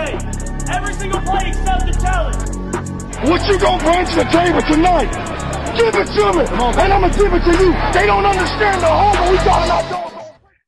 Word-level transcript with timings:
Sunday. 0.00 0.74
Every 0.74 0.94
single 0.94 1.20
play 1.20 1.48
except 1.48 1.86
the 1.86 1.92
challenge. 2.00 2.36
What 3.28 3.46
you 3.48 3.58
gonna 3.58 3.82
bring 3.82 4.06
to 4.06 4.14
the 4.16 4.24
table 4.30 4.62
tonight? 4.62 5.12
Give 5.76 5.94
it 5.94 6.08
to 6.16 6.32
me, 6.32 6.44
and 6.44 6.92
I'm 6.92 7.00
gonna 7.00 7.16
give 7.16 7.32
it 7.32 7.44
to 7.44 7.52
you. 7.62 7.72
They 7.92 8.06
don't 8.06 8.24
understand 8.24 8.82
the 8.82 8.86
home 8.86 9.30
we 9.30 9.36
talking 9.38 9.70
about. 9.70 10.10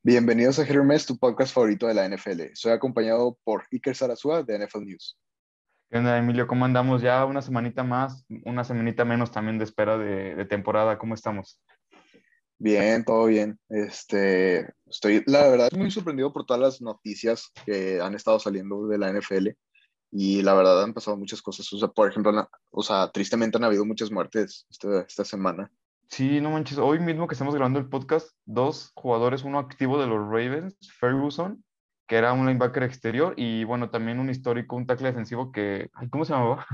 Bienvenidos 0.05 0.59
a 0.59 0.65
Hermes, 0.65 1.07
tu 1.07 1.17
podcast 1.17 1.55
favorito 1.55 1.87
de 1.87 1.95
la 1.95 2.09
NFL. 2.09 2.55
Soy 2.55 2.73
acompañado 2.73 3.39
por 3.45 3.65
Iker 3.71 3.95
Sarasúa 3.95 4.43
de 4.43 4.59
NFL 4.59 4.85
News. 4.85 5.17
¿Qué 5.91 5.99
onda, 5.99 6.19
Emilio? 6.19 6.47
¿Cómo 6.47 6.65
andamos? 6.65 7.03
Ya 7.03 7.25
una 7.25 7.43
semanita 7.43 7.85
más, 7.85 8.25
una 8.45 8.65
semanita 8.65 9.05
menos 9.05 9.31
también 9.31 9.59
de 9.59 9.65
espera 9.65 9.97
de, 9.99 10.35
de 10.35 10.45
temporada. 10.45 10.99
¿Cómo 10.99 11.15
estamos? 11.15 11.61
Bien, 12.63 13.05
todo 13.05 13.25
bien. 13.27 13.59
Este, 13.69 14.73
estoy, 14.87 15.25
la 15.27 15.49
verdad, 15.49 15.69
muy 15.77 15.91
sorprendido 15.91 16.33
por 16.33 16.47
todas 16.47 16.63
las 16.63 16.81
noticias 16.81 17.51
que 17.67 18.01
han 18.01 18.15
estado 18.15 18.39
saliendo 18.39 18.87
de 18.87 18.99
la 18.99 19.11
NFL 19.13 19.49
y 20.13 20.43
la 20.43 20.55
verdad 20.55 20.81
han 20.81 20.95
pasado 20.95 21.17
muchas 21.17 21.43
cosas. 21.43 21.73
O 21.73 21.79
sea, 21.79 21.89
por 21.89 22.09
ejemplo, 22.09 22.49
o 22.71 22.83
sea, 22.85 23.11
tristemente 23.11 23.57
han 23.57 23.65
habido 23.65 23.85
muchas 23.85 24.13
muertes 24.13 24.69
esta, 24.71 25.01
esta 25.01 25.25
semana. 25.25 25.73
Sí, 26.09 26.41
no 26.41 26.53
manches. 26.53 26.79
Hoy 26.79 27.01
mismo 27.01 27.27
que 27.27 27.35
estamos 27.35 27.53
grabando 27.53 27.81
el 27.81 27.89
podcast, 27.89 28.31
dos 28.45 28.93
jugadores, 28.95 29.43
uno 29.43 29.59
activo 29.59 30.01
de 30.01 30.07
los 30.07 30.21
Ravens, 30.21 30.77
Ferguson, 31.01 31.65
que 32.07 32.15
era 32.15 32.33
un 32.33 32.47
linebacker 32.47 32.85
exterior, 32.85 33.35
y 33.37 33.65
bueno, 33.65 33.91
también 33.91 34.21
un 34.21 34.31
histórico, 34.31 34.77
un 34.77 34.87
tackle 34.87 35.09
defensivo 35.09 35.51
que, 35.51 35.91
¿cómo 36.11 36.25
se 36.25 36.33
llamaba? 36.33 36.65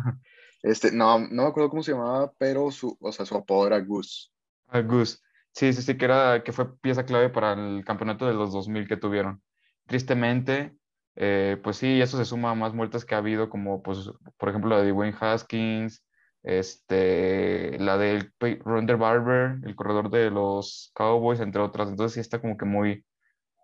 Este, 0.61 0.91
no, 0.91 1.21
no 1.21 1.45
me 1.45 1.49
acuerdo 1.49 1.71
cómo 1.71 1.85
se 1.85 1.93
llamaba, 1.93 2.33
pero 2.37 2.73
su, 2.73 2.99
o 3.01 3.13
sea, 3.13 3.25
su 3.25 3.37
apodo 3.37 3.69
era 3.69 3.79
Goose. 3.79 4.31
Ah, 4.67 4.81
Goose. 4.81 5.19
Sí, 5.59 5.73
sí, 5.73 5.83
sí, 5.83 5.99
que, 5.99 6.05
era, 6.05 6.45
que 6.45 6.53
fue 6.53 6.79
pieza 6.79 7.05
clave 7.05 7.31
para 7.31 7.55
el 7.55 7.85
campeonato 7.85 8.29
de 8.29 8.33
los 8.33 8.53
2000 8.53 8.87
que 8.87 8.97
tuvieron. 8.97 9.43
Tristemente, 9.87 10.77
eh, 11.17 11.59
pues 11.65 11.79
sí, 11.79 12.01
eso 12.01 12.17
se 12.17 12.25
suma 12.25 12.53
a 12.53 12.55
más 12.55 12.75
muertes 12.75 13.05
que 13.05 13.17
ha 13.17 13.19
habido, 13.19 13.51
como 13.51 13.83
pues, 13.83 14.09
por 14.37 14.49
ejemplo, 14.49 14.71
la 14.71 14.85
de 14.85 14.93
Wayne 14.93 15.17
Haskins, 15.21 16.07
este, 16.45 17.77
la 17.81 17.99
del 17.99 18.33
Ronder 18.39 18.99
Barber, 18.99 19.59
el 19.65 19.75
corredor 19.75 20.11
de 20.11 20.31
los 20.31 20.93
Cowboys, 20.95 21.41
entre 21.41 21.61
otras. 21.61 21.89
Entonces 21.89 22.15
sí 22.15 22.21
está 22.21 22.41
como 22.41 22.57
que 22.57 22.65
muy, 22.65 23.05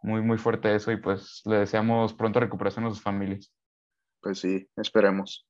muy, 0.03 0.21
muy 0.21 0.37
fuerte 0.37 0.75
eso 0.75 0.91
y 0.91 0.97
pues 0.97 1.43
le 1.45 1.59
deseamos 1.59 2.13
pronto 2.13 2.41
recuperación 2.41 2.87
a 2.87 2.91
sus 2.91 3.03
familias. 3.03 3.53
Pues 4.21 4.41
sí, 4.41 4.69
esperemos. 4.75 5.47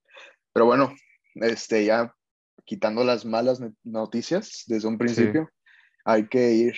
Pero 0.53 0.67
bueno, 0.67 0.93
este, 1.37 1.87
ya 1.87 2.15
quitando 2.67 3.03
las 3.03 3.25
malas 3.25 3.63
noticias 3.83 4.65
desde 4.67 4.89
un 4.89 4.99
principio, 4.99 5.49
hay 6.05 6.29
que 6.29 6.53
ir 6.53 6.75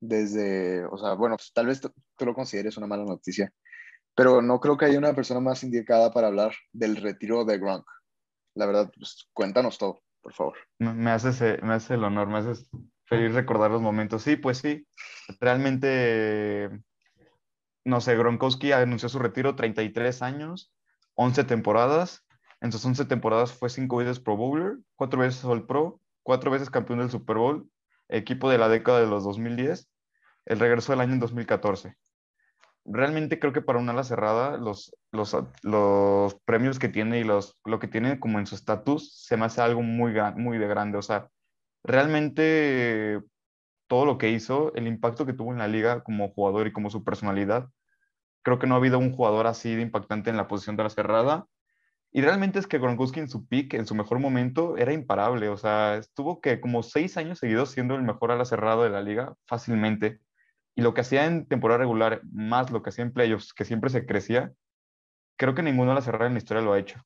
desde, 0.00 0.84
o 0.84 0.98
sea, 0.98 1.14
bueno, 1.14 1.36
pues, 1.36 1.52
tal 1.52 1.66
vez 1.66 1.80
tú 1.80 2.24
lo 2.24 2.34
consideres 2.34 2.76
una 2.76 2.86
mala 2.86 3.04
noticia, 3.04 3.52
pero 4.14 4.42
no 4.42 4.60
creo 4.60 4.76
que 4.76 4.84
haya 4.84 4.98
una 4.98 5.14
persona 5.14 5.40
más 5.40 5.62
indicada 5.64 6.12
para 6.12 6.28
hablar 6.28 6.54
del 6.72 6.96
retiro 6.96 7.44
de 7.44 7.58
Gronk. 7.58 7.86
La 8.54 8.66
verdad, 8.66 8.90
pues 8.96 9.28
cuéntanos 9.32 9.78
todo, 9.78 10.00
por 10.20 10.32
favor. 10.32 10.58
Me 10.78 11.10
haces, 11.10 11.62
me 11.62 11.74
hace 11.74 11.94
el 11.94 12.04
honor, 12.04 12.28
me 12.28 12.38
haces 12.38 12.70
feliz 13.04 13.34
recordar 13.34 13.70
los 13.70 13.82
momentos. 13.82 14.22
Sí, 14.22 14.36
pues 14.36 14.58
sí, 14.58 14.86
realmente, 15.40 16.70
no 17.84 18.00
sé, 18.00 18.16
Gronkowski 18.16 18.72
anunció 18.72 19.08
su 19.08 19.18
retiro 19.18 19.54
33 19.54 20.22
años, 20.22 20.72
11 21.14 21.44
temporadas. 21.44 22.22
En 22.62 22.72
sus 22.72 22.84
11 22.84 23.04
temporadas 23.04 23.52
fue 23.52 23.68
5 23.68 23.98
veces 23.98 24.18
Pro 24.18 24.36
Bowler, 24.36 24.78
4 24.96 25.20
veces 25.20 25.44
All 25.44 25.66
Pro, 25.66 26.00
4 26.22 26.50
veces 26.50 26.70
campeón 26.70 27.00
del 27.00 27.10
Super 27.10 27.36
Bowl, 27.36 27.70
equipo 28.08 28.50
de 28.50 28.58
la 28.58 28.68
década 28.68 29.00
de 29.00 29.06
los 29.06 29.24
2010, 29.24 29.88
el 30.46 30.58
regreso 30.60 30.92
del 30.92 31.00
año 31.00 31.14
en 31.14 31.20
2014. 31.20 31.94
Realmente 32.84 33.40
creo 33.40 33.52
que 33.52 33.62
para 33.62 33.80
una 33.80 33.92
ala 33.92 34.04
cerrada, 34.04 34.56
los, 34.58 34.96
los, 35.10 35.36
los 35.62 36.34
premios 36.44 36.78
que 36.78 36.88
tiene 36.88 37.18
y 37.18 37.24
los, 37.24 37.58
lo 37.64 37.80
que 37.80 37.88
tiene 37.88 38.20
como 38.20 38.38
en 38.38 38.46
su 38.46 38.54
estatus 38.54 39.12
se 39.24 39.36
me 39.36 39.46
hace 39.46 39.60
algo 39.60 39.82
muy, 39.82 40.14
muy 40.36 40.58
de 40.58 40.68
grande. 40.68 40.98
O 40.98 41.02
sea, 41.02 41.28
realmente 41.82 43.20
todo 43.88 44.04
lo 44.04 44.18
que 44.18 44.30
hizo, 44.30 44.72
el 44.74 44.86
impacto 44.86 45.26
que 45.26 45.32
tuvo 45.32 45.52
en 45.52 45.58
la 45.58 45.68
liga 45.68 46.02
como 46.04 46.28
jugador 46.28 46.66
y 46.68 46.72
como 46.72 46.90
su 46.90 47.02
personalidad, 47.02 47.68
creo 48.42 48.58
que 48.60 48.68
no 48.68 48.74
ha 48.74 48.78
habido 48.78 48.98
un 48.98 49.12
jugador 49.12 49.48
así 49.48 49.74
de 49.74 49.82
impactante 49.82 50.30
en 50.30 50.36
la 50.36 50.46
posición 50.46 50.76
de 50.76 50.84
la 50.84 50.90
cerrada 50.90 51.46
y 52.16 52.22
realmente 52.22 52.58
es 52.58 52.66
que 52.66 52.78
Gronkowski 52.78 53.20
en 53.20 53.28
su 53.28 53.46
peak, 53.46 53.74
en 53.74 53.86
su 53.86 53.94
mejor 53.94 54.20
momento, 54.20 54.78
era 54.78 54.94
imparable. 54.94 55.50
O 55.50 55.58
sea, 55.58 55.98
estuvo 55.98 56.40
que 56.40 56.62
como 56.62 56.82
seis 56.82 57.18
años 57.18 57.40
seguidos 57.40 57.72
siendo 57.72 57.94
el 57.94 58.04
mejor 58.04 58.30
ala 58.30 58.46
cerrado 58.46 58.84
de 58.84 58.88
la 58.88 59.02
liga 59.02 59.36
fácilmente. 59.44 60.22
Y 60.74 60.80
lo 60.80 60.94
que 60.94 61.02
hacía 61.02 61.26
en 61.26 61.46
temporada 61.46 61.80
regular, 61.80 62.22
más 62.32 62.70
lo 62.70 62.82
que 62.82 62.88
hacía 62.88 63.04
en 63.04 63.12
playoffs, 63.12 63.52
que 63.52 63.66
siempre 63.66 63.90
se 63.90 64.06
crecía, 64.06 64.54
creo 65.36 65.54
que 65.54 65.62
ninguno 65.62 65.92
ala 65.92 66.00
cerrada 66.00 66.28
en 66.28 66.32
la 66.32 66.38
historia 66.38 66.62
lo 66.62 66.72
ha 66.72 66.78
hecho. 66.78 67.02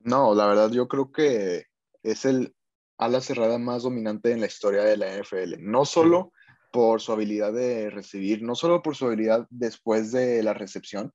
No, 0.00 0.34
la 0.34 0.46
verdad 0.46 0.70
yo 0.70 0.86
creo 0.86 1.10
que 1.10 1.64
es 2.02 2.26
el 2.26 2.54
ala 2.98 3.22
cerrada 3.22 3.56
más 3.56 3.84
dominante 3.84 4.30
en 4.30 4.40
la 4.40 4.46
historia 4.46 4.82
de 4.82 4.98
la 4.98 5.06
NFL. 5.16 5.54
No 5.60 5.86
solo 5.86 6.34
por 6.70 7.00
su 7.00 7.12
habilidad 7.12 7.54
de 7.54 7.88
recibir, 7.88 8.42
no 8.42 8.54
solo 8.54 8.82
por 8.82 8.94
su 8.94 9.06
habilidad 9.06 9.46
después 9.48 10.12
de 10.12 10.42
la 10.42 10.52
recepción, 10.52 11.14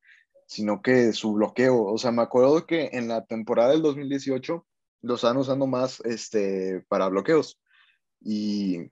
sino 0.54 0.84
que 0.84 1.14
su 1.14 1.34
bloqueo. 1.34 1.84
O 1.86 1.98
sea, 1.98 2.12
me 2.12 2.22
acuerdo 2.22 2.68
que 2.68 2.92
en 2.94 3.08
la 3.08 3.26
temporada 3.26 3.72
del 3.72 3.82
2018 3.82 4.66
lo 5.02 5.16
estaban 5.16 5.38
usando 5.38 5.66
más 5.66 6.00
este, 6.02 6.86
para 6.88 7.10
bloqueos. 7.10 7.60
Y 8.22 8.92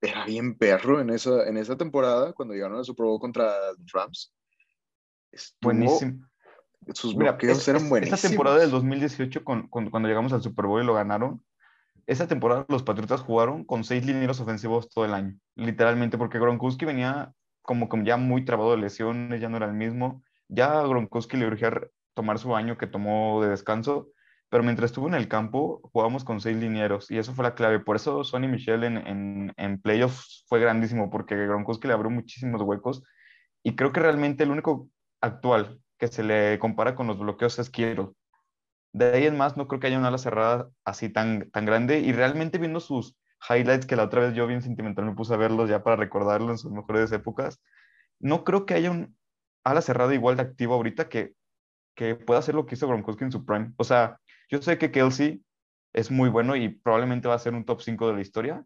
era 0.00 0.24
bien 0.24 0.56
perro 0.56 1.00
en 1.00 1.10
esa, 1.10 1.48
en 1.48 1.56
esa 1.56 1.76
temporada, 1.76 2.32
cuando 2.32 2.54
llegaron 2.54 2.78
a 2.78 2.84
su 2.84 2.94
Bowl 2.94 3.18
contra 3.18 3.72
los 3.72 3.92
Rams. 3.92 4.32
Buenísimo. 5.60 6.24
Sus 6.92 7.16
bloqueos 7.16 7.66
eran 7.66 7.88
buenísimos. 7.88 8.20
Esa 8.20 8.28
temporada 8.28 8.58
del 8.58 8.70
2018, 8.70 9.42
con, 9.42 9.68
cuando 9.68 10.08
llegamos 10.08 10.32
al 10.32 10.42
Super 10.42 10.66
Bowl 10.66 10.80
y 10.80 10.86
lo 10.86 10.94
ganaron, 10.94 11.42
esa 12.06 12.28
temporada 12.28 12.66
los 12.68 12.84
Patriotas 12.84 13.22
jugaron 13.22 13.64
con 13.64 13.82
seis 13.82 14.06
linieros 14.06 14.38
ofensivos 14.38 14.90
todo 14.90 15.06
el 15.06 15.14
año, 15.14 15.36
literalmente, 15.56 16.18
porque 16.18 16.38
Gronkowski 16.38 16.84
venía 16.84 17.32
como, 17.62 17.88
como 17.88 18.04
ya 18.04 18.16
muy 18.16 18.44
trabado 18.44 18.72
de 18.72 18.76
lesiones, 18.76 19.40
ya 19.40 19.48
no 19.48 19.56
era 19.56 19.66
el 19.66 19.72
mismo 19.72 20.22
ya 20.48 20.80
a 20.80 20.86
Gronkowski 20.86 21.36
le 21.36 21.46
urgía 21.46 21.72
tomar 22.14 22.38
su 22.38 22.54
año 22.54 22.78
que 22.78 22.86
tomó 22.86 23.42
de 23.42 23.48
descanso, 23.48 24.08
pero 24.48 24.62
mientras 24.62 24.90
estuvo 24.90 25.08
en 25.08 25.14
el 25.14 25.28
campo 25.28 25.80
jugábamos 25.92 26.24
con 26.24 26.40
seis 26.40 26.56
linieros 26.56 27.10
y 27.10 27.18
eso 27.18 27.34
fue 27.34 27.44
la 27.44 27.54
clave. 27.54 27.80
Por 27.80 27.96
eso 27.96 28.24
Sonny 28.24 28.46
Michel 28.46 28.84
en, 28.84 28.96
en, 28.98 29.52
en 29.56 29.80
playoffs 29.80 30.44
fue 30.48 30.60
grandísimo 30.60 31.10
porque 31.10 31.34
Gronkowski 31.34 31.88
le 31.88 31.94
abrió 31.94 32.10
muchísimos 32.10 32.62
huecos 32.62 33.02
y 33.62 33.74
creo 33.74 33.92
que 33.92 34.00
realmente 34.00 34.44
el 34.44 34.50
único 34.50 34.88
actual 35.20 35.80
que 35.98 36.08
se 36.08 36.22
le 36.22 36.58
compara 36.58 36.94
con 36.94 37.06
los 37.06 37.18
bloqueos 37.18 37.58
es 37.58 37.70
Kittle. 37.70 38.10
De 38.92 39.06
ahí 39.12 39.26
en 39.26 39.36
más 39.36 39.56
no 39.56 39.66
creo 39.66 39.80
que 39.80 39.88
haya 39.88 39.98
una 39.98 40.08
ala 40.08 40.18
cerrada 40.18 40.68
así 40.84 41.08
tan, 41.08 41.50
tan 41.50 41.64
grande 41.64 41.98
y 41.98 42.12
realmente 42.12 42.58
viendo 42.58 42.78
sus 42.78 43.16
highlights 43.48 43.86
que 43.86 43.96
la 43.96 44.04
otra 44.04 44.20
vez 44.20 44.34
yo 44.34 44.46
bien 44.46 44.62
sentimental 44.62 45.04
me 45.04 45.14
puse 45.14 45.34
a 45.34 45.36
verlos 45.36 45.68
ya 45.68 45.82
para 45.82 45.96
recordarlo 45.96 46.50
en 46.50 46.58
sus 46.58 46.70
mejores 46.70 47.10
épocas, 47.12 47.60
no 48.20 48.44
creo 48.44 48.66
que 48.66 48.74
haya 48.74 48.90
un, 48.90 49.16
ala 49.64 49.80
cerrada 49.80 50.14
igual 50.14 50.36
de 50.36 50.42
activo 50.42 50.74
ahorita 50.74 51.08
que, 51.08 51.34
que 51.94 52.14
pueda 52.14 52.40
hacer 52.40 52.54
lo 52.54 52.66
que 52.66 52.74
hizo 52.74 52.88
Gronkowski 52.88 53.24
en 53.24 53.32
su 53.32 53.44
prime. 53.44 53.72
O 53.76 53.84
sea, 53.84 54.20
yo 54.50 54.60
sé 54.62 54.78
que 54.78 54.90
Kelsey 54.90 55.42
es 55.92 56.10
muy 56.10 56.28
bueno 56.28 56.56
y 56.56 56.68
probablemente 56.68 57.28
va 57.28 57.34
a 57.34 57.38
ser 57.38 57.54
un 57.54 57.64
top 57.64 57.80
5 57.80 58.08
de 58.08 58.14
la 58.14 58.20
historia 58.20 58.64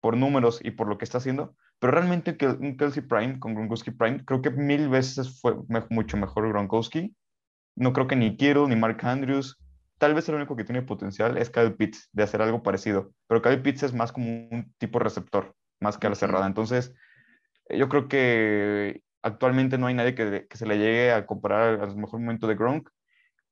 por 0.00 0.16
números 0.16 0.60
y 0.62 0.70
por 0.70 0.86
lo 0.86 0.98
que 0.98 1.04
está 1.06 1.16
haciendo, 1.16 1.56
pero 1.78 1.92
realmente 1.92 2.36
un 2.60 2.76
Kelsey 2.76 3.02
Prime 3.02 3.40
con 3.40 3.54
Gronkowski 3.54 3.90
Prime, 3.90 4.22
creo 4.24 4.42
que 4.42 4.50
mil 4.50 4.90
veces 4.90 5.40
fue 5.40 5.56
mucho 5.88 6.18
mejor 6.18 6.48
Gronkowski. 6.48 7.16
No 7.74 7.92
creo 7.94 8.06
que 8.06 8.14
ni 8.14 8.36
Kittle 8.36 8.68
ni 8.68 8.76
Mark 8.76 8.98
Andrews. 9.02 9.58
Tal 9.98 10.14
vez 10.14 10.28
el 10.28 10.34
único 10.34 10.56
que 10.56 10.64
tiene 10.64 10.82
potencial 10.82 11.38
es 11.38 11.48
Kyle 11.48 11.74
Pitts 11.74 12.10
de 12.12 12.22
hacer 12.22 12.42
algo 12.42 12.62
parecido, 12.62 13.12
pero 13.26 13.40
Kyle 13.40 13.62
Pitts 13.62 13.84
es 13.84 13.94
más 13.94 14.12
como 14.12 14.26
un 14.50 14.74
tipo 14.76 14.98
receptor, 14.98 15.54
más 15.80 15.96
que 15.96 16.06
a 16.06 16.10
la 16.10 16.16
cerrada. 16.16 16.46
Entonces, 16.46 16.94
yo 17.70 17.88
creo 17.88 18.08
que 18.08 19.02
Actualmente 19.24 19.78
no 19.78 19.86
hay 19.86 19.94
nadie 19.94 20.14
que, 20.14 20.46
se 20.54 20.66
le 20.66 20.76
llegue 20.76 21.10
a 21.10 21.24
comparar 21.24 21.80
al 21.80 21.96
mejor 21.96 22.20
momento 22.20 22.46
de 22.46 22.56
Gronk. 22.56 22.90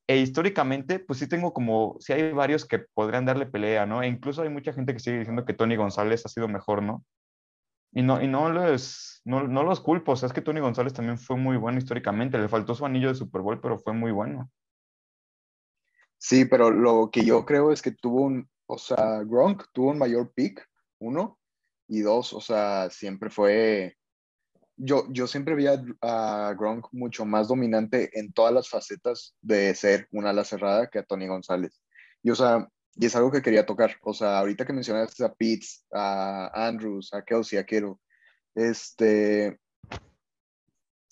E 0.05 0.17
históricamente, 0.17 0.99
pues 0.99 1.17
sí 1.17 1.27
tengo 1.27 1.51
como, 1.51 1.97
sí 1.99 2.13
hay 2.13 2.31
varios 2.31 2.67
que 2.67 2.77
podrían 2.77 3.25
darle 3.25 3.47
pelea, 3.47 3.87
¿no? 3.87 4.03
E 4.03 4.07
incluso 4.07 4.43
hay 4.43 4.49
mucha 4.49 4.71
gente 4.71 4.93
que 4.93 4.99
sigue 4.99 5.17
diciendo 5.17 5.45
que 5.45 5.55
Tony 5.55 5.75
González 5.75 6.23
ha 6.27 6.29
sido 6.29 6.47
mejor, 6.47 6.83
¿no? 6.83 7.03
Y 7.91 8.03
no, 8.03 8.21
y 8.21 8.27
no, 8.27 8.53
les, 8.53 9.21
no, 9.25 9.47
no 9.47 9.63
los 9.63 9.79
culpo, 9.79 10.11
o 10.11 10.15
sea, 10.15 10.27
es 10.27 10.33
que 10.33 10.41
Tony 10.41 10.59
González 10.59 10.93
también 10.93 11.17
fue 11.17 11.37
muy 11.37 11.57
bueno 11.57 11.79
históricamente, 11.79 12.37
le 12.37 12.49
faltó 12.49 12.75
su 12.75 12.85
anillo 12.85 13.07
de 13.07 13.15
Super 13.15 13.41
Bowl, 13.41 13.59
pero 13.59 13.79
fue 13.79 13.93
muy 13.93 14.11
bueno. 14.11 14.51
Sí, 16.19 16.45
pero 16.45 16.69
lo 16.69 17.09
que 17.11 17.25
yo 17.25 17.45
creo 17.45 17.71
es 17.71 17.81
que 17.81 17.91
tuvo 17.91 18.21
un, 18.21 18.47
o 18.67 18.77
sea, 18.77 19.23
Gronk 19.23 19.65
tuvo 19.73 19.89
un 19.89 19.97
mayor 19.97 20.31
pick, 20.35 20.69
uno, 20.99 21.39
y 21.87 22.01
dos, 22.01 22.31
o 22.33 22.41
sea, 22.41 22.91
siempre 22.91 23.31
fue 23.31 23.97
yo, 24.75 25.05
yo 25.09 25.27
siempre 25.27 25.55
vi 25.55 25.67
a, 25.67 26.53
Gronk 26.57 26.87
mucho 26.91 27.25
más 27.25 27.47
dominante 27.47 28.17
en 28.19 28.33
todas 28.33 28.53
las 28.53 28.69
facetas 28.69 29.35
de 29.41 29.73
ser 29.75 30.07
una 30.11 30.31
ala 30.31 30.43
cerrada 30.43 30.87
que 30.87 30.99
a 30.99 31.03
Tony 31.03 31.27
González. 31.27 31.81
Y, 32.21 32.31
o 32.31 32.35
sea, 32.35 32.67
y 32.95 33.05
es 33.05 33.15
algo 33.15 33.31
que 33.31 33.41
quería 33.41 33.65
tocar. 33.65 33.95
O 34.01 34.13
sea, 34.13 34.39
ahorita 34.39 34.65
que 34.65 34.73
mencionaste 34.73 35.23
a 35.23 35.33
Pitts, 35.33 35.85
a 35.91 36.67
Andrews, 36.67 37.13
a 37.13 37.23
Kelsey, 37.23 37.59
a 37.59 37.65
Kittle, 37.65 37.95
este, 38.55 39.59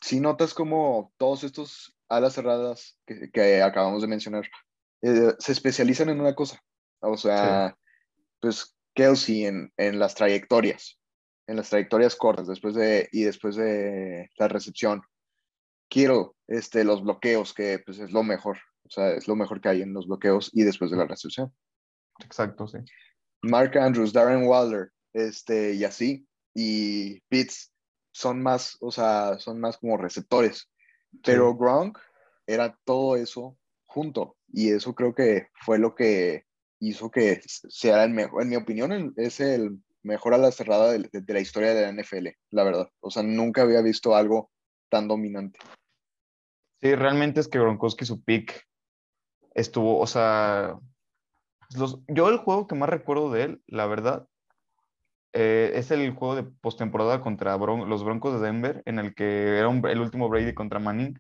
si 0.02 0.20
notas 0.20 0.54
como 0.54 1.14
todos 1.18 1.44
estos 1.44 1.96
alas 2.10 2.34
cerradas 2.34 2.98
que, 3.06 3.32
que 3.32 3.62
acabamos 3.62 4.02
de 4.02 4.08
mencionar 4.08 4.50
eh, 5.02 5.34
se 5.40 5.52
especializan 5.52 6.10
en 6.10 6.22
una 6.22 6.36
cosa. 6.36 6.62
O 7.00 7.18
sea, 7.18 7.76
pues 8.40 8.76
Kelsey 8.94 9.46
en, 9.46 9.72
en, 9.78 10.00
las 10.00 10.16
trayectorias, 10.16 11.00
en 11.52 11.58
las 11.58 11.70
trayectorias 11.70 12.16
cortas 12.16 12.48
después 12.48 12.76
de, 12.76 13.10
y 13.12 13.24
después 13.24 13.56
de 13.58 14.30
la 14.38 14.48
recepción. 14.48 15.02
Quiero 15.90 16.36
este, 16.48 16.86
los 16.86 17.04
bloqueos, 17.04 17.54
que 17.54 17.80
pues 17.86 18.00
es 18.00 18.12
lo 18.12 18.24
mejor. 18.24 18.58
O 18.86 18.90
sea, 18.90 19.10
es 19.12 19.28
lo 19.28 19.36
mejor 19.36 19.60
que 19.60 19.70
hay 19.70 19.82
en 19.82 19.94
los 19.94 20.08
bloqueos 20.08 20.50
y 20.54 20.64
después 20.64 20.92
de 20.92 20.98
la 20.98 21.06
recepción. 21.06 21.54
Exacto, 22.24 22.68
sí. 22.68 22.78
Mark 23.42 23.78
Andrews, 23.78 24.14
Darren 24.14 24.48
Waller, 24.48 24.92
este, 25.14 25.74
y 25.74 25.84
así. 25.84 26.26
Y 26.54 27.20
Pitts 27.28 27.74
son 28.14 28.42
más, 28.42 28.78
o 28.80 28.92
sea, 28.92 29.38
son 29.40 29.60
más 29.60 29.78
como 29.78 29.98
receptores. 29.98 30.70
Pero 31.24 31.56
Gronk 31.56 31.98
era 32.48 32.78
todo 32.86 33.18
eso 33.18 33.58
junto. 33.86 34.38
Y 34.54 34.72
eso 34.72 34.96
creo 34.96 35.14
que 35.14 35.48
fue 35.66 35.80
lo 35.80 35.96
que 35.96 36.46
hizo 36.80 37.12
que 37.12 37.42
sea 37.46 38.06
el 38.06 38.12
mejor, 38.12 38.42
en 38.42 38.50
mi 38.50 38.56
opinión, 38.56 39.14
es 39.18 39.40
el 39.40 39.80
mejor 40.04 40.34
a 40.34 40.38
la 40.38 40.52
cerrada 40.52 40.92
de, 40.92 41.10
la 41.28 41.40
historia 41.40 41.74
de 41.74 41.82
la 41.82 42.02
NFL, 42.02 42.30
la 42.50 42.64
verdad. 42.64 42.90
O 43.00 43.12
sea, 43.12 43.24
nunca 43.24 43.62
había 43.62 43.82
visto 43.82 44.16
algo 44.16 44.52
tan 44.90 45.08
dominante. 45.08 45.60
Sí, 46.82 46.96
realmente 46.96 47.40
es 47.40 47.48
que 47.48 47.60
Gronkowski 47.60 48.06
su 48.06 48.24
pick 48.24 48.68
estuvo, 49.54 50.00
o 50.00 50.08
sea, 50.08 50.78
los, 51.76 52.00
yo 52.08 52.30
el 52.30 52.38
juego 52.38 52.68
que 52.68 52.76
más 52.76 52.90
recuerdo 52.90 53.32
de 53.32 53.44
él, 53.44 53.64
la 53.68 53.86
verdad, 53.86 54.28
eh, 55.34 55.72
es 55.76 55.92
el 55.92 56.12
juego 56.12 56.36
de 56.36 56.44
postemporada 56.44 57.22
contra 57.22 57.58
los 57.58 58.04
Broncos 58.04 58.34
de 58.34 58.46
Denver, 58.46 58.82
en 58.86 59.00
el 59.00 59.16
que 59.16 59.58
era 59.58 59.70
el 59.70 60.00
último 60.00 60.28
Brady 60.28 60.54
contra 60.54 60.80
Manning. 60.80 61.18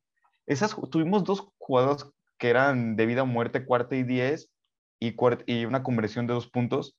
Esas, 0.47 0.75
tuvimos 0.89 1.23
dos 1.23 1.47
jugadas 1.57 2.09
que 2.37 2.49
eran 2.49 2.95
de 2.95 3.05
vida 3.05 3.23
o 3.23 3.25
muerte, 3.25 3.65
cuarta 3.65 3.95
y 3.95 4.03
diez, 4.03 4.49
y, 4.99 5.15
y 5.45 5.65
una 5.65 5.83
conversión 5.83 6.27
de 6.27 6.33
dos 6.33 6.49
puntos. 6.49 6.97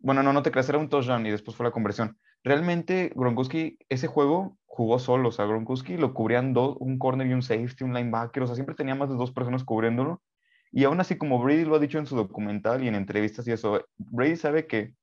Bueno, 0.00 0.22
no, 0.22 0.32
no 0.32 0.42
te 0.42 0.50
creas, 0.50 0.68
era 0.68 0.78
un 0.78 0.88
touchdown 0.88 1.26
y 1.26 1.30
después 1.30 1.56
fue 1.56 1.64
la 1.64 1.72
conversión. 1.72 2.18
Realmente 2.44 3.10
Gronkowski, 3.14 3.78
ese 3.88 4.06
juego 4.06 4.58
jugó 4.66 4.98
solo, 4.98 5.30
o 5.30 5.32
sea, 5.32 5.46
Gronkowski 5.46 5.96
lo 5.96 6.14
cubrían 6.14 6.52
dos, 6.52 6.76
un 6.78 6.98
corner 6.98 7.26
y 7.26 7.32
un 7.32 7.42
safety, 7.42 7.84
un 7.84 7.94
linebacker, 7.94 8.44
o 8.44 8.46
sea, 8.46 8.54
siempre 8.54 8.76
tenía 8.76 8.94
más 8.94 9.08
de 9.08 9.16
dos 9.16 9.32
personas 9.32 9.64
cubriéndolo. 9.64 10.22
Y 10.70 10.84
aún 10.84 11.00
así, 11.00 11.16
como 11.18 11.42
Brady 11.42 11.64
lo 11.64 11.76
ha 11.76 11.80
dicho 11.80 11.98
en 11.98 12.06
su 12.06 12.14
documental 12.14 12.84
y 12.84 12.88
en 12.88 12.94
entrevistas 12.94 13.46
y 13.48 13.52
eso, 13.52 13.84
Brady 13.96 14.36
sabe 14.36 14.66
que 14.66 14.94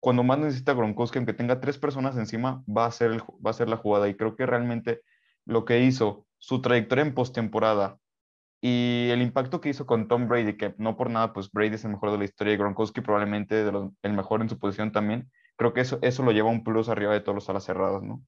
cuando 0.00 0.24
más 0.24 0.38
necesita 0.38 0.74
Gronkowski, 0.74 1.18
aunque 1.18 1.32
tenga 1.32 1.60
tres 1.60 1.78
personas 1.78 2.16
encima, 2.16 2.62
va 2.68 2.86
a 2.86 2.90
ser, 2.90 3.22
va 3.22 3.50
a 3.50 3.54
ser 3.54 3.68
la 3.68 3.76
jugada. 3.76 4.08
Y 4.08 4.16
creo 4.16 4.36
que 4.36 4.46
realmente 4.46 5.00
lo 5.46 5.64
que 5.64 5.80
hizo, 5.80 6.26
su 6.38 6.60
trayectoria 6.60 7.02
en 7.02 7.14
postemporada 7.14 7.98
y 8.62 9.10
el 9.10 9.20
impacto 9.20 9.60
que 9.60 9.68
hizo 9.68 9.84
con 9.84 10.08
Tom 10.08 10.28
Brady, 10.28 10.56
que 10.56 10.74
no 10.78 10.96
por 10.96 11.10
nada, 11.10 11.32
pues 11.32 11.50
Brady 11.50 11.74
es 11.74 11.84
el 11.84 11.90
mejor 11.90 12.12
de 12.12 12.18
la 12.18 12.24
historia 12.24 12.54
y 12.54 12.56
Gronkowski 12.56 13.00
probablemente 13.00 13.68
el 14.02 14.12
mejor 14.12 14.40
en 14.40 14.48
su 14.48 14.58
posición 14.58 14.92
también, 14.92 15.30
creo 15.56 15.74
que 15.74 15.80
eso, 15.80 15.98
eso 16.00 16.22
lo 16.22 16.30
lleva 16.30 16.48
un 16.48 16.64
plus 16.64 16.88
arriba 16.88 17.12
de 17.12 17.20
todos 17.20 17.34
los 17.34 17.50
alas 17.50 17.64
cerradas, 17.64 18.02
¿no? 18.02 18.22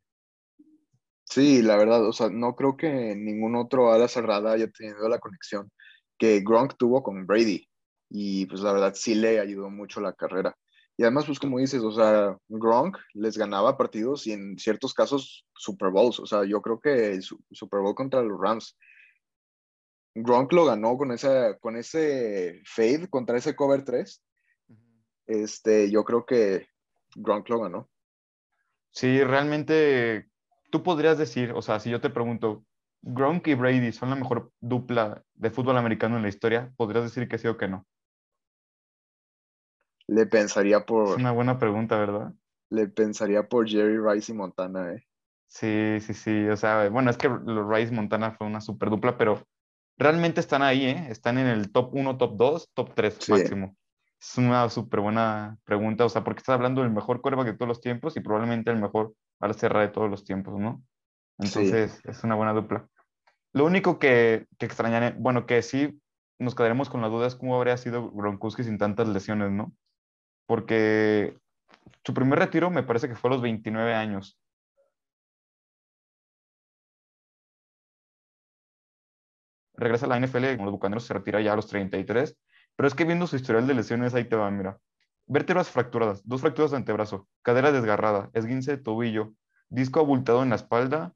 Sí, 1.24 1.62
la 1.62 1.76
verdad, 1.76 2.06
o 2.06 2.12
sea, 2.12 2.28
no 2.28 2.54
creo 2.54 2.76
que 2.76 3.16
ningún 3.16 3.56
otro 3.56 3.92
ala 3.92 4.08
cerrada 4.08 4.52
haya 4.52 4.68
tenido 4.68 5.08
la 5.08 5.18
conexión 5.18 5.70
que 6.18 6.40
Gronk 6.40 6.76
tuvo 6.76 7.02
con 7.02 7.26
Brady. 7.26 7.66
Y 8.10 8.46
pues 8.46 8.60
la 8.60 8.72
verdad 8.72 8.92
sí 8.94 9.14
le 9.14 9.40
ayudó 9.40 9.70
mucho 9.70 10.00
la 10.00 10.12
carrera. 10.12 10.56
Y 10.96 11.02
además, 11.02 11.26
pues 11.26 11.40
como 11.40 11.58
dices, 11.58 11.82
o 11.82 11.90
sea, 11.90 12.36
Gronk 12.48 12.98
les 13.14 13.36
ganaba 13.36 13.76
partidos 13.76 14.26
y 14.26 14.32
en 14.32 14.58
ciertos 14.58 14.94
casos 14.94 15.44
Super 15.56 15.90
Bowls. 15.90 16.20
O 16.20 16.26
sea, 16.26 16.44
yo 16.44 16.60
creo 16.60 16.78
que 16.78 17.14
el 17.14 17.22
Super 17.22 17.80
Bowl 17.80 17.94
contra 17.94 18.22
los 18.22 18.38
Rams, 18.38 18.76
Gronk 20.14 20.52
lo 20.52 20.64
ganó 20.64 20.96
con, 20.96 21.10
esa, 21.10 21.58
con 21.58 21.76
ese 21.76 22.62
fade 22.64 23.08
contra 23.08 23.36
ese 23.36 23.56
cover 23.56 23.84
3. 23.84 24.22
Este, 25.26 25.90
yo 25.90 26.04
creo 26.04 26.24
que 26.24 26.68
Gronk 27.16 27.48
lo 27.48 27.60
ganó. 27.60 27.90
Sí, 28.90 29.24
realmente 29.24 30.28
tú 30.70 30.82
podrías 30.82 31.18
decir, 31.18 31.52
o 31.52 31.62
sea, 31.62 31.80
si 31.80 31.90
yo 31.90 32.00
te 32.00 32.10
pregunto, 32.10 32.64
Gronk 33.02 33.48
y 33.48 33.54
Brady 33.54 33.92
son 33.92 34.10
la 34.10 34.16
mejor 34.16 34.52
dupla 34.60 35.24
de 35.34 35.50
fútbol 35.50 35.76
americano 35.76 36.16
en 36.16 36.22
la 36.22 36.28
historia, 36.28 36.72
¿podrías 36.76 37.04
decir 37.04 37.28
que 37.28 37.38
sí 37.38 37.48
o 37.48 37.56
que 37.56 37.68
no? 37.68 37.84
Le 40.06 40.26
pensaría 40.26 40.84
por. 40.84 41.08
Es 41.08 41.16
una 41.16 41.32
buena 41.32 41.58
pregunta, 41.58 41.98
¿verdad? 41.98 42.32
Le 42.70 42.88
pensaría 42.88 43.48
por 43.48 43.68
Jerry 43.68 43.98
Rice 43.98 44.32
y 44.32 44.34
Montana, 44.34 44.92
¿eh? 44.92 45.06
Sí, 45.46 45.98
sí, 46.00 46.14
sí. 46.14 46.48
O 46.48 46.56
sea, 46.56 46.88
bueno, 46.88 47.10
es 47.10 47.16
que 47.16 47.28
los 47.28 47.68
Rice 47.68 47.92
y 47.92 47.96
Montana 47.96 48.32
fue 48.32 48.46
una 48.46 48.60
super 48.60 48.90
dupla, 48.90 49.16
pero 49.16 49.46
realmente 49.96 50.40
están 50.40 50.62
ahí, 50.62 50.86
¿eh? 50.86 51.06
Están 51.10 51.38
en 51.38 51.46
el 51.46 51.72
top 51.72 51.94
1, 51.94 52.16
top 52.16 52.36
2, 52.36 52.70
top 52.74 52.94
3 52.94 53.28
máximo. 53.28 53.76
Es 54.20 54.38
una 54.38 54.68
súper 54.70 55.00
buena 55.00 55.58
pregunta, 55.64 56.04
o 56.04 56.08
sea, 56.08 56.24
porque 56.24 56.38
estás 56.38 56.54
hablando 56.54 56.82
del 56.82 56.90
mejor 56.90 57.20
quarterback 57.20 57.46
de 57.46 57.54
todos 57.54 57.68
los 57.68 57.80
tiempos 57.80 58.16
y 58.16 58.20
probablemente 58.20 58.70
el 58.70 58.80
mejor 58.80 59.14
al 59.40 59.54
cerrar 59.54 59.86
de 59.86 59.92
todos 59.92 60.10
los 60.10 60.24
tiempos, 60.24 60.58
¿no? 60.58 60.82
Entonces, 61.38 62.00
es 62.04 62.24
una 62.24 62.34
buena 62.34 62.52
dupla. 62.52 62.88
Lo 63.52 63.66
único 63.66 63.98
que, 63.98 64.46
que 64.58 64.66
extrañaré, 64.66 65.14
bueno, 65.18 65.46
que 65.46 65.60
sí 65.62 66.00
nos 66.38 66.54
quedaremos 66.54 66.88
con 66.88 67.02
la 67.02 67.08
duda 67.08 67.26
es 67.26 67.36
cómo 67.36 67.56
habría 67.56 67.76
sido 67.76 68.10
Gronkowski 68.10 68.64
sin 68.64 68.78
tantas 68.78 69.08
lesiones, 69.08 69.50
¿no? 69.50 69.72
Porque 70.46 71.36
su 72.04 72.14
primer 72.14 72.38
retiro 72.38 72.70
me 72.70 72.82
parece 72.82 73.08
que 73.08 73.16
fue 73.16 73.30
a 73.30 73.34
los 73.34 73.42
29 73.42 73.94
años. 73.94 74.38
Regresa 79.76 80.06
a 80.06 80.08
la 80.08 80.20
NFL, 80.20 80.56
como 80.56 80.66
los 80.66 80.72
Bucaneros 80.72 81.04
se 81.04 81.14
retira 81.14 81.40
ya 81.40 81.52
a 81.52 81.56
los 81.56 81.66
33, 81.68 82.36
pero 82.76 82.86
es 82.86 82.94
que 82.94 83.04
viendo 83.04 83.26
su 83.26 83.36
historial 83.36 83.66
de 83.66 83.74
lesiones, 83.74 84.14
ahí 84.14 84.24
te 84.24 84.36
va, 84.36 84.50
mira. 84.50 84.78
Vértebras 85.26 85.70
fracturadas, 85.70 86.22
dos 86.26 86.42
fracturas 86.42 86.70
de 86.70 86.76
antebrazo, 86.76 87.28
cadera 87.42 87.72
desgarrada, 87.72 88.30
esguince 88.34 88.72
de 88.72 88.82
tobillo, 88.82 89.32
disco 89.68 90.00
abultado 90.00 90.42
en 90.42 90.50
la 90.50 90.56
espalda, 90.56 91.14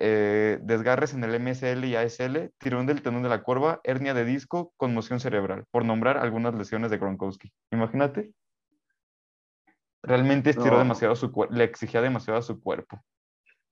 eh, 0.00 0.58
desgarres 0.62 1.12
en 1.14 1.24
el 1.24 1.34
MSL 1.40 1.84
y 1.84 1.96
ASL, 1.96 2.52
tirón 2.58 2.86
del 2.86 3.02
tendón 3.02 3.22
de 3.22 3.28
la 3.28 3.42
curva, 3.42 3.80
hernia 3.84 4.14
de 4.14 4.24
disco, 4.24 4.72
conmoción 4.76 5.20
cerebral, 5.20 5.64
por 5.70 5.84
nombrar 5.84 6.16
algunas 6.16 6.54
lesiones 6.54 6.90
de 6.90 6.98
Gronkowski. 6.98 7.52
Imagínate. 7.70 8.32
Realmente 10.02 10.50
estiró 10.50 10.78
demasiado 10.78 11.16
su 11.16 11.32
cuerpo, 11.32 11.54
le 11.54 11.64
exigía 11.64 12.00
demasiado 12.00 12.38
a 12.38 12.42
su 12.42 12.60
cuerpo. 12.60 13.02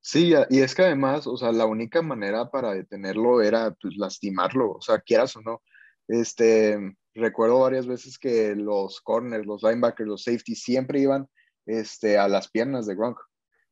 Sí, 0.05 0.35
y 0.51 0.61
es 0.61 0.75
que 0.75 0.83
además, 0.83 1.29
o 1.29 1.37
sea, 1.37 1.53
la 1.53 1.65
única 1.65 2.03
manera 2.03 2.51
para 2.51 2.75
detenerlo 2.75 3.41
era 3.41 3.71
pues, 3.81 3.97
lastimarlo, 3.97 4.73
o 4.73 4.81
sea, 4.81 4.99
quieras 4.99 5.37
o 5.37 5.43
no. 5.43 5.63
Este, 6.09 6.77
recuerdo 7.15 7.61
varias 7.61 7.87
veces 7.87 8.19
que 8.19 8.57
los 8.57 9.01
corners, 9.01 9.47
los 9.47 9.63
linebackers, 9.63 10.09
los 10.09 10.25
safeties 10.25 10.61
siempre 10.61 10.99
iban 11.01 11.29
este, 11.67 12.19
a 12.19 12.27
las 12.27 12.51
piernas 12.51 12.87
de 12.87 12.97
Gronk 12.97 13.17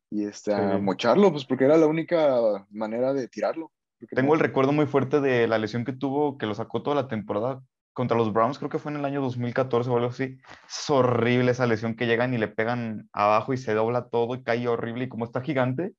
y 0.09 0.25
este, 0.25 0.55
a 0.55 0.79
mocharlo, 0.79 1.33
pues 1.33 1.45
porque 1.45 1.65
era 1.65 1.77
la 1.77 1.87
única 1.87 2.65
manera 2.71 3.13
de 3.13 3.27
tirarlo. 3.27 3.73
Tengo 4.11 4.35
el 4.35 4.41
recuerdo 4.41 4.73
muy 4.73 4.87
fuerte 4.87 5.21
de 5.21 5.49
la 5.49 5.59
lesión 5.59 5.85
que 5.85 5.93
tuvo, 5.93 6.39
que 6.39 6.47
lo 6.47 6.55
sacó 6.55 6.83
toda 6.83 6.95
la 6.95 7.09
temporada 7.09 7.61
contra 7.93 8.17
los 8.17 8.33
Browns, 8.33 8.59
creo 8.59 8.71
que 8.71 8.79
fue 8.79 8.93
en 8.93 8.99
el 8.99 9.05
año 9.05 9.21
2014 9.21 9.91
o 9.91 9.97
algo 9.97 10.11
así. 10.11 10.39
Es 10.69 10.89
horrible 10.89 11.51
esa 11.51 11.67
lesión 11.67 11.97
que 11.97 12.07
llegan 12.07 12.33
y 12.33 12.39
le 12.39 12.49
pegan 12.49 13.09
abajo 13.13 13.53
y 13.53 13.59
se 13.59 13.75
dobla 13.75 14.09
todo 14.09 14.35
y 14.37 14.43
cae 14.43 14.67
horrible. 14.69 15.05
Y 15.05 15.09
como 15.09 15.25
está 15.25 15.41
gigante, 15.43 15.93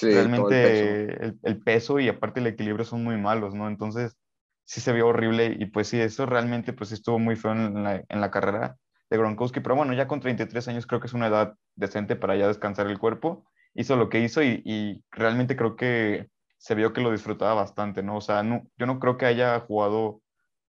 realmente 0.00 1.34
el 1.42 1.62
peso. 1.62 2.00
y 2.00 2.08
aparte 2.08 2.40
el 2.40 2.46
equilibrio 2.46 2.84
son 2.84 3.04
muy 3.04 3.16
malos, 3.16 3.54
¿no? 3.54 3.68
Entonces 3.68 4.16
sí 4.64 4.80
se 4.80 4.92
vio 4.92 5.08
horrible 5.08 5.56
y 5.58 5.66
pues 5.66 5.88
sí, 5.88 6.00
eso 6.00 6.26
realmente 6.26 6.72
pues 6.72 6.92
estuvo 6.92 7.18
muy 7.18 7.36
feo 7.36 7.52
en 7.52 7.82
la, 7.82 8.02
en 8.08 8.20
la 8.20 8.30
carrera 8.30 8.76
de 9.10 9.18
Gronkowski. 9.18 9.60
Pero 9.60 9.76
bueno, 9.76 9.92
ya 9.92 10.08
con 10.08 10.20
33 10.20 10.68
años 10.68 10.86
creo 10.86 11.00
que 11.00 11.06
es 11.06 11.14
una 11.14 11.28
edad 11.28 11.54
decente 11.74 12.16
para 12.16 12.36
ya 12.36 12.48
descansar 12.48 12.86
el 12.86 12.98
cuerpo. 12.98 13.44
Hizo 13.74 13.96
lo 13.96 14.08
que 14.08 14.20
hizo 14.20 14.42
y, 14.42 14.62
y 14.64 15.04
realmente 15.10 15.56
creo 15.56 15.76
que 15.76 16.28
se 16.58 16.74
vio 16.74 16.92
que 16.92 17.02
lo 17.02 17.12
disfrutaba 17.12 17.54
bastante, 17.54 18.02
¿no? 18.02 18.16
O 18.16 18.20
sea, 18.20 18.42
no, 18.42 18.62
yo 18.78 18.86
no 18.86 18.98
creo 18.98 19.18
que 19.18 19.26
haya 19.26 19.60
jugado 19.60 20.22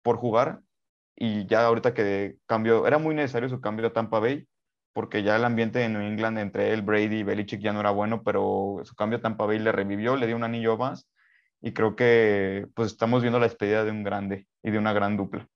por 0.03 0.17
jugar 0.17 0.63
y 1.15 1.47
ya 1.47 1.65
ahorita 1.65 1.95
que 1.95 2.37
cambió, 2.47 2.87
era 2.87 2.99
muy 2.99 3.15
necesario 3.15 3.49
su 3.49 3.61
cambio 3.61 3.87
a 3.87 3.93
Tampa 3.93 4.19
Bay 4.19 4.47
porque 4.97 5.23
ya 5.23 5.37
el 5.37 5.45
ambiente 5.45 5.85
en 5.85 5.93
New 5.93 6.01
England 6.01 6.39
entre 6.39 6.73
él, 6.73 6.81
Brady 6.81 7.17
y 7.17 7.23
Belichick 7.23 7.61
ya 7.61 7.75
no 7.75 7.81
era 7.81 7.91
bueno, 7.91 8.23
pero 8.25 8.81
su 8.83 8.95
cambio 8.95 9.19
a 9.19 9.21
Tampa 9.21 9.45
Bay 9.45 9.59
le 9.59 9.71
revivió, 9.71 10.17
le 10.17 10.27
dio 10.27 10.35
un 10.35 10.43
anillo 10.43 10.79
más 10.79 11.07
y 11.61 11.75
creo 11.75 11.97
que 11.97 12.67
pues 12.75 12.93
estamos 12.93 13.21
viendo 13.21 13.39
la 13.39 13.45
despedida 13.45 13.85
de 13.85 13.91
un 13.91 14.03
grande 14.03 14.47
y 14.63 14.71
de 14.71 14.79
una 14.79 14.95
gran 14.95 15.19
dupla. 15.19 15.47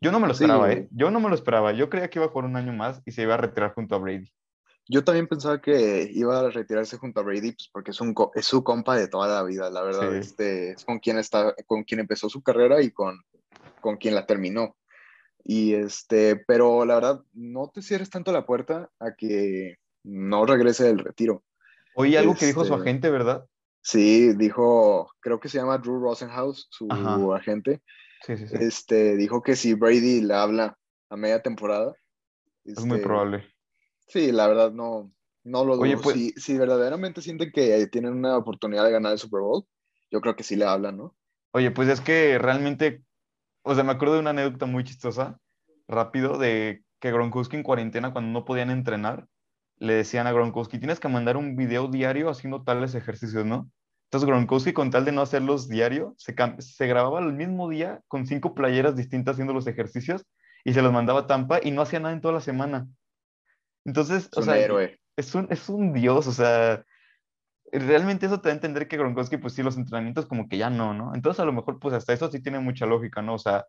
Yo 0.00 0.10
no 0.10 0.20
me 0.20 0.26
lo 0.26 0.32
esperaba, 0.32 0.72
¿eh? 0.72 0.88
Yo 0.90 1.10
no 1.10 1.20
me 1.20 1.28
lo 1.28 1.34
esperaba. 1.34 1.72
Yo 1.72 1.90
creía 1.90 2.08
que 2.08 2.18
iba 2.18 2.24
a 2.24 2.30
jugar 2.30 2.46
un 2.46 2.56
año 2.56 2.72
más 2.72 3.02
y 3.04 3.12
se 3.12 3.20
iba 3.20 3.34
a 3.34 3.36
retirar 3.36 3.74
junto 3.74 3.94
a 3.94 3.98
Brady. 3.98 4.32
Yo 4.88 5.04
también 5.04 5.26
pensaba 5.26 5.60
que 5.60 6.08
iba 6.10 6.40
a 6.40 6.48
retirarse 6.48 6.96
junto 6.96 7.20
a 7.20 7.24
Brady, 7.24 7.52
pues 7.52 7.68
porque 7.70 7.90
es, 7.90 8.00
un, 8.00 8.14
es 8.34 8.46
su 8.46 8.64
compa 8.64 8.96
de 8.96 9.08
toda 9.08 9.28
la 9.28 9.42
vida, 9.42 9.68
la 9.68 9.82
verdad. 9.82 10.16
Este, 10.16 10.70
es 10.70 10.84
con 10.86 10.98
quien, 10.98 11.18
está, 11.18 11.54
con 11.66 11.84
quien 11.84 12.00
empezó 12.00 12.30
su 12.30 12.42
carrera 12.42 12.80
y 12.80 12.90
con, 12.90 13.20
con 13.82 13.98
quien 13.98 14.14
la 14.14 14.24
terminó. 14.24 14.76
Y 15.48 15.74
este, 15.74 16.36
pero 16.36 16.84
la 16.84 16.96
verdad, 16.96 17.22
no 17.32 17.70
te 17.72 17.80
cierres 17.80 18.10
tanto 18.10 18.32
la 18.32 18.44
puerta 18.44 18.90
a 18.98 19.14
que 19.14 19.76
no 20.02 20.44
regrese 20.44 20.84
del 20.84 20.98
retiro. 20.98 21.44
Oye, 21.94 22.18
algo 22.18 22.34
que 22.34 22.46
dijo 22.46 22.64
su 22.64 22.74
este, 22.74 22.82
agente, 22.82 23.10
¿verdad? 23.10 23.46
Sí, 23.80 24.32
dijo, 24.34 25.08
creo 25.20 25.38
que 25.38 25.48
se 25.48 25.58
llama 25.58 25.78
Drew 25.78 26.00
Rosenhaus, 26.00 26.66
su 26.70 26.88
Ajá. 26.90 27.36
agente. 27.36 27.80
Sí, 28.26 28.36
sí, 28.36 28.48
sí. 28.48 28.56
Este, 28.58 29.16
dijo 29.16 29.40
que 29.40 29.54
si 29.54 29.74
Brady 29.74 30.20
le 30.22 30.34
habla 30.34 30.76
a 31.08 31.16
media 31.16 31.40
temporada. 31.40 31.94
es 32.64 32.84
muy 32.84 32.96
este, 32.96 33.06
probable. 33.06 33.46
Sí, 34.08 34.32
la 34.32 34.48
verdad 34.48 34.72
no, 34.72 35.12
no 35.44 35.64
lo 35.64 35.76
dudo. 35.76 35.84
Oye, 35.84 35.96
pues- 35.96 36.16
si, 36.16 36.32
si 36.32 36.58
verdaderamente 36.58 37.22
sienten 37.22 37.52
que 37.52 37.86
tienen 37.86 38.14
una 38.14 38.36
oportunidad 38.36 38.84
de 38.84 38.90
ganar 38.90 39.12
el 39.12 39.18
Super 39.18 39.42
Bowl, 39.42 39.64
yo 40.10 40.20
creo 40.20 40.34
que 40.34 40.42
sí 40.42 40.56
le 40.56 40.64
hablan, 40.64 40.96
¿no? 40.96 41.16
Oye, 41.52 41.70
pues 41.70 41.88
es 41.88 42.00
que 42.00 42.36
realmente, 42.38 43.04
o 43.66 43.74
sea, 43.74 43.82
me 43.82 43.90
acuerdo 43.90 44.14
de 44.14 44.20
una 44.20 44.30
anécdota 44.30 44.66
muy 44.66 44.84
chistosa, 44.84 45.38
rápido, 45.88 46.38
de 46.38 46.84
que 47.00 47.10
Gronkowski 47.10 47.56
en 47.56 47.64
cuarentena, 47.64 48.12
cuando 48.12 48.30
no 48.30 48.44
podían 48.44 48.70
entrenar, 48.70 49.26
le 49.78 49.94
decían 49.94 50.28
a 50.28 50.32
Gronkowski, 50.32 50.78
tienes 50.78 51.00
que 51.00 51.08
mandar 51.08 51.36
un 51.36 51.56
video 51.56 51.88
diario 51.88 52.30
haciendo 52.30 52.62
tales 52.62 52.94
ejercicios, 52.94 53.44
¿no? 53.44 53.68
Entonces 54.04 54.28
Gronkowski, 54.28 54.72
con 54.72 54.90
tal 54.92 55.04
de 55.04 55.10
no 55.10 55.20
hacerlos 55.20 55.68
diario, 55.68 56.14
se, 56.16 56.32
grababa 56.86 57.18
el 57.18 57.32
mismo 57.32 57.68
día 57.68 58.00
con 58.06 58.24
cinco 58.24 58.54
playeras 58.54 58.94
distintas 58.94 59.34
haciendo 59.34 59.52
los 59.52 59.66
ejercicios 59.66 60.24
y 60.64 60.72
se 60.72 60.80
los 60.80 60.92
mandaba 60.92 61.20
a 61.20 61.26
Tampa 61.26 61.58
y 61.60 61.72
no 61.72 61.82
hacía 61.82 61.98
nada 61.98 62.14
en 62.14 62.20
toda 62.20 62.34
la 62.34 62.40
semana. 62.40 62.86
Entonces, 63.84 64.28
Es 64.30 64.38
o 64.38 64.40
un 64.42 64.44
sea, 64.44 64.58
héroe. 64.58 65.00
es 65.16 65.34
un, 65.34 65.48
es 65.50 65.68
un 65.68 65.92
dios, 65.92 66.28
o 66.28 66.32
sea, 66.32 66.84
realmente 67.72 68.26
eso 68.26 68.40
te 68.40 68.48
da 68.48 68.52
a 68.52 68.56
entender 68.56 68.88
que 68.88 68.96
Gronkowski, 68.96 69.38
pues 69.38 69.54
sí, 69.54 69.62
los 69.62 69.76
entrenamientos 69.76 70.26
como 70.26 70.48
que 70.48 70.58
ya 70.58 70.70
no, 70.70 70.94
¿no? 70.94 71.14
Entonces 71.14 71.40
a 71.40 71.44
lo 71.44 71.52
mejor, 71.52 71.78
pues 71.80 71.94
hasta 71.94 72.12
eso 72.12 72.30
sí 72.30 72.40
tiene 72.42 72.60
mucha 72.60 72.86
lógica, 72.86 73.22
¿no? 73.22 73.34
O 73.34 73.38
sea, 73.38 73.66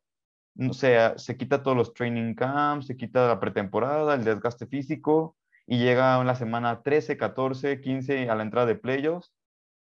no 0.56 0.74
sé, 0.74 0.98
se 1.18 1.38
quita 1.38 1.63
todos 1.63 1.77
los 1.77 1.94
training 1.94 2.36
camps, 2.36 2.88
se 2.88 2.98
quita 2.98 3.27
la 3.27 3.39
pretemporada, 3.39 4.16
el 4.16 4.24
desgaste 4.25 4.68
físico, 4.68 5.38
y 5.68 5.80
llega 5.80 6.20
a 6.20 6.24
la 6.24 6.36
semana 6.36 6.82
13, 6.84 7.18
14, 7.18 7.82
15 7.82 8.30
a 8.30 8.36
la 8.36 8.44
entrada 8.44 8.68
de 8.68 8.75
playoffs, 8.75 9.34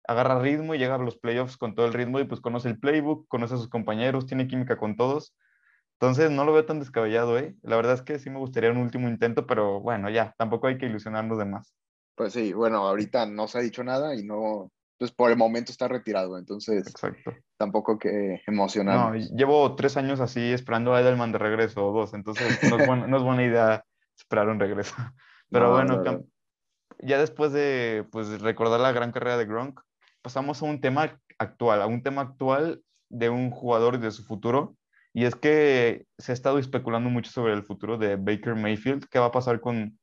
agarra 0.08 0.40
ritmo 0.42 0.76
y 0.76 0.80
llega 0.80 0.96
a 0.96 0.98
los 1.00 1.18
playoffs 1.18 1.58
con 1.58 1.76
todo 1.76 1.86
el 1.88 1.94
ritmo 1.94 2.20
y 2.20 2.26
pues 2.26 2.42
conoce 2.42 2.70
el 2.70 2.80
playbook, 2.80 3.28
conoce 3.28 3.56
a 3.56 3.58
sus 3.58 3.70
compañeros, 3.70 4.26
tiene 4.28 4.48
química 4.48 4.78
con 4.78 4.96
todos. 4.96 5.36
Entonces 6.00 6.32
no 6.32 6.46
lo 6.46 6.54
veo 6.54 6.66
tan 6.66 6.80
descabellado, 6.80 7.38
¿eh? 7.40 7.56
La 7.64 7.76
verdad 7.78 7.96
es 7.96 8.02
que 8.04 8.20
sí 8.20 8.30
me 8.30 8.40
gustaría 8.40 8.72
un 8.72 8.78
último 8.78 9.10
intento, 9.10 9.48
pero 9.48 9.82
bueno, 9.82 10.10
ya, 10.10 10.34
tampoco 10.38 10.68
hay 10.68 10.78
que 10.78 10.88
ilusionarnos 10.88 11.38
de 11.40 11.46
más. 11.46 11.74
Pues 12.16 12.34
sí, 12.34 12.54
bueno, 12.54 12.88
ahorita 12.88 13.26
no 13.26 13.48
se 13.48 13.58
ha 13.58 13.62
dicho 13.62 13.84
nada 13.84 14.16
y 14.16 14.24
no, 14.24 14.72
pues 14.98 15.12
por 15.12 15.32
el 15.32 15.38
momento 15.38 15.72
está 15.72 15.88
retirado, 15.88 16.38
entonces 16.38 16.88
Exacto. 16.88 17.34
tampoco 17.58 18.00
que 18.00 18.42
No, 18.48 18.54
emocionarnos. 18.54 19.32
llevo 19.32 19.76
tres 19.76 19.98
años 19.98 20.20
así 20.20 20.52
esperando 20.52 20.94
a 20.94 21.02
Edelman 21.02 21.32
de 21.32 21.40
regreso 21.40 21.86
o 21.86 21.94
dos, 21.94 22.14
entonces 22.14 22.64
no 22.64 22.80
es, 22.80 22.88
buena, 22.88 23.08
no 23.08 23.18
es 23.18 23.24
buena 23.24 23.44
idea 23.44 23.84
esperar 24.18 24.50
un 24.50 24.60
regreso. 24.60 24.96
Pero 25.52 25.68
No, 25.68 25.74
bueno, 25.74 26.26
ya 27.00 27.20
después 27.20 27.52
de 27.52 28.06
pues, 28.12 28.42
recordar 28.42 28.80
la 28.80 28.92
gran 28.92 29.12
carrera 29.12 29.38
de 29.38 29.46
Gronk, 29.46 29.82
pasamos 30.22 30.62
a 30.62 30.66
un 30.66 30.80
tema 30.82 31.20
actual, 31.38 31.82
a 31.82 31.88
un 31.88 32.02
tema 32.02 32.22
actual 32.22 32.82
de 33.10 33.30
un 33.30 33.52
jugador 33.52 33.96
y 33.96 34.00
de 34.00 34.12
su 34.12 34.24
futuro. 34.24 34.76
Y 35.14 35.26
es 35.26 35.36
que 35.36 36.08
se 36.18 36.32
ha 36.32 36.34
estado 36.34 36.58
especulando 36.58 37.10
mucho 37.10 37.32
sobre 37.32 37.54
el 37.54 37.64
futuro 37.64 37.98
de 37.98 38.16
Baker 38.18 38.56
Mayfield. 38.56 39.08
¿Qué 39.10 39.20
va 39.20 39.28
a 39.28 39.32
pasar 39.32 39.62
con, 39.62 39.98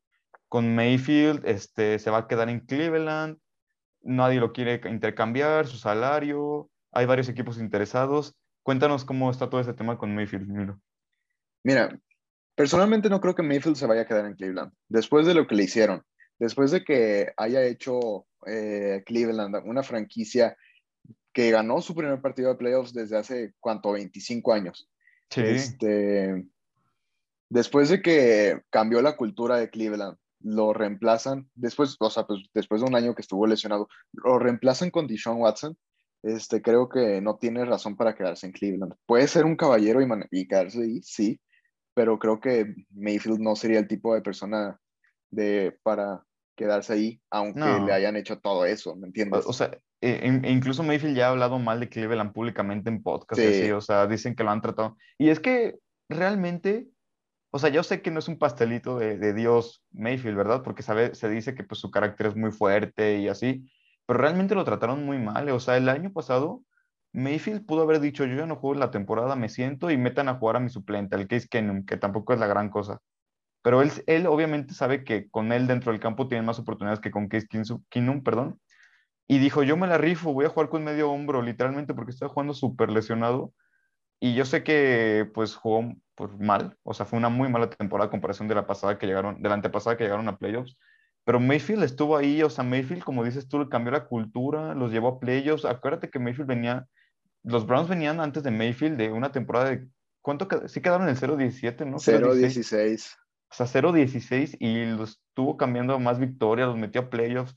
con 0.52 0.74
Mayfield? 0.74 1.46
Este, 1.46 1.98
¿Se 1.98 2.10
va 2.10 2.18
a 2.18 2.28
quedar 2.28 2.50
en 2.50 2.60
Cleveland? 2.60 3.38
Nadie 4.02 4.38
lo 4.38 4.52
quiere 4.52 4.82
intercambiar, 4.86 5.66
su 5.66 5.78
salario. 5.78 6.68
Hay 6.90 7.06
varios 7.06 7.30
equipos 7.30 7.56
interesados. 7.56 8.34
Cuéntanos 8.62 9.06
cómo 9.06 9.30
está 9.30 9.48
todo 9.48 9.62
ese 9.62 9.72
tema 9.72 9.96
con 9.96 10.14
Mayfield, 10.14 10.46
Miro. 10.46 10.78
Mira, 11.64 11.98
personalmente 12.54 13.08
no 13.08 13.18
creo 13.22 13.34
que 13.34 13.42
Mayfield 13.42 13.76
se 13.76 13.86
vaya 13.86 14.02
a 14.02 14.06
quedar 14.06 14.26
en 14.26 14.34
Cleveland. 14.34 14.70
Después 14.90 15.26
de 15.26 15.32
lo 15.32 15.46
que 15.46 15.54
le 15.54 15.62
hicieron, 15.62 16.02
después 16.38 16.70
de 16.70 16.84
que 16.84 17.32
haya 17.38 17.62
hecho 17.62 18.26
eh, 18.44 19.02
Cleveland 19.06 19.56
una 19.64 19.82
franquicia 19.82 20.54
que 21.32 21.50
ganó 21.50 21.80
su 21.80 21.94
primer 21.94 22.20
partido 22.20 22.50
de 22.50 22.56
playoffs 22.56 22.92
desde 22.92 23.16
hace, 23.16 23.54
¿cuánto? 23.58 23.92
25 23.92 24.52
años. 24.52 24.86
Sí, 25.30 25.40
Este, 25.40 26.44
después 27.48 27.88
de 27.88 28.02
que 28.02 28.60
cambió 28.68 29.00
la 29.00 29.16
cultura 29.16 29.56
de 29.56 29.70
Cleveland, 29.70 30.18
lo 30.44 30.72
reemplazan, 30.72 31.48
después, 31.54 31.96
o 32.00 32.10
sea, 32.10 32.24
pues 32.26 32.40
después 32.54 32.80
de 32.80 32.86
un 32.88 32.94
año 32.96 33.14
que 33.14 33.22
estuvo 33.22 33.46
lesionado, 33.46 33.88
lo 34.12 34.38
reemplazan 34.38 34.90
con 34.90 35.06
Deshaun 35.06 35.40
Watson. 35.40 35.76
Este, 36.22 36.62
creo 36.62 36.88
que 36.88 37.20
no 37.20 37.36
tiene 37.38 37.64
razón 37.64 37.96
para 37.96 38.14
quedarse 38.14 38.46
en 38.46 38.52
Cleveland. 38.52 38.94
Puede 39.06 39.26
ser 39.26 39.44
un 39.44 39.56
caballero 39.56 40.00
y, 40.00 40.06
y 40.30 40.46
quedarse 40.46 40.80
ahí, 40.82 41.00
sí, 41.02 41.40
pero 41.94 42.18
creo 42.18 42.38
que 42.40 42.74
Mayfield 42.90 43.40
no 43.40 43.56
sería 43.56 43.80
el 43.80 43.88
tipo 43.88 44.14
de 44.14 44.22
persona 44.22 44.78
de, 45.30 45.76
para 45.82 46.22
quedarse 46.56 46.92
ahí, 46.92 47.20
aunque 47.30 47.58
No. 47.58 47.86
le 47.86 47.92
hayan 47.92 48.16
hecho 48.16 48.38
todo 48.38 48.64
eso, 48.66 48.94
¿me 48.94 49.08
entiendes? 49.08 49.44
o 49.46 49.52
sea, 49.52 49.76
e- 50.00 50.40
e 50.44 50.50
incluso 50.50 50.82
Mayfield 50.82 51.16
ya 51.16 51.26
ha 51.26 51.30
hablado 51.30 51.58
mal 51.58 51.80
de 51.80 51.88
Cleveland 51.88 52.32
públicamente 52.32 52.88
en 52.90 53.02
podcast 53.02 53.40
Sí. 53.40 53.46
así, 53.48 53.70
o 53.72 53.80
sea, 53.80 54.06
dicen 54.06 54.34
que 54.36 54.44
lo 54.44 54.50
han 54.50 54.60
tratado. 54.60 54.96
Y 55.18 55.30
es 55.30 55.40
que 55.40 55.76
realmente, 56.08 56.88
o 57.52 57.58
sea, 57.58 57.68
yo 57.68 57.82
sé 57.82 58.00
que 58.02 58.10
no 58.10 58.18
es 58.18 58.28
un 58.28 58.38
pastelito 58.38 58.98
de, 58.98 59.18
de 59.18 59.34
Dios 59.34 59.84
Mayfield, 59.92 60.36
¿verdad? 60.36 60.62
Porque 60.62 60.82
sabe, 60.82 61.14
se 61.14 61.28
dice 61.28 61.54
que 61.54 61.64
pues 61.64 61.80
su 61.80 61.90
carácter 61.90 62.28
es 62.28 62.36
muy 62.36 62.50
fuerte 62.50 63.18
y 63.18 63.28
así, 63.28 63.70
pero 64.06 64.18
realmente 64.20 64.54
lo 64.54 64.64
trataron 64.64 65.04
muy 65.04 65.18
mal. 65.18 65.48
O 65.50 65.60
sea, 65.60 65.76
el 65.76 65.88
año 65.90 66.12
pasado 66.12 66.62
Mayfield 67.12 67.66
pudo 67.66 67.82
haber 67.82 68.00
dicho, 68.00 68.24
yo 68.24 68.36
ya 68.36 68.46
no 68.46 68.56
juego 68.56 68.78
la 68.80 68.90
temporada, 68.90 69.36
me 69.36 69.50
siento 69.50 69.90
y 69.90 69.98
metan 69.98 70.28
a 70.28 70.34
jugar 70.36 70.56
a 70.56 70.60
mi 70.60 70.70
suplente, 70.70 71.14
al 71.14 71.28
Case 71.28 71.46
Keenum, 71.48 71.84
que 71.84 71.98
tampoco 71.98 72.32
es 72.32 72.40
la 72.40 72.46
gran 72.46 72.70
cosa. 72.70 73.00
Pero 73.62 73.82
él, 73.82 73.92
él 74.06 74.26
obviamente 74.26 74.74
sabe 74.74 75.04
que 75.04 75.30
con 75.30 75.52
él 75.52 75.66
dentro 75.66 75.92
del 75.92 76.00
campo 76.00 76.28
tiene 76.28 76.44
más 76.46 76.58
oportunidades 76.58 77.00
que 77.00 77.10
con 77.10 77.28
Case 77.28 77.46
Keenum, 77.90 78.22
perdón. 78.24 78.60
Y 79.28 79.38
dijo, 79.38 79.62
yo 79.62 79.76
me 79.76 79.86
la 79.86 79.98
rifo, 79.98 80.32
voy 80.32 80.46
a 80.46 80.48
jugar 80.48 80.68
con 80.70 80.84
medio 80.84 81.10
hombro, 81.10 81.42
literalmente, 81.42 81.94
porque 81.94 82.12
estaba 82.12 82.32
jugando 82.32 82.54
súper 82.54 82.90
lesionado. 82.90 83.52
Y 84.20 84.34
yo 84.34 84.44
sé 84.44 84.64
que 84.64 85.30
pues 85.34 85.56
jugó 85.56 85.92
pues, 86.14 86.30
mal, 86.38 86.76
o 86.82 86.94
sea, 86.94 87.06
fue 87.06 87.18
una 87.18 87.28
muy 87.28 87.48
mala 87.48 87.70
temporada 87.70 88.10
comparación 88.10 88.48
de 88.48 88.54
la 88.54 88.66
pasada 88.66 88.98
que 88.98 89.06
llegaron, 89.06 89.40
de 89.42 89.48
la 89.48 89.54
antepasada 89.54 89.96
que 89.96 90.04
llegaron 90.04 90.28
a 90.28 90.36
playoffs. 90.38 90.76
Pero 91.24 91.38
Mayfield 91.40 91.84
estuvo 91.84 92.16
ahí, 92.16 92.42
o 92.42 92.50
sea, 92.50 92.64
Mayfield, 92.64 93.04
como 93.04 93.24
dices 93.24 93.48
tú, 93.48 93.68
cambió 93.68 93.92
la 93.92 94.06
cultura, 94.06 94.74
los 94.74 94.90
llevó 94.92 95.08
a 95.08 95.20
playoffs. 95.20 95.64
Acuérdate 95.64 96.10
que 96.10 96.18
Mayfield 96.18 96.48
venía, 96.48 96.86
los 97.44 97.66
Browns 97.66 97.88
venían 97.88 98.20
antes 98.20 98.42
de 98.42 98.50
Mayfield 98.50 98.96
de 98.98 99.10
una 99.12 99.30
temporada 99.32 99.70
de, 99.70 99.86
¿cuánto? 100.20 100.48
qued- 100.48 100.66
Sí 100.68 100.80
quedaron 100.80 101.08
en 101.08 101.10
el 101.10 101.16
0-17, 101.16 101.84
¿no? 101.86 101.98
0-16. 101.98 103.16
O 103.50 103.54
sea, 103.54 103.66
0-16 103.66 104.56
y 104.58 104.86
los 104.86 105.22
estuvo 105.28 105.56
cambiando 105.56 105.94
a 105.94 105.98
más 105.98 106.18
victorias, 106.18 106.68
los 106.68 106.76
metió 106.76 107.02
a 107.02 107.10
playoffs. 107.10 107.54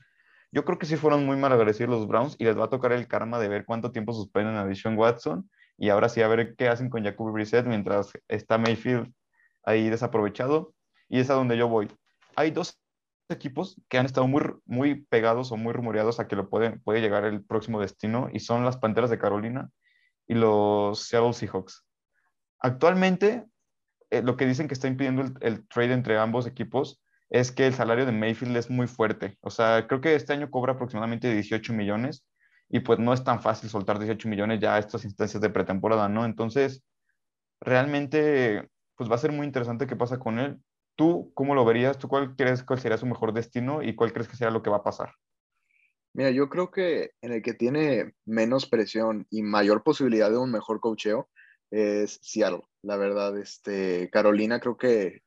Yo 0.52 0.64
creo 0.64 0.78
que 0.78 0.86
sí 0.86 0.96
fueron 0.96 1.26
muy 1.26 1.36
mal 1.36 1.52
agradecidos 1.52 1.90
los 1.90 2.06
Browns 2.06 2.36
y 2.38 2.44
les 2.44 2.56
va 2.56 2.66
a 2.66 2.70
tocar 2.70 2.92
el 2.92 3.08
karma 3.08 3.38
de 3.40 3.48
ver 3.48 3.64
cuánto 3.64 3.90
tiempo 3.90 4.12
suspenden 4.12 4.54
a 4.54 4.64
Deshaun 4.64 4.96
Watson 4.96 5.50
y 5.78 5.90
ahora 5.90 6.08
sí 6.08 6.22
a 6.22 6.28
ver 6.28 6.54
qué 6.56 6.68
hacen 6.68 6.90
con 6.90 7.04
Jacoby 7.04 7.32
Brissett 7.32 7.66
mientras 7.66 8.12
está 8.28 8.58
Mayfield 8.58 9.12
ahí 9.64 9.90
desaprovechado. 9.90 10.74
Y 11.08 11.20
es 11.20 11.30
a 11.30 11.34
donde 11.34 11.56
yo 11.56 11.68
voy. 11.68 11.88
Hay 12.34 12.50
dos 12.50 12.80
equipos 13.28 13.80
que 13.88 13.98
han 13.98 14.06
estado 14.06 14.26
muy, 14.26 14.42
muy 14.64 15.04
pegados 15.06 15.52
o 15.52 15.56
muy 15.56 15.72
rumoreados 15.72 16.20
a 16.20 16.28
que 16.28 16.36
lo 16.36 16.48
pueden, 16.48 16.80
puede 16.80 17.00
llegar 17.00 17.24
el 17.24 17.44
próximo 17.44 17.80
destino 17.80 18.28
y 18.32 18.40
son 18.40 18.64
las 18.64 18.76
Panteras 18.76 19.10
de 19.10 19.18
Carolina 19.18 19.70
y 20.26 20.34
los 20.34 21.00
Seattle 21.00 21.32
Seahawks. 21.32 21.84
Actualmente, 22.58 23.44
eh, 24.10 24.22
lo 24.22 24.36
que 24.36 24.46
dicen 24.46 24.68
que 24.68 24.74
está 24.74 24.88
impidiendo 24.88 25.22
el, 25.22 25.34
el 25.40 25.68
trade 25.68 25.92
entre 25.92 26.18
ambos 26.18 26.46
equipos 26.46 27.02
es 27.28 27.50
que 27.52 27.66
el 27.66 27.74
salario 27.74 28.06
de 28.06 28.12
Mayfield 28.12 28.56
es 28.56 28.70
muy 28.70 28.86
fuerte. 28.86 29.36
O 29.40 29.50
sea, 29.50 29.86
creo 29.88 30.00
que 30.00 30.14
este 30.14 30.32
año 30.32 30.50
cobra 30.50 30.74
aproximadamente 30.74 31.32
18 31.32 31.72
millones 31.72 32.24
y 32.68 32.80
pues 32.80 32.98
no 32.98 33.12
es 33.12 33.22
tan 33.22 33.40
fácil 33.40 33.70
soltar 33.70 33.98
18 33.98 34.28
millones 34.28 34.60
ya 34.60 34.74
a 34.74 34.78
estas 34.78 35.04
instancias 35.04 35.40
de 35.40 35.50
pretemporada, 35.50 36.08
¿no? 36.08 36.24
Entonces, 36.24 36.82
realmente, 37.60 38.68
pues 38.96 39.10
va 39.10 39.14
a 39.14 39.18
ser 39.18 39.32
muy 39.32 39.46
interesante 39.46 39.86
qué 39.86 39.96
pasa 39.96 40.18
con 40.18 40.38
él. 40.38 40.58
¿Tú 40.96 41.30
cómo 41.34 41.54
lo 41.54 41.64
verías? 41.64 41.98
¿Tú 41.98 42.08
cuál 42.08 42.34
crees 42.36 42.62
cuál 42.62 42.80
sería 42.80 42.98
su 42.98 43.06
mejor 43.06 43.32
destino 43.32 43.82
y 43.82 43.94
cuál 43.94 44.12
crees 44.12 44.28
que 44.28 44.36
será 44.36 44.50
lo 44.50 44.62
que 44.62 44.70
va 44.70 44.78
a 44.78 44.82
pasar? 44.82 45.12
Mira, 46.14 46.30
yo 46.30 46.48
creo 46.48 46.70
que 46.70 47.10
en 47.20 47.32
el 47.32 47.42
que 47.42 47.52
tiene 47.52 48.14
menos 48.24 48.66
presión 48.66 49.26
y 49.30 49.42
mayor 49.42 49.82
posibilidad 49.82 50.30
de 50.30 50.38
un 50.38 50.50
mejor 50.50 50.80
cocheo 50.80 51.28
es 51.70 52.18
Seattle. 52.22 52.62
La 52.82 52.96
verdad, 52.96 53.36
este, 53.36 54.08
Carolina 54.10 54.58
creo 54.58 54.78
que 54.78 55.22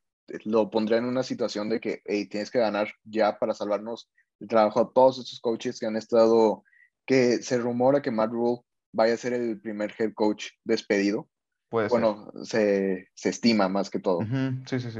lo 0.46 0.69
pondría 0.72 0.98
en 0.98 1.05
una 1.05 1.22
situación 1.22 1.69
de 1.69 1.79
que 1.79 2.01
hey, 2.05 2.27
tienes 2.27 2.50
que 2.50 2.60
ganar 2.60 2.91
ya 3.03 3.38
para 3.38 3.53
salvarnos 3.53 4.10
el 4.39 4.48
trabajo 4.48 4.79
a 4.79 4.91
todos 4.91 5.19
estos 5.19 5.39
coaches 5.39 5.79
que 5.79 5.86
han 5.86 5.96
estado, 5.96 6.63
que 7.09 7.41
se 7.41 7.57
rumora 7.57 8.03
que 8.03 8.11
Matt 8.11 8.29
Rule 8.29 8.61
vaya 8.93 9.15
a 9.15 9.17
ser 9.17 9.33
el 9.33 9.59
primer 9.59 9.91
head 9.97 10.13
coach 10.13 10.49
despedido. 10.63 11.27
Puede 11.67 11.87
Bueno, 11.87 12.31
se, 12.43 13.07
se 13.15 13.29
estima 13.29 13.67
más 13.67 13.89
que 13.89 13.97
todo. 13.97 14.19
ser. 14.19 14.67
Sí, 14.67 14.79
sí, 14.79 14.91
sí. 14.91 14.99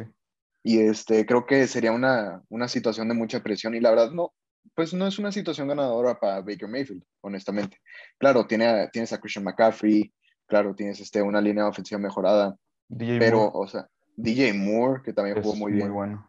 Y 0.64 0.80
este, 0.80 1.28
creo 1.28 1.46
que 1.46 1.68
sería 1.68 1.92
una, 1.92 2.42
una 2.50 2.68
situación 2.68 3.10
de 3.10 3.14
mucha 3.14 3.44
presión 3.44 3.76
y 3.76 3.80
la 3.80 3.92
verdad 3.92 4.10
no, 4.10 4.34
pues 4.74 4.92
no 4.92 5.06
es 5.06 5.20
una 5.20 5.32
situación 5.32 5.68
ganadora 5.68 6.20
para 6.20 6.42
Baker 6.42 6.68
Mayfield, 6.68 7.04
honestamente. 7.22 7.78
Claro, 8.18 8.48
tiene, 8.48 8.88
tienes 8.92 9.14
a 9.14 9.20
Christian 9.20 9.46
McCaffrey, 9.46 10.12
claro, 10.48 10.74
tienes 10.74 11.00
este, 11.00 11.22
una 11.22 11.42
línea 11.42 11.68
ofensiva 11.68 12.00
mejorada, 12.00 12.58
DJ 12.88 13.20
pero, 13.20 13.38
Moore 13.38 13.52
o 13.54 13.68
sea, 13.68 13.88
DJ 14.16 14.54
Moore, 14.54 15.04
que 15.04 15.14
también 15.14 15.38
es 15.38 15.44
jugó 15.44 15.56
muy 15.56 15.74
bien, 15.74 15.94
bueno. 15.94 16.28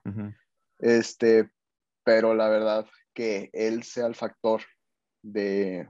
Este, 0.78 1.49
pero 2.04 2.34
la 2.34 2.50
verdad 2.50 2.87
que 3.14 3.49
él 3.54 3.82
sea 3.82 4.06
el 4.06 4.14
factor 4.14 4.60
de 5.22 5.88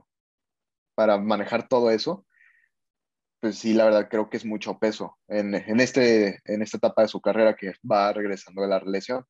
para 0.95 1.19
manejar 1.19 1.69
todo 1.69 1.91
eso, 1.91 2.27
pues 3.41 3.59
sí, 3.59 3.73
la 3.73 3.87
verdad 3.87 4.09
creo 4.11 4.29
que 4.29 4.37
es 4.37 4.45
mucho 4.45 4.79
peso 4.79 5.19
en, 5.29 5.55
en, 5.55 5.81
este, 5.81 6.41
en 6.45 6.63
esta 6.63 6.77
etapa 6.77 7.03
de 7.03 7.09
su 7.09 7.21
carrera 7.21 7.57
que 7.57 7.73
va 7.91 8.13
regresando 8.13 8.63
de 8.63 8.69
la 8.69 8.81
lesión. 8.81 9.25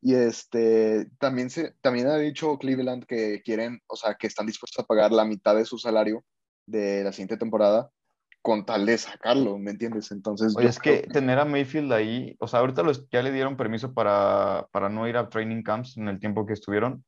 Y 0.00 0.14
este, 0.14 1.10
también, 1.18 1.50
se, 1.50 1.74
también 1.80 2.06
ha 2.06 2.16
dicho 2.16 2.56
Cleveland 2.56 3.04
que 3.04 3.42
quieren, 3.42 3.80
o 3.86 3.96
sea, 3.96 4.14
que 4.14 4.28
están 4.28 4.46
dispuestos 4.46 4.82
a 4.82 4.86
pagar 4.86 5.12
la 5.12 5.24
mitad 5.24 5.54
de 5.56 5.64
su 5.64 5.76
salario 5.76 6.24
de 6.66 7.04
la 7.04 7.12
siguiente 7.12 7.36
temporada 7.36 7.90
con 8.42 8.64
tal 8.64 8.86
de 8.86 8.96
sacarlo, 8.96 9.58
¿me 9.58 9.72
entiendes? 9.72 10.12
Entonces... 10.12 10.54
Oye, 10.56 10.68
es 10.68 10.78
que, 10.78 11.02
tener 11.02 11.38
a 11.38 11.44
Mayfield 11.44 11.92
ahí, 11.92 12.36
o 12.38 12.48
sea, 12.48 12.60
ahorita 12.60 12.82
los, 12.82 13.08
ya 13.10 13.22
le 13.22 13.32
dieron 13.32 13.56
permiso 13.56 13.92
para, 13.92 14.66
para 14.72 14.88
no 14.88 15.06
ir 15.06 15.16
a 15.18 15.28
training 15.28 15.62
camps 15.62 15.98
en 15.98 16.08
el 16.08 16.18
tiempo 16.18 16.46
que 16.46 16.54
estuvieron, 16.54 17.04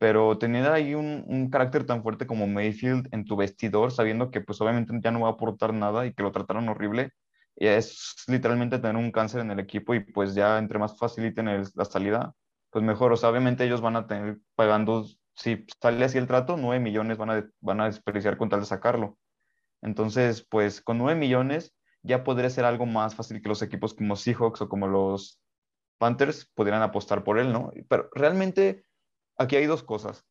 pero 0.00 0.38
tener 0.38 0.66
ahí 0.66 0.94
un, 0.94 1.24
un, 1.28 1.50
carácter 1.50 1.84
tan 1.84 2.02
fuerte 2.02 2.26
como 2.26 2.46
Mayfield 2.46 3.08
en 3.12 3.26
tu 3.26 3.36
vestidor, 3.36 3.92
sabiendo 3.92 4.30
que 4.30 4.40
pues 4.40 4.58
obviamente 4.62 4.94
ya 5.02 5.10
no 5.10 5.20
va 5.20 5.28
a 5.28 5.32
aportar 5.32 5.74
nada 5.74 6.06
y 6.06 6.14
que 6.14 6.22
lo 6.22 6.32
trataron 6.32 6.70
horrible, 6.70 7.12
es 7.56 8.14
literalmente 8.26 8.78
tener 8.78 8.96
un 8.96 9.12
cáncer 9.12 9.42
en 9.42 9.50
el 9.50 9.60
equipo 9.60 9.94
y 9.94 10.00
pues 10.00 10.34
ya 10.34 10.58
entre 10.58 10.78
más 10.78 10.96
faciliten 10.98 11.48
el, 11.48 11.68
la 11.74 11.84
salida, 11.84 12.34
pues 12.70 12.82
mejor. 12.82 13.12
O 13.12 13.16
sea, 13.18 13.28
obviamente 13.28 13.64
ellos 13.64 13.82
van 13.82 13.96
a 13.96 14.06
tener 14.06 14.38
pagando, 14.54 15.04
si 15.34 15.66
sale 15.82 16.02
así 16.02 16.16
el 16.16 16.26
trato, 16.26 16.56
9 16.56 16.80
millones 16.80 17.18
van 17.18 17.30
a, 17.30 17.50
van 17.60 17.82
a 17.82 17.86
desperdiciar 17.86 18.38
con 18.38 18.48
tal 18.48 18.60
de 18.60 18.66
sacarlo. 18.66 19.18
Entonces, 19.82 20.46
pues 20.48 20.80
con 20.80 20.96
9 20.96 21.14
millones 21.20 21.74
ya 22.02 22.24
podría 22.24 22.48
ser 22.48 22.64
algo 22.64 22.86
más 22.86 23.14
fácil 23.14 23.42
que 23.42 23.50
los 23.50 23.60
equipos 23.60 23.92
como 23.92 24.16
Seahawks 24.16 24.62
o 24.62 24.68
como 24.70 24.86
los 24.86 25.38
Panthers 25.98 26.50
pudieran 26.54 26.80
apostar 26.80 27.22
por 27.22 27.38
él, 27.38 27.52
¿no? 27.52 27.70
Pero 27.88 28.08
realmente 28.14 28.84
aquí 29.40 29.56
hay 29.56 29.66
dos 29.66 29.82
cosas. 29.82 30.24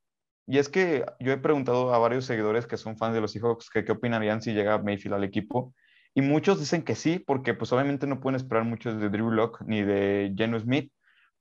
Y 0.47 0.57
es 0.57 0.69
que 0.69 1.05
yo 1.19 1.31
he 1.31 1.37
preguntado 1.37 1.93
a 1.93 1.99
varios 1.99 2.25
seguidores 2.25 2.67
que 2.67 2.77
son 2.77 2.97
fans 2.97 3.13
de 3.13 3.21
los 3.21 3.31
Seahawks 3.33 3.69
que 3.69 3.83
qué 3.83 3.91
opinarían 3.91 4.41
si 4.41 4.53
llega 4.53 4.81
Mayfield 4.81 5.15
al 5.15 5.23
equipo. 5.23 5.73
Y 6.13 6.21
muchos 6.21 6.59
dicen 6.59 6.83
que 6.83 6.95
sí, 6.95 7.19
porque 7.19 7.53
pues 7.53 7.71
obviamente 7.71 8.07
no 8.07 8.19
pueden 8.19 8.35
esperar 8.35 8.63
mucho 8.63 8.93
de 8.93 9.09
Drew 9.09 9.31
Locke 9.31 9.63
ni 9.65 9.83
de 9.83 10.33
Geno 10.35 10.59
Smith, 10.59 10.91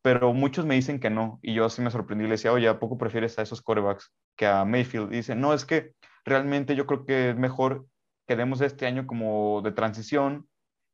pero 0.02 0.34
muchos 0.34 0.66
me 0.66 0.75
dicen 0.75 1.00
que 1.00 1.10
no. 1.10 1.38
Y 1.42 1.54
yo 1.54 1.64
así 1.64 1.80
me 1.80 1.90
sorprendí 1.90 2.25
y 2.25 2.28
le 2.28 2.34
decía, 2.34 2.52
oye, 2.52 2.68
¿a 2.68 2.78
poco 2.78 2.98
prefieres 2.98 3.38
a 3.38 3.42
esos 3.42 3.62
corebacks 3.62 4.12
que 4.37 4.46
a 4.46 4.64
Mayfield? 4.64 5.12
Y 5.12 5.16
dicen, 5.16 5.40
no, 5.40 5.54
es 5.54 5.64
que 5.64 5.92
realmente 6.25 6.76
yo 6.76 6.87
creo 6.87 7.06
que 7.06 7.30
es 7.30 7.37
mejor 7.37 7.87
que 8.26 8.37
demos 8.37 8.60
este 8.60 8.87
año 8.87 9.06
como 9.06 9.62
de 9.62 9.72
transición, 9.72 10.48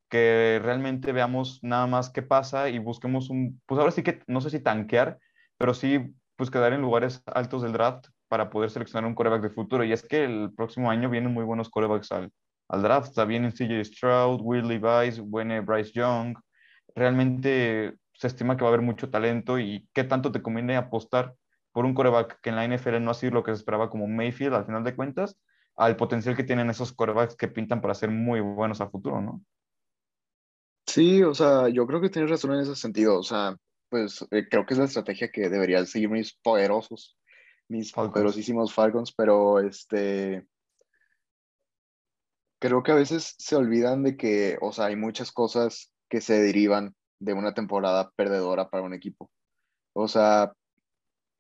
que 0.08 0.60
realmente 0.62 1.12
veamos 1.12 1.58
nada 1.62 1.86
más 1.88 2.10
qué 2.10 2.22
pasa 2.22 2.68
y 2.68 2.78
busquemos 2.78 3.30
un, 3.30 3.60
pues 3.66 3.80
ahora 3.80 3.90
sí 3.90 4.04
que 4.04 4.22
no 4.28 4.40
sé 4.40 4.50
si 4.50 4.60
tanquear, 4.60 5.18
pero 5.58 5.74
sí 5.74 6.14
pues 6.36 6.50
quedar 6.50 6.72
en 6.72 6.80
lugares 6.80 7.22
altos 7.26 7.62
del 7.62 7.72
draft 7.72 8.08
para 8.28 8.50
poder 8.50 8.70
seleccionar 8.70 9.08
un 9.08 9.14
coreback 9.14 9.42
de 9.42 9.50
futuro. 9.50 9.84
Y 9.84 9.92
es 9.92 10.02
que 10.02 10.24
el 10.24 10.52
próximo 10.54 10.90
año 10.90 11.10
vienen 11.10 11.32
muy 11.32 11.44
buenos 11.44 11.70
corebacks 11.70 12.12
al, 12.12 12.32
al 12.68 12.82
draft. 12.82 13.08
Está 13.08 13.24
bien 13.24 13.50
CJ 13.50 13.84
Stroud, 13.84 14.40
Will 14.42 14.66
Levis, 14.66 15.22
viene 15.30 15.60
Bryce 15.60 15.92
Young. 15.92 16.36
Realmente 16.94 17.94
se 18.12 18.26
estima 18.26 18.56
que 18.56 18.62
va 18.62 18.70
a 18.70 18.72
haber 18.74 18.84
mucho 18.84 19.10
talento 19.10 19.58
y 19.58 19.88
qué 19.92 20.04
tanto 20.04 20.32
te 20.32 20.42
conviene 20.42 20.76
apostar 20.76 21.34
por 21.72 21.84
un 21.84 21.94
coreback 21.94 22.40
que 22.40 22.50
en 22.50 22.56
la 22.56 22.64
NFL 22.66 23.02
no 23.02 23.10
ha 23.10 23.14
sido 23.14 23.32
lo 23.32 23.42
que 23.42 23.50
se 23.50 23.56
esperaba 23.56 23.90
como 23.90 24.06
Mayfield 24.06 24.54
al 24.54 24.64
final 24.64 24.84
de 24.84 24.94
cuentas, 24.94 25.36
al 25.76 25.96
potencial 25.96 26.36
que 26.36 26.44
tienen 26.44 26.70
esos 26.70 26.92
corebacks 26.92 27.36
que 27.36 27.48
pintan 27.48 27.80
para 27.80 27.94
ser 27.94 28.10
muy 28.10 28.40
buenos 28.40 28.80
a 28.80 28.88
futuro, 28.88 29.20
¿no? 29.20 29.42
Sí, 30.86 31.22
o 31.24 31.34
sea, 31.34 31.68
yo 31.68 31.86
creo 31.86 32.00
que 32.00 32.10
tienes 32.10 32.30
razón 32.30 32.52
en 32.52 32.60
ese 32.60 32.76
sentido. 32.76 33.18
O 33.18 33.22
sea, 33.24 33.56
pues 33.94 34.26
eh, 34.32 34.48
creo 34.50 34.66
que 34.66 34.74
es 34.74 34.78
la 34.78 34.86
estrategia 34.86 35.30
que 35.30 35.48
deberían 35.48 35.86
seguir 35.86 36.08
mis 36.08 36.34
poderosos, 36.34 37.16
mis 37.68 37.92
poderosísimos 37.92 38.74
Falcons, 38.74 39.14
pero 39.16 39.60
este, 39.60 40.44
creo 42.58 42.82
que 42.82 42.90
a 42.90 42.96
veces 42.96 43.36
se 43.38 43.54
olvidan 43.54 44.02
de 44.02 44.16
que, 44.16 44.59
o 44.61 44.72
sea, 44.72 44.87
hay 44.87 44.96
muchas 44.96 45.30
cosas 45.30 45.92
que 46.09 46.20
se 46.20 46.42
derivan 46.42 46.92
de 47.20 47.35
una 47.35 47.54
temporada 47.54 48.11
perdedora 48.16 48.68
para 48.68 48.83
un 48.83 48.94
equipo. 48.94 49.30
O 49.92 50.09
sea, 50.09 50.52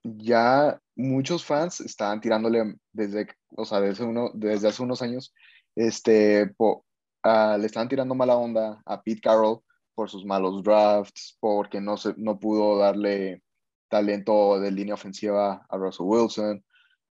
ya 0.04 0.78
muchos 0.94 1.44
fans 1.44 1.80
estaban 1.80 2.20
tirándole 2.20 2.76
desde, 2.92 3.26
o 3.56 3.64
sea, 3.64 3.80
desde, 3.80 4.04
uno, 4.04 4.30
desde 4.32 4.68
hace 4.68 4.80
unos 4.80 5.02
años, 5.02 5.34
este, 5.74 6.54
le 6.54 7.66
estaban 7.66 7.88
tirando 7.88 8.14
mala 8.14 8.36
onda 8.36 8.80
a 8.86 9.02
Pete 9.02 9.22
Carroll 9.22 9.58
por 9.94 10.10
sus 10.10 10.24
malos 10.24 10.62
drafts, 10.62 11.36
porque 11.40 11.80
no, 11.80 11.96
se, 11.96 12.14
no 12.16 12.38
pudo 12.38 12.78
darle 12.78 13.42
talento 13.88 14.60
de 14.60 14.70
línea 14.70 14.94
ofensiva 14.94 15.64
a 15.68 15.76
Russell 15.76 16.06
Wilson, 16.06 16.64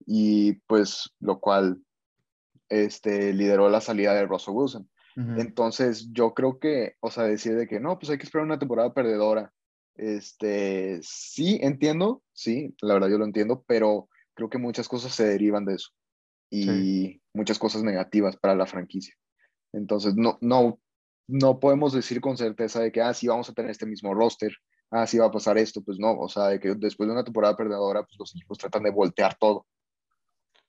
y 0.05 0.53
pues 0.67 1.09
lo 1.19 1.39
cual 1.39 1.81
este, 2.69 3.33
lideró 3.33 3.69
la 3.69 3.81
salida 3.81 4.13
de 4.13 4.25
Russell 4.25 4.53
Wilson. 4.55 4.89
Entonces 5.15 6.11
yo 6.11 6.33
creo 6.33 6.57
que, 6.57 6.95
o 6.99 7.11
sea, 7.11 7.25
decir 7.25 7.55
de 7.55 7.67
que 7.67 7.79
no, 7.79 7.99
pues 7.99 8.09
hay 8.09 8.17
que 8.17 8.23
esperar 8.23 8.47
una 8.47 8.57
temporada 8.57 8.95
perdedora. 8.95 9.53
Este, 9.95 10.99
sí, 11.03 11.59
entiendo, 11.61 12.23
sí, 12.33 12.75
la 12.81 12.95
verdad 12.95 13.09
yo 13.09 13.19
lo 13.19 13.25
entiendo, 13.25 13.63
pero 13.67 14.09
creo 14.33 14.49
que 14.49 14.57
muchas 14.57 14.87
cosas 14.87 15.13
se 15.13 15.27
derivan 15.27 15.65
de 15.65 15.75
eso 15.75 15.89
y 16.49 17.21
muchas 17.33 17.59
cosas 17.59 17.83
negativas 17.83 18.37
para 18.37 18.55
la 18.55 18.65
franquicia. 18.65 19.15
Entonces, 19.71 20.15
no, 20.15 20.37
no, 20.41 20.79
no 21.27 21.59
podemos 21.59 21.93
decir 21.93 22.21
con 22.21 22.37
certeza 22.37 22.79
de 22.79 22.91
que, 22.91 23.01
ah, 23.01 23.13
sí, 23.13 23.27
vamos 23.27 23.49
a 23.49 23.53
tener 23.53 23.71
este 23.71 23.85
mismo 23.85 24.13
roster, 24.13 24.53
ah, 24.91 25.07
sí 25.07 25.17
va 25.17 25.27
a 25.27 25.31
pasar 25.31 25.57
esto, 25.57 25.81
pues 25.81 25.99
no, 25.99 26.13
o 26.17 26.29
sea, 26.29 26.47
de 26.47 26.59
que 26.59 26.75
después 26.75 27.07
de 27.07 27.13
una 27.13 27.23
temporada 27.23 27.55
perdedora, 27.55 28.03
pues 28.03 28.15
los 28.19 28.35
equipos 28.35 28.57
tratan 28.57 28.83
de 28.83 28.91
voltear 28.91 29.35
todo. 29.35 29.65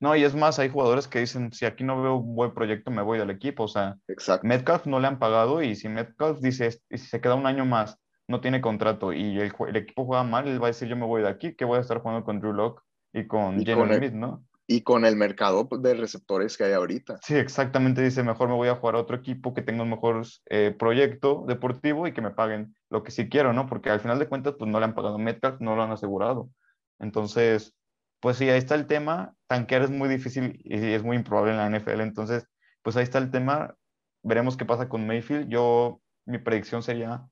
No, 0.01 0.15
y 0.17 0.25
es 0.25 0.35
más, 0.35 0.59
hay 0.59 0.69
jugadores 0.69 1.09
que 1.09 1.21
dicen, 1.21 1.53
si 1.53 1.65
aquí 1.65 1.85
no 1.85 2.03
veo 2.03 2.17
un 2.17 2.35
buen 2.35 2.53
proyecto, 2.53 2.91
me 2.91 3.03
voy 3.03 3.19
del 3.19 3.31
equipo, 3.31 3.65
o 3.65 3.69
sea, 3.69 3.97
Exacto. 4.09 4.47
Metcalf 4.47 4.87
no 4.87 5.01
le 5.01 5.07
han 5.07 5.19
pagado 5.19 5.63
y 5.63 5.77
si 5.77 5.89
Metcalf 5.89 6.41
dice, 6.41 6.71
si 6.91 6.99
se 6.99 7.21
queda 7.21 7.37
un 7.37 7.47
año 7.47 7.65
más, 7.65 7.99
no 8.27 8.41
tiene 8.41 8.61
contrato 8.61 9.13
y 9.13 9.39
el, 9.39 9.53
el, 9.69 9.77
equipo 9.77 10.05
juega 10.05 10.25
mal, 10.25 10.49
él 10.49 10.61
va 10.61 10.67
a 10.67 10.71
decir, 10.71 10.89
yo 10.89 10.97
me 10.97 11.07
voy 11.07 11.23
de 11.23 11.29
aquí, 11.29 11.55
que 11.55 11.65
voy 11.65 11.79
a 11.79 11.81
estar 11.81 12.01
jugando 12.01 12.25
con 12.25 12.41
Drew 12.41 12.53
Locke 12.53 12.83
y 13.13 13.27
con 13.27 13.65
Jalen 13.65 13.99
Smith, 13.99 14.13
¿no? 14.13 14.45
Y 14.67 14.83
con 14.83 15.05
el 15.05 15.17
mercado 15.17 15.69
pues, 15.69 15.83
de 15.83 15.95
receptores 15.95 16.57
que 16.57 16.65
hay 16.65 16.73
ahorita. 16.73 17.19
Sí, 17.23 17.37
exactamente, 17.37 18.03
dice, 18.03 18.23
mejor 18.23 18.49
me 18.49 18.55
voy 18.55 18.69
a 18.69 18.77
jugar 18.77 18.95
a 18.95 19.01
otro 19.01 19.17
equipo 19.17 19.53
que 19.53 19.63
tenga 19.63 19.83
un 19.83 19.91
mejor 19.91 20.23
eh, 20.47 20.75
proyecto 20.79 21.45
deportivo 21.47 22.07
y 22.07 22.13
que 22.13 22.23
me 22.23 22.31
paguen 22.31 22.75
lo 22.89 23.03
que 23.03 23.11
sí 23.11 23.29
quiero, 23.29 23.53
¿no? 23.53 23.67
Porque 23.67 23.91
al 23.91 24.01
final 24.01 24.19
de 24.19 24.29
cuentas, 24.29 24.55
pues 24.59 24.71
no 24.71 24.79
le 24.79 24.87
han 24.87 24.95
pagado 24.95 25.19
Metcalf, 25.19 25.61
no 25.61 25.77
lo 25.77 25.83
han 25.83 25.93
asegurado. 25.93 26.51
Entonces, 26.99 27.75
pues 28.21 28.39
sí, 28.39 28.49
ahí 28.49 28.59
está 28.59 28.75
el 28.75 28.87
tema. 28.87 29.35
Tanquear 29.49 29.83
es 29.83 29.91
muy 29.91 30.09
difícil 30.09 30.61
y 30.65 30.93
es 30.93 31.03
muy 31.03 31.17
improbable 31.17 31.53
en 31.53 31.59
la 31.59 31.79
NFL. 31.79 32.01
Entonces, 32.01 32.47
pues 32.83 32.97
ahí 32.97 33.03
está 33.03 33.19
el 33.19 33.31
tema. 33.31 33.75
Veremos 34.23 34.57
qué 34.57 34.65
pasa 34.65 34.89
con 34.89 35.07
Mayfield. 35.07 35.49
Yo, 35.49 36.01
mi 36.25 36.39
predicción 36.39 36.83
sería 36.83 37.27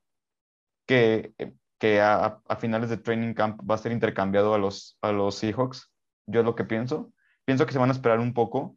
que, 0.86 1.32
que 1.78 2.02
a, 2.02 2.42
a 2.46 2.56
finales 2.56 2.90
de 2.90 2.98
training 2.98 3.32
camp 3.32 3.62
va 3.68 3.76
a 3.76 3.78
ser 3.78 3.92
intercambiado 3.92 4.52
a 4.52 4.58
los, 4.58 4.98
a 5.00 5.12
los 5.12 5.36
Seahawks. 5.36 5.90
Yo 6.26 6.40
es 6.40 6.46
lo 6.46 6.54
que 6.54 6.64
pienso 6.64 7.12
pienso 7.44 7.66
que 7.66 7.72
se 7.72 7.78
van 7.78 7.90
a 7.90 7.92
esperar 7.92 8.20
un 8.20 8.34
poco 8.34 8.76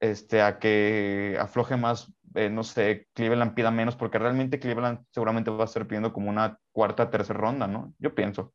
este, 0.00 0.42
a 0.42 0.58
que 0.58 1.36
afloje 1.38 1.76
más, 1.76 2.12
eh, 2.34 2.50
no 2.50 2.64
sé, 2.64 3.08
Cleveland 3.14 3.54
pida 3.54 3.70
menos, 3.70 3.94
porque 3.94 4.18
realmente 4.18 4.58
Cleveland 4.58 5.04
seguramente 5.10 5.50
va 5.50 5.62
a 5.62 5.66
estar 5.66 5.86
pidiendo 5.86 6.12
como 6.12 6.28
una 6.28 6.58
cuarta, 6.72 7.08
tercera 7.08 7.38
ronda, 7.38 7.68
¿no? 7.68 7.94
Yo 7.98 8.14
pienso. 8.14 8.52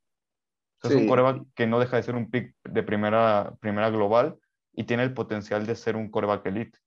Es 0.84 0.94
un 0.94 1.08
coreback 1.08 1.44
que 1.56 1.66
no 1.66 1.80
deja 1.80 1.98
de 1.98 2.04
ser 2.04 2.16
un 2.16 2.30
pick 2.30 2.54
de 2.63 2.84
primera, 2.84 3.56
primera 3.60 3.90
global 3.90 4.38
y 4.74 4.84
tiene 4.84 5.04
el 5.04 5.13
potencial 5.13 5.66
de 5.66 5.76
ser 5.76 5.96
un 5.96 6.12
coreback 6.12 6.46
elite. 6.46 6.78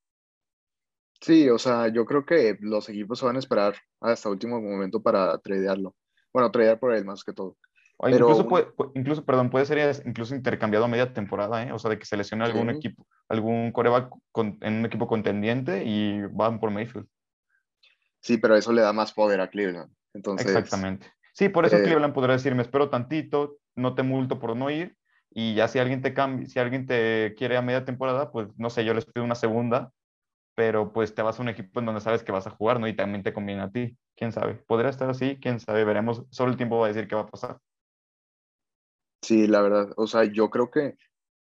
Sí, 1.20 1.48
o 1.50 1.58
sea, 1.58 1.88
yo 1.88 2.04
creo 2.04 2.24
que 2.24 2.56
los 2.60 2.88
equipos 2.88 3.18
se 3.18 3.26
van 3.26 3.36
a 3.36 3.40
esperar 3.40 3.74
hasta 4.00 4.30
último 4.30 4.60
momento 4.60 5.02
para 5.02 5.36
tradearlo. 5.38 5.96
Bueno, 6.32 6.50
tradear 6.50 6.78
por 6.78 6.94
él 6.94 7.04
más 7.04 7.24
que 7.24 7.32
todo 7.32 7.56
incluso, 8.08 8.48
puede, 8.48 8.68
incluso, 8.94 9.24
perdón, 9.24 9.50
puede 9.50 9.66
ser 9.66 10.02
incluso 10.06 10.34
intercambiado 10.34 10.86
a 10.86 10.88
media 10.88 11.12
temporada, 11.12 11.62
¿eh? 11.64 11.72
O 11.72 11.78
sea, 11.78 11.90
de 11.90 11.98
que 11.98 12.06
se 12.06 12.16
lesione 12.16 12.44
algún 12.44 12.70
equipo, 12.70 13.06
algún 13.28 13.72
coreback 13.72 14.10
en 14.36 14.74
un 14.74 14.86
equipo 14.86 15.06
contendiente 15.06 15.84
y 15.84 16.22
van 16.30 16.60
por 16.60 16.70
Mayfield. 16.70 17.06
Sí, 18.20 18.38
pero 18.38 18.56
eso 18.56 18.72
le 18.72 18.82
da 18.82 18.92
más 18.92 19.12
poder 19.12 19.40
a 19.40 19.48
Cleveland. 19.48 19.92
Entonces, 20.14 20.46
Exactamente. 20.46 21.12
Sí, 21.32 21.48
por 21.48 21.64
eso 21.64 21.76
eh, 21.76 21.82
Cleveland 21.82 22.14
podría 22.14 22.34
decir, 22.34 22.54
me 22.54 22.62
espero 22.62 22.90
tantito, 22.90 23.58
no 23.74 23.94
te 23.94 24.02
multo 24.02 24.38
por 24.38 24.56
no 24.56 24.70
ir, 24.70 24.96
y 25.30 25.54
ya 25.54 25.68
si 25.68 25.78
alguien 25.78 26.02
te 26.02 26.12
cambia, 26.12 26.46
si 26.46 26.58
alguien 26.58 26.86
te 26.86 27.34
quiere 27.36 27.56
a 27.56 27.62
media 27.62 27.84
temporada, 27.84 28.32
pues 28.32 28.48
no 28.56 28.68
sé, 28.68 28.84
yo 28.84 28.94
les 28.94 29.06
pido 29.06 29.24
una 29.24 29.36
segunda, 29.36 29.92
pero 30.54 30.92
pues 30.92 31.14
te 31.14 31.22
vas 31.22 31.38
a 31.38 31.42
un 31.42 31.48
equipo 31.48 31.80
en 31.80 31.86
donde 31.86 32.00
sabes 32.00 32.22
que 32.22 32.32
vas 32.32 32.46
a 32.46 32.50
jugar, 32.50 32.80
¿no? 32.80 32.88
Y 32.88 32.96
también 32.96 33.22
te 33.22 33.32
conviene 33.32 33.62
a 33.62 33.70
ti, 33.70 33.96
quién 34.16 34.32
sabe. 34.32 34.54
Podría 34.54 34.90
estar 34.90 35.08
así, 35.08 35.38
quién 35.40 35.60
sabe, 35.60 35.84
veremos, 35.84 36.24
solo 36.30 36.50
el 36.50 36.56
tiempo 36.56 36.78
va 36.78 36.86
a 36.86 36.88
decir 36.88 37.08
qué 37.08 37.14
va 37.14 37.22
a 37.22 37.30
pasar. 37.30 37.58
Sí, 39.22 39.46
la 39.46 39.60
verdad. 39.62 39.92
O 39.96 40.06
sea, 40.06 40.24
yo 40.24 40.50
creo 40.50 40.70
que 40.70 40.96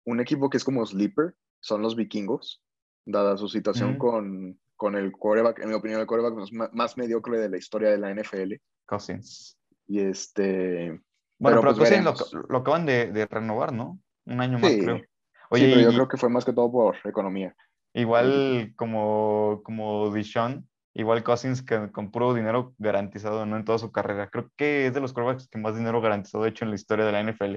un 0.05 0.19
equipo 0.19 0.49
que 0.49 0.57
es 0.57 0.63
como 0.63 0.85
sleeper 0.85 1.35
son 1.59 1.81
los 1.81 1.95
vikingos, 1.95 2.63
dada 3.05 3.37
su 3.37 3.47
situación 3.47 3.97
con, 3.97 4.59
con 4.75 4.95
el 4.95 5.11
quarterback, 5.11 5.59
en 5.59 5.69
mi 5.69 5.75
opinión, 5.75 5.99
el 5.99 6.07
quarterback 6.07 6.51
más, 6.73 6.97
mediocre 6.97 7.39
de 7.39 7.49
la 7.49 7.57
historia 7.57 7.89
de 7.89 7.97
la 7.97 8.13
NFL. 8.13 8.53
Cousins. 8.85 9.57
Y 9.87 9.99
este. 9.99 11.01
Bueno, 11.37 11.61
pero, 11.61 11.75
pues, 11.75 12.33
lo, 12.47 12.57
acaban 12.57 12.85
de, 12.85 13.27
renovar, 13.29 13.73
¿no? 13.73 13.99
Un 14.25 14.41
año 14.41 14.57
más, 14.57 14.71
creo. 14.73 15.01
Oye, 15.49 15.65
sí, 15.65 15.71
pero 15.73 15.81
yo 15.81 15.93
creo 15.93 16.07
que 16.07 16.17
fue 16.17 16.29
más 16.29 16.45
que 16.45 16.53
todo 16.53 16.71
por 16.71 16.95
economía. 17.03 17.55
Igual 17.93 18.73
como, 18.75 19.61
como 19.63 20.13
Dishon, 20.13 20.67
igual 20.95 21.23
Cousins 21.23 21.61
que, 21.61 21.91
con 21.91 22.09
puro 22.09 22.33
dinero 22.33 22.73
garantizado 22.77 23.45
¿no? 23.45 23.57
en 23.57 23.65
toda 23.65 23.77
su 23.77 23.91
carrera. 23.91 24.29
Creo 24.29 24.49
que 24.55 24.87
es 24.87 24.93
de 24.93 25.01
los 25.01 25.13
quarterbacks 25.13 25.47
que 25.47 25.59
más 25.59 25.75
dinero 25.75 26.01
garantizado 26.01 26.45
ha 26.45 26.47
hecho 26.47 26.65
en 26.65 26.71
la 26.71 26.75
historia 26.75 27.05
de 27.05 27.11
la 27.11 27.21
NFL. 27.21 27.55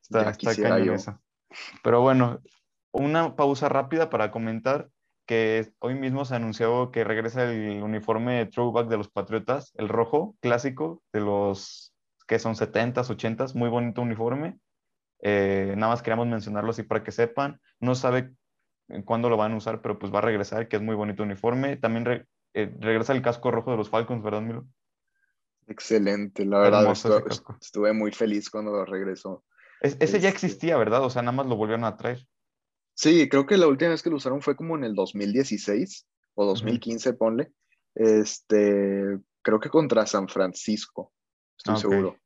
Está, 0.00 0.30
está 0.30 0.54
cañón 0.54 0.94
eso. 0.94 1.20
Pero 1.82 2.00
bueno, 2.00 2.40
una 2.92 3.36
pausa 3.36 3.68
rápida 3.68 4.08
para 4.08 4.30
comentar 4.30 4.88
que 5.26 5.72
hoy 5.80 5.94
mismo 5.94 6.24
se 6.24 6.36
anunció 6.36 6.90
que 6.90 7.02
regresa 7.02 7.50
el 7.50 7.82
uniforme 7.82 8.46
throwback 8.46 8.88
de 8.88 8.98
los 8.98 9.08
Patriotas, 9.08 9.72
el 9.76 9.88
rojo 9.88 10.36
clásico 10.40 11.02
de 11.12 11.20
los 11.20 11.92
que 12.26 12.38
son 12.38 12.54
70s, 12.54 13.08
80s, 13.08 13.54
muy 13.54 13.68
bonito 13.68 14.00
uniforme. 14.00 14.58
Eh, 15.22 15.74
nada 15.76 15.92
más 15.92 16.02
queríamos 16.02 16.26
mencionarlo 16.26 16.70
así 16.70 16.82
para 16.82 17.02
que 17.02 17.10
sepan. 17.10 17.60
No 17.80 17.94
sabe 17.94 18.32
cuándo 19.04 19.28
lo 19.28 19.36
van 19.36 19.52
a 19.52 19.56
usar, 19.56 19.80
pero 19.80 19.98
pues 19.98 20.12
va 20.12 20.18
a 20.18 20.22
regresar, 20.22 20.68
que 20.68 20.76
es 20.76 20.82
muy 20.82 20.94
bonito 20.94 21.22
uniforme. 21.22 21.76
También 21.76 22.26
eh, 22.54 22.72
regresa 22.78 23.12
el 23.12 23.22
casco 23.22 23.50
rojo 23.50 23.72
de 23.72 23.76
los 23.76 23.90
Falcons, 23.90 24.22
¿verdad, 24.22 24.40
Milo? 24.40 24.66
Excelente, 25.66 26.44
la 26.44 26.58
verdad, 26.58 26.92
estuve, 26.92 27.24
estuve, 27.60 27.92
muy 27.92 28.12
feliz 28.12 28.50
cuando 28.50 28.84
regresó. 28.84 29.44
ese 29.80 29.98
ya 29.98 30.28
este 30.28 30.28
existía, 30.28 30.76
¿verdad? 30.76 31.02
O 31.04 31.10
sea, 31.10 31.22
nada 31.22 31.36
más 31.36 31.46
lo 31.46 31.56
volvieron 31.56 31.84
a 31.84 31.96
traer. 31.96 32.26
Sí, 32.94 33.28
creo 33.28 33.46
que 33.46 33.56
la 33.56 33.66
última 33.66 33.90
vez 33.90 34.02
que 34.02 34.10
lo 34.10 34.16
usaron 34.16 34.40
fue 34.40 34.56
como 34.56 34.76
en 34.76 34.84
el 34.84 34.94
2016 34.94 36.06
o 36.34 36.44
2015, 36.44 37.14
ponle. 37.14 37.52
Este, 37.94 39.18
creo 39.42 39.58
que 39.58 39.70
contra 39.70 40.06
San 40.06 40.28
Francisco, 40.28 41.12
estoy 41.56 41.76
seguro. 41.76 42.18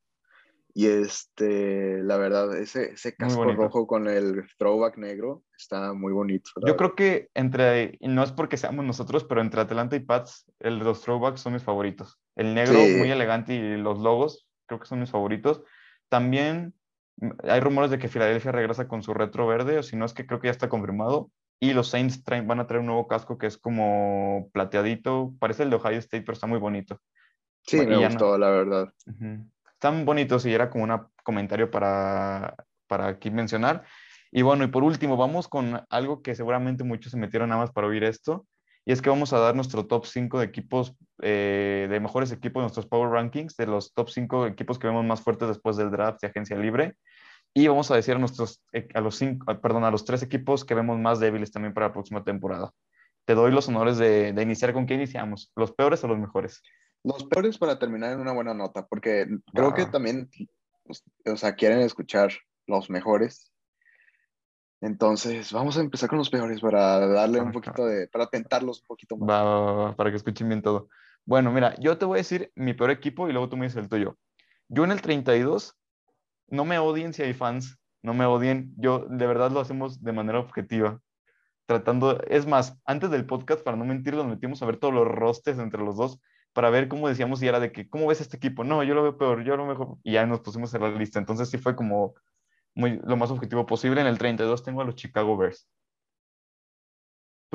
Y 0.75 0.87
este, 0.87 2.03
la 2.03 2.19
verdad, 2.19 2.57
ese, 2.57 2.93
ese 2.93 3.15
casco 3.17 3.45
rojo 3.45 3.87
con 3.87 4.07
el 4.07 4.45
throwback 4.59 4.99
negro 4.99 5.43
está 5.57 5.93
muy 5.93 6.13
bonito. 6.13 6.51
Yo 6.65 6.77
creo 6.77 6.95
que 6.95 7.31
entre, 7.35 7.97
y 8.01 8.09
no 8.09 8.23
es 8.23 8.33
porque 8.33 8.57
seamos 8.57 8.85
nosotros, 8.85 9.25
pero 9.25 9.41
entre 9.41 9.61
Atlanta 9.61 9.97
y 9.97 10.01
Pats, 10.01 10.45
el, 10.61 10.79
los 10.79 11.01
throwbacks 11.01 11.41
son 11.41 11.55
mis 11.55 11.65
favoritos. 11.65 12.21
El 12.37 12.55
negro, 12.55 12.79
muy 12.79 13.11
elegante, 13.11 13.55
y 13.55 13.77
los 13.77 13.99
logos, 13.99 14.47
creo 14.67 14.79
que 14.79 14.87
son 14.87 15.01
mis 15.01 15.11
favoritos. 15.11 15.63
También 16.09 16.75
hay 17.43 17.61
rumores 17.61 17.91
de 17.91 17.99
que 17.99 18.09
Filadelfia 18.09 18.53
regresa 18.53 18.87
con 18.87 19.03
su 19.03 19.15
retro 19.15 19.47
verde, 19.47 19.79
o 19.79 19.83
si 19.83 19.97
no 19.97 20.05
es 20.05 20.13
que 20.13 20.27
creo 20.27 20.39
que 20.39 20.47
ya 20.47 20.53
está 20.53 20.69
confirmado. 20.69 21.31
Y 21.61 21.73
los 21.73 21.89
Saints 21.89 22.23
van 22.25 22.61
a 22.61 22.69
traer 22.69 22.81
un 22.81 22.87
nuevo 22.87 23.09
casco 23.09 23.37
que 23.37 23.49
es 23.49 23.59
como 23.59 24.49
plateadito, 24.53 25.35
parece 25.41 25.65
el 25.65 25.71
de 25.71 25.77
Ohio 25.77 25.99
State, 25.99 26.23
pero 26.23 26.35
está 26.35 26.47
muy 26.47 26.61
bonito. 26.61 27.01
Sí, 27.67 27.85
me 27.85 27.97
gustó, 28.07 28.39
la 28.39 28.51
verdad. 28.51 28.93
Están 29.79 30.05
bonitos 30.05 30.45
y 30.45 30.53
era 30.53 30.71
como 30.71 30.83
un 30.85 31.07
comentario 31.23 31.71
para, 31.71 32.57
para 32.89 33.07
aquí 33.07 33.31
mencionar. 33.31 33.85
Y 34.33 34.43
bueno, 34.43 34.65
y 34.65 34.67
por 34.67 34.83
último, 34.83 35.17
vamos 35.17 35.47
con 35.47 35.81
algo 35.89 36.21
que 36.21 36.35
seguramente 36.35 36.83
muchos 36.83 37.13
se 37.13 37.17
metieron 37.17 37.49
nada 37.51 37.61
más 37.61 37.71
para 37.71 37.87
oír 37.87 38.03
esto, 38.03 38.45
y 38.85 38.91
es 38.91 39.01
que 39.01 39.09
vamos 39.09 39.33
a 39.33 39.39
dar 39.39 39.55
nuestro 39.55 39.87
top 39.87 40.05
5 40.05 40.41
de 40.41 40.47
equipos, 40.47 40.97
eh, 41.23 41.87
de 41.89 42.01
mejores 42.01 42.33
equipos, 42.33 42.61
nuestros 42.61 42.87
Power 42.87 43.11
Rankings, 43.11 43.57
de 43.57 43.67
los 43.67 43.95
top 43.95 44.09
5 44.11 44.47
equipos 44.49 44.81
que 44.81 44.89
vemos 44.89 45.05
más 45.05 45.21
fuertes 45.21 45.47
después 45.47 45.77
del 45.77 45.93
draft 45.93 46.23
de 46.23 46.27
agencia 46.27 46.57
libre. 46.57 46.97
Y 47.55 47.69
vamos 47.69 47.89
a 47.93 47.95
decir 47.95 48.17
a, 48.17 48.19
nuestros, 48.19 48.65
eh, 48.73 48.89
a, 48.95 49.01
los 49.01 49.15
cinco, 49.15 49.47
perdón, 49.61 49.85
a 49.85 49.93
los 49.93 50.05
tres 50.05 50.25
equipos 50.25 50.65
que 50.65 50.75
vemos 50.75 50.99
más 50.99 51.21
débiles 51.21 51.53
también 51.53 51.73
para 51.73 51.87
la 51.87 51.93
próxima 51.93 52.25
temporada. 52.25 52.73
Te 53.25 53.35
doy 53.35 53.53
los 53.53 53.69
honores 53.69 53.97
de, 53.97 54.33
de 54.33 54.43
iniciar. 54.43 54.73
¿Con 54.73 54.87
qué 54.87 54.95
iniciamos? 54.95 55.53
¿Los 55.55 55.73
peores 55.73 56.03
o 56.03 56.09
los 56.09 56.19
mejores? 56.19 56.63
Los 57.05 57.25
peores 57.25 57.59
para 57.59 57.79
terminar 57.79 58.13
en 58.13 58.21
una 58.21 58.33
buena 58.33 58.55
nota, 58.55 58.87
porque 58.87 59.27
creo 59.55 59.75
que 59.75 59.87
también, 59.87 60.29
pues, 60.85 61.05
o 61.27 61.37
sea, 61.37 61.55
quieren 61.55 61.81
escuchar 61.81 62.31
los 62.67 62.91
mejores 62.91 63.53
entonces, 64.81 65.53
vamos 65.53 65.77
a 65.77 65.81
empezar 65.81 66.09
con 66.09 66.19
los 66.19 66.31
peores 66.31 66.61
para 66.61 67.05
darle 67.09 67.41
un 67.41 67.51
poquito 67.51 67.85
de, 67.85 68.07
para 68.09 68.27
tentarlos 68.29 68.81
un 68.81 68.87
poquito 68.87 69.17
más. 69.17 69.29
Va, 69.29 69.97
para 69.97 70.11
que 70.11 70.17
escuchen 70.17 70.49
bien 70.49 70.63
todo. 70.63 70.89
Bueno, 71.25 71.51
mira, 71.51 71.75
yo 71.81 71.99
te 71.99 72.05
voy 72.05 72.17
a 72.17 72.23
decir 72.23 72.53
mi 72.55 72.75
peor 72.75 72.91
equipo 72.91 73.29
y 73.29 73.33
luego 73.33 73.49
tú 73.49 73.57
me 73.57 73.67
dices 73.67 73.83
el 73.83 73.89
tuyo. 73.89 74.17
Yo 74.69 74.85
en 74.85 74.93
el 74.93 75.03
32, 75.03 75.77
no 76.49 76.65
me 76.65 76.79
odien 76.79 77.13
si 77.13 77.23
hay 77.23 77.35
fans, 77.35 77.79
no 78.03 78.15
me 78.15 78.25
odien. 78.25 78.73
Yo 78.77 79.01
de 79.09 79.27
verdad 79.27 79.51
lo 79.51 79.61
hacemos 79.61 80.03
de 80.03 80.13
manera 80.13 80.39
objetiva. 80.39 81.01
Tratando, 81.67 82.23
es 82.29 82.47
más, 82.47 82.79
antes 82.85 83.11
del 83.11 83.27
podcast, 83.27 83.63
para 83.63 83.77
no 83.77 83.85
mentir, 83.85 84.15
nos 84.15 84.27
metimos 84.27 84.63
a 84.63 84.67
ver 84.67 84.79
todos 84.79 84.95
los 84.95 85.09
rostes 85.09 85.59
entre 85.59 85.83
los 85.83 85.97
dos 85.97 86.21
para 86.59 86.71
ver 86.71 86.89
cómo 86.89 87.09
decíamos 87.09 87.41
y 87.41 87.47
era 87.47 87.61
de 87.61 87.71
que, 87.71 87.89
¿cómo 87.89 88.09
ves 88.09 88.21
este 88.21 88.37
equipo? 88.37 88.65
No, 88.65 88.83
yo 88.83 88.93
lo 88.93 89.05
veo 89.05 89.17
peor, 89.17 89.45
yo 89.45 89.57
lo 89.57 89.65
mejor. 89.65 89.97
Y 90.03 90.15
ya 90.15 90.27
nos 90.27 90.41
pusimos 90.41 90.75
en 90.75 90.83
la 90.83 90.91
lista. 90.91 91.21
Entonces 91.21 91.49
sí 91.49 91.57
fue 91.57 91.77
como 91.77 92.17
muy, 92.75 92.99
lo 93.05 93.17
más 93.17 93.31
objetivo 93.31 93.65
posible. 93.65 94.01
En 94.01 94.09
el 94.09 94.19
32 94.19 94.65
tengo 94.65 94.81
a 94.81 94.85
los 94.85 94.97
Chicago 94.97 95.37
Bears. 95.37 95.69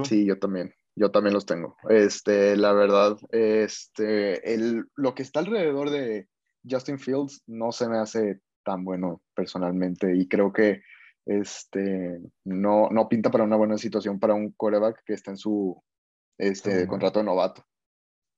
Sí, 0.06 0.26
yo 0.26 0.40
también. 0.40 0.74
Yo 0.96 1.12
también 1.12 1.34
los 1.34 1.46
tengo. 1.46 1.76
Este, 1.90 2.56
la 2.56 2.72
verdad, 2.72 3.18
este, 3.32 4.54
el, 4.54 4.86
lo 4.96 5.14
que 5.14 5.24
está 5.24 5.42
alrededor 5.42 5.90
de 5.90 6.30
Justin 6.64 6.98
Fields 6.98 7.44
no 7.46 7.74
se 7.74 7.90
me 7.90 7.98
hace 7.98 8.40
tan 8.64 8.86
bueno 8.86 9.22
personalmente 9.36 10.16
y 10.16 10.30
creo 10.30 10.54
que 10.54 10.82
este, 11.26 12.22
no, 12.46 12.88
no 12.90 13.10
pinta 13.10 13.30
para 13.32 13.44
una 13.44 13.58
buena 13.58 13.78
situación 13.78 14.18
para 14.18 14.34
un 14.34 14.54
quarterback 14.54 15.04
que 15.04 15.12
está 15.12 15.32
en 15.32 15.38
su 15.38 15.84
este, 16.38 16.88
contrato 16.88 17.20
de 17.20 17.26
novato. 17.26 17.66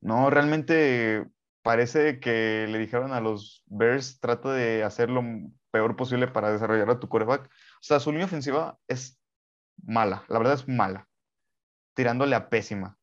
No, 0.02 0.30
realmente 0.30 1.26
parece 1.64 2.20
que 2.20 2.68
le 2.70 2.78
dijeron 2.78 3.12
a 3.12 3.22
los 3.22 3.64
Bears, 3.66 4.20
trata 4.20 4.54
de 4.54 4.84
hacerlo 4.84 5.24
peor 5.72 5.96
posible 5.96 6.28
para 6.28 6.52
desarrollar 6.52 6.90
a 6.90 7.00
tu 7.00 7.10
quarterback. 7.10 7.46
O 7.46 7.82
sea, 7.82 8.00
su 8.00 8.12
línea 8.12 8.28
ofensiva 8.28 8.78
es 8.88 9.20
mala, 9.84 10.24
la 10.28 10.38
verdad 10.38 10.54
es 10.54 10.68
mala, 10.68 11.08
tirándole 11.96 12.36
a 12.36 12.50
pésima. 12.50 12.98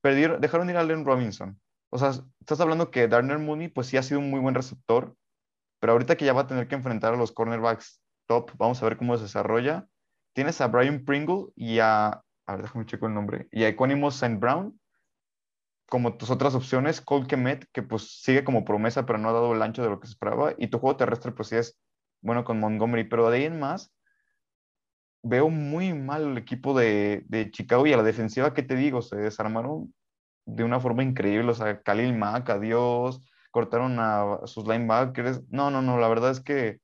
Perdieron, 0.00 0.40
dejaron 0.40 0.68
ir 0.68 0.76
a 0.76 0.80
Allen 0.80 1.04
Robinson. 1.04 1.60
O 1.90 1.98
sea, 1.98 2.10
estás 2.40 2.60
hablando 2.60 2.90
que 2.90 3.08
Darner 3.08 3.38
Mooney, 3.38 3.68
pues 3.68 3.86
sí 3.86 3.96
ha 3.96 4.02
sido 4.02 4.20
un 4.20 4.30
muy 4.30 4.40
buen 4.40 4.54
receptor, 4.54 5.16
pero 5.80 5.92
ahorita 5.92 6.16
que 6.16 6.24
ya 6.24 6.32
va 6.32 6.42
a 6.42 6.46
tener 6.46 6.68
que 6.68 6.74
enfrentar 6.74 7.14
a 7.14 7.16
los 7.16 7.32
cornerbacks 7.32 8.02
top, 8.26 8.50
vamos 8.56 8.82
a 8.82 8.86
ver 8.86 8.96
cómo 8.96 9.16
se 9.16 9.22
desarrolla. 9.24 9.86
Tienes 10.34 10.60
a 10.60 10.66
Brian 10.66 11.04
Pringle 11.04 11.46
y 11.54 11.78
a, 11.78 12.08
a 12.08 12.52
ver, 12.52 12.62
déjame 12.62 12.86
checo 12.86 13.06
el 13.06 13.14
nombre, 13.14 13.48
y 13.52 13.64
a 13.64 13.68
Equanimous 13.68 14.16
St. 14.16 14.38
Brown, 14.38 14.78
como 15.88 16.16
tus 16.16 16.30
otras 16.30 16.54
opciones, 16.54 17.00
Colt 17.00 17.28
Kemet, 17.28 17.66
que 17.72 17.82
pues 17.82 18.20
sigue 18.22 18.44
como 18.44 18.64
promesa, 18.64 19.06
pero 19.06 19.18
no 19.18 19.28
ha 19.28 19.32
dado 19.32 19.54
el 19.54 19.62
ancho 19.62 19.82
de 19.82 19.90
lo 19.90 20.00
que 20.00 20.06
se 20.06 20.12
esperaba, 20.12 20.54
y 20.58 20.68
tu 20.68 20.78
juego 20.78 20.96
terrestre 20.96 21.32
pues 21.32 21.48
sí 21.48 21.56
es 21.56 21.78
bueno 22.22 22.44
con 22.44 22.60
Montgomery, 22.60 23.04
pero 23.04 23.30
de 23.30 23.38
ahí 23.38 23.44
en 23.44 23.60
más, 23.60 23.92
veo 25.22 25.48
muy 25.48 25.92
mal 25.94 26.32
el 26.32 26.38
equipo 26.38 26.76
de, 26.78 27.24
de 27.28 27.50
Chicago 27.50 27.86
y 27.86 27.92
a 27.92 27.96
la 27.96 28.02
defensiva, 28.02 28.54
¿qué 28.54 28.62
te 28.62 28.76
digo? 28.76 29.02
Se 29.02 29.16
desarmaron 29.16 29.94
de 30.46 30.64
una 30.64 30.80
forma 30.80 31.02
increíble, 31.02 31.50
o 31.50 31.54
sea, 31.54 31.82
Khalil 31.82 32.16
Mack, 32.16 32.50
adiós, 32.50 33.20
cortaron 33.50 33.98
a 33.98 34.40
sus 34.44 34.66
linebackers, 34.66 35.42
no, 35.50 35.70
no, 35.70 35.82
no, 35.82 35.98
la 35.98 36.08
verdad 36.08 36.30
es 36.30 36.40
que 36.40 36.80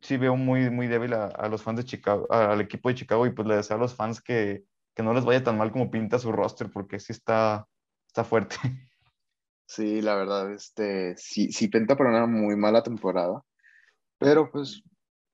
sí 0.00 0.16
veo 0.16 0.36
muy, 0.36 0.70
muy 0.70 0.86
débil 0.86 1.14
a, 1.14 1.48
los 1.48 1.62
fans 1.62 1.78
de 1.78 1.84
Chicago, 1.84 2.26
al 2.30 2.60
equipo 2.60 2.88
de 2.88 2.94
Chicago 2.94 3.26
y 3.26 3.30
pues 3.30 3.48
le 3.48 3.56
deseo 3.56 3.76
a 3.76 3.80
los 3.80 3.94
fans 3.94 4.20
que, 4.20 4.64
que 4.94 5.02
no 5.02 5.14
les 5.14 5.24
vaya 5.24 5.42
tan 5.42 5.58
mal 5.58 5.72
como 5.72 5.90
pinta 5.90 6.18
su 6.18 6.32
roster, 6.32 6.70
porque 6.70 7.00
sí 7.00 7.12
está, 7.12 7.66
está 8.14 8.24
fuerte. 8.24 8.56
Sí, 9.66 10.02
la 10.02 10.14
verdad, 10.14 10.52
este, 10.52 11.16
sí, 11.16 11.50
sí 11.50 11.68
pinta 11.68 11.96
para 11.96 12.10
una 12.10 12.26
muy 12.26 12.54
mala 12.54 12.82
temporada, 12.82 13.42
pero 14.18 14.52
pues 14.52 14.82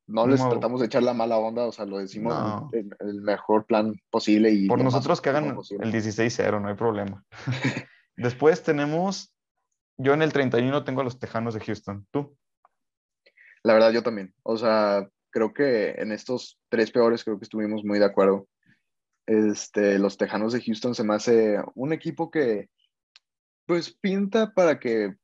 no 0.07 0.25
les 0.25 0.41
tratamos 0.41 0.79
de 0.79 0.87
echar 0.87 1.03
la 1.03 1.13
mala 1.13 1.37
onda, 1.37 1.67
o 1.67 1.73
sea, 1.73 1.85
lo 1.85 1.99
decimos 1.99 2.73
en, 2.73 2.91
el 3.01 3.23
mejor 3.23 3.67
plan 3.67 4.01
posible. 4.09 4.53
y 4.53 4.69
Por 4.69 4.85
nosotros 4.85 5.21
que 5.21 5.31
hagan 5.31 5.47
el 5.49 5.93
16-0, 5.93 6.63
no 6.63 6.69
hay 6.69 6.77
problema. 6.77 7.25
Después 8.17 8.63
tenemos, 8.63 9.35
yo 9.99 10.15
en 10.15 10.23
el 10.23 10.33
31 10.33 10.85
tengo 10.85 11.01
a 11.01 11.05
los 11.05 11.19
Tejanos 11.19 11.55
de 11.55 11.61
Houston, 11.61 12.07
¿tú? 12.13 12.39
La 13.65 13.75
verdad, 13.75 13.91
yo 13.91 14.05
también. 14.05 14.33
O 14.45 14.57
sea, 14.57 15.09
creo 15.31 15.53
que 15.53 15.91
en 15.99 16.13
estos 16.13 16.61
tres 16.69 16.93
peores 16.93 17.25
creo 17.25 17.37
que 17.37 17.45
estuvimos 17.45 17.85
muy 17.85 17.99
de 17.99 18.07
acuerdo. 18.07 18.47
Este, 19.31 20.01
los 20.01 20.17
Tejanos 20.17 20.53
de 20.53 20.61
Houston 20.61 20.93
se 20.93 21.05
me 21.05 21.15
hace 21.15 21.63
un 21.77 21.93
equipo 21.93 22.33
que, 22.33 22.69
pues, 23.65 23.93
pinta 23.93 24.53
para 24.53 24.81
que, 24.81 25.15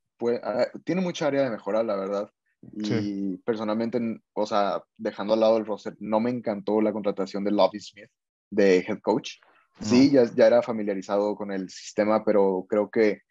ah, 0.45 0.69
tiene 0.85 1.01
mucha 1.01 1.27
área 1.27 1.43
de 1.43 1.51
mejora, 1.51 1.83
la 1.83 1.97
verdad. 1.97 2.31
Y 2.73 3.37
personalmente, 3.39 3.99
o 4.33 4.47
sea, 4.47 4.81
dejando 4.97 5.35
al 5.35 5.41
lado 5.41 5.57
el 5.57 5.67
roster, 5.67 5.97
no 5.99 6.21
me 6.21 6.31
encantó 6.31 6.81
la 6.81 6.93
contratación 6.93 7.43
de 7.43 7.51
Lovie 7.51 7.81
Smith 7.81 8.11
de 8.49 8.79
head 8.79 9.01
coach. 9.01 9.41
Sí, 9.81 10.13
ya, 10.13 10.25
ya 10.25 10.47
era 10.47 10.63
familiarizado 10.63 11.35
con 11.35 11.51
el 11.51 11.69
sistema, 11.69 12.25
pero 12.25 12.65
creo 12.69 12.89
que 12.89 13.23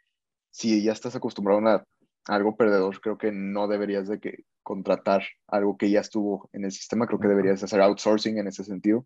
si 0.52 0.84
ya 0.84 0.92
estás 0.92 1.16
acostumbrado 1.16 1.66
a, 1.68 1.86
algo 2.26 2.58
perdedor, 2.58 3.00
creo 3.00 3.18
que 3.18 3.32
no 3.32 3.70
deberías 3.70 4.10
de 4.10 4.20
que 4.20 4.44
contratar 4.62 5.24
algo 5.48 5.78
que 5.78 5.90
ya 5.90 6.02
estuvo 6.02 6.50
en 6.52 6.66
el 6.66 6.74
sistema, 6.74 7.08
creo 7.08 7.20
que 7.20 7.30
deberías 7.30 7.64
hacer 7.64 7.80
outsourcing 7.80 8.40
en 8.40 8.48
ese 8.48 8.66
sentido. 8.66 9.06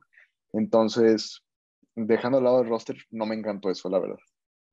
Entonces, 0.52 1.44
dejando 2.06 2.38
al 2.38 2.44
lado 2.44 2.62
el 2.62 2.70
roster, 2.70 2.98
no 3.12 3.26
me 3.26 3.36
encantó 3.36 3.70
eso, 3.70 3.90
la 3.90 4.00
verdad. 4.00 4.18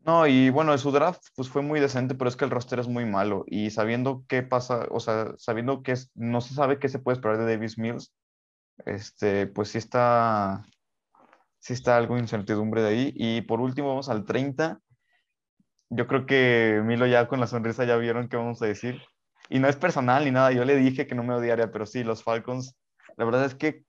No, 0.00 0.26
y 0.26 0.50
bueno, 0.50 0.76
su 0.78 0.92
draft 0.92 1.22
pues 1.34 1.48
fue 1.48 1.62
muy 1.62 1.80
decente, 1.80 2.14
pero 2.14 2.28
es 2.28 2.36
que 2.36 2.44
el 2.44 2.50
roster 2.50 2.78
es 2.78 2.86
muy 2.86 3.04
malo 3.04 3.44
y 3.48 3.70
sabiendo 3.70 4.24
qué 4.28 4.42
pasa, 4.42 4.86
o 4.90 5.00
sea, 5.00 5.34
sabiendo 5.36 5.82
que 5.82 5.92
es, 5.92 6.12
no 6.14 6.40
se 6.40 6.54
sabe 6.54 6.78
qué 6.78 6.88
se 6.88 7.00
puede 7.00 7.16
esperar 7.16 7.38
de 7.38 7.46
Davis 7.46 7.76
Mills, 7.76 8.14
este, 8.84 9.46
pues 9.46 9.70
sí 9.70 9.78
está, 9.78 10.64
sí 11.58 11.72
está 11.72 11.96
algo 11.96 12.14
de 12.14 12.20
incertidumbre 12.20 12.82
de 12.82 12.88
ahí. 12.88 13.12
Y 13.16 13.40
por 13.42 13.60
último, 13.60 13.88
vamos 13.88 14.08
al 14.08 14.24
30. 14.24 14.80
Yo 15.90 16.06
creo 16.06 16.26
que 16.26 16.82
Milo 16.84 17.06
ya 17.06 17.28
con 17.28 17.40
la 17.40 17.46
sonrisa 17.46 17.84
ya 17.84 17.96
vieron 17.96 18.28
qué 18.28 18.36
vamos 18.36 18.60
a 18.62 18.66
decir. 18.66 19.02
Y 19.48 19.58
no 19.58 19.68
es 19.68 19.76
personal 19.76 20.24
ni 20.24 20.30
nada, 20.30 20.52
yo 20.52 20.64
le 20.64 20.76
dije 20.76 21.06
que 21.06 21.14
no 21.14 21.22
me 21.22 21.34
odiaría, 21.34 21.70
pero 21.70 21.86
sí, 21.86 22.02
los 22.02 22.24
Falcons, 22.24 22.76
la 23.16 23.24
verdad 23.24 23.44
es 23.44 23.54
que 23.54 23.84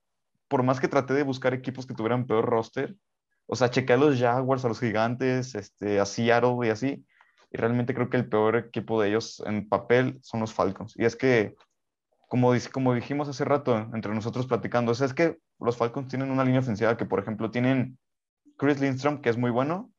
por 0.46 0.62
más 0.62 0.80
que 0.80 0.88
traté 0.88 1.14
de 1.14 1.24
buscar 1.24 1.52
equipos 1.52 1.86
que 1.86 1.94
tuvieran 1.94 2.26
peor 2.26 2.46
roster, 2.46 2.94
o 3.48 3.56
sea, 3.56 3.70
chequé 3.70 3.94
a 3.94 3.96
los 3.96 4.18
Jaguars, 4.18 4.64
a 4.64 4.68
los 4.68 4.78
Gigantes, 4.78 5.54
este, 5.54 5.98
a 5.98 6.04
Seattle 6.04 6.66
y 6.66 6.68
así, 6.68 7.06
y 7.50 7.56
realmente 7.56 7.94
creo 7.94 8.10
que 8.10 8.18
el 8.18 8.28
peor 8.28 8.56
equipo 8.56 9.00
de 9.00 9.08
ellos 9.08 9.42
en 9.46 9.68
papel 9.68 10.18
son 10.22 10.40
los 10.40 10.52
Falcons. 10.52 10.94
Y 10.96 11.06
es 11.06 11.16
que, 11.16 11.56
como, 12.28 12.52
como 12.72 12.94
dijimos 12.94 13.26
hace 13.26 13.46
rato 13.46 13.74
entre 13.94 14.14
nosotros 14.14 14.46
platicando, 14.46 14.92
es 14.92 15.14
que 15.14 15.38
los 15.58 15.78
Falcons 15.78 16.08
tienen 16.08 16.30
una 16.30 16.44
línea 16.44 16.60
ofensiva 16.60 16.98
que, 16.98 17.06
por 17.06 17.20
ejemplo, 17.20 17.50
tienen 17.50 17.98
Chris 18.58 18.80
Lindstrom, 18.80 19.22
que 19.22 19.30
es 19.30 19.38
muy 19.38 19.50
bueno, 19.50 19.90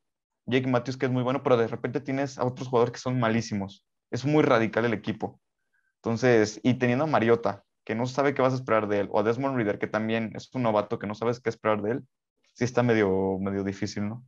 Jake 0.46 0.68
Matthews, 0.68 0.98
que 0.98 1.08
es 1.08 1.12
muy 1.12 1.24
bueno, 1.24 1.42
pero 1.42 1.58
de 1.58 1.68
repente 1.68 2.02
tienes 2.02 2.38
a 2.38 2.46
otros 2.46 2.68
jugadores 2.68 2.94
que 2.94 3.00
son 3.00 3.20
malísimos. 3.20 3.84
Es 4.12 4.26
muy 4.26 4.44
radical 4.44 4.86
el 4.86 4.94
equipo. 4.94 5.42
Entonces, 5.96 6.60
y 6.62 6.76
teniendo 6.76 7.06
a 7.06 7.08
Mariota, 7.08 7.64
que 7.84 7.96
no 7.96 8.06
sabe 8.06 8.36
qué 8.36 8.44
vas 8.44 8.54
a 8.54 8.58
esperar 8.58 8.88
de 8.88 9.00
él, 9.00 9.10
o 9.12 9.20
a 9.20 9.24
Desmond 9.24 9.56
Reader, 9.56 9.80
que 9.80 9.88
también 9.88 10.34
es 10.36 10.54
un 10.54 10.62
novato 10.62 11.00
que 11.00 11.08
no 11.08 11.16
sabes 11.16 11.40
qué 11.40 11.50
esperar 11.50 11.82
de 11.82 11.92
él, 11.94 12.04
sí 12.60 12.65
está 12.65 12.84
medio, 12.84 13.39
medio 13.39 13.63
difícil, 13.63 14.10
¿no? 14.10 14.22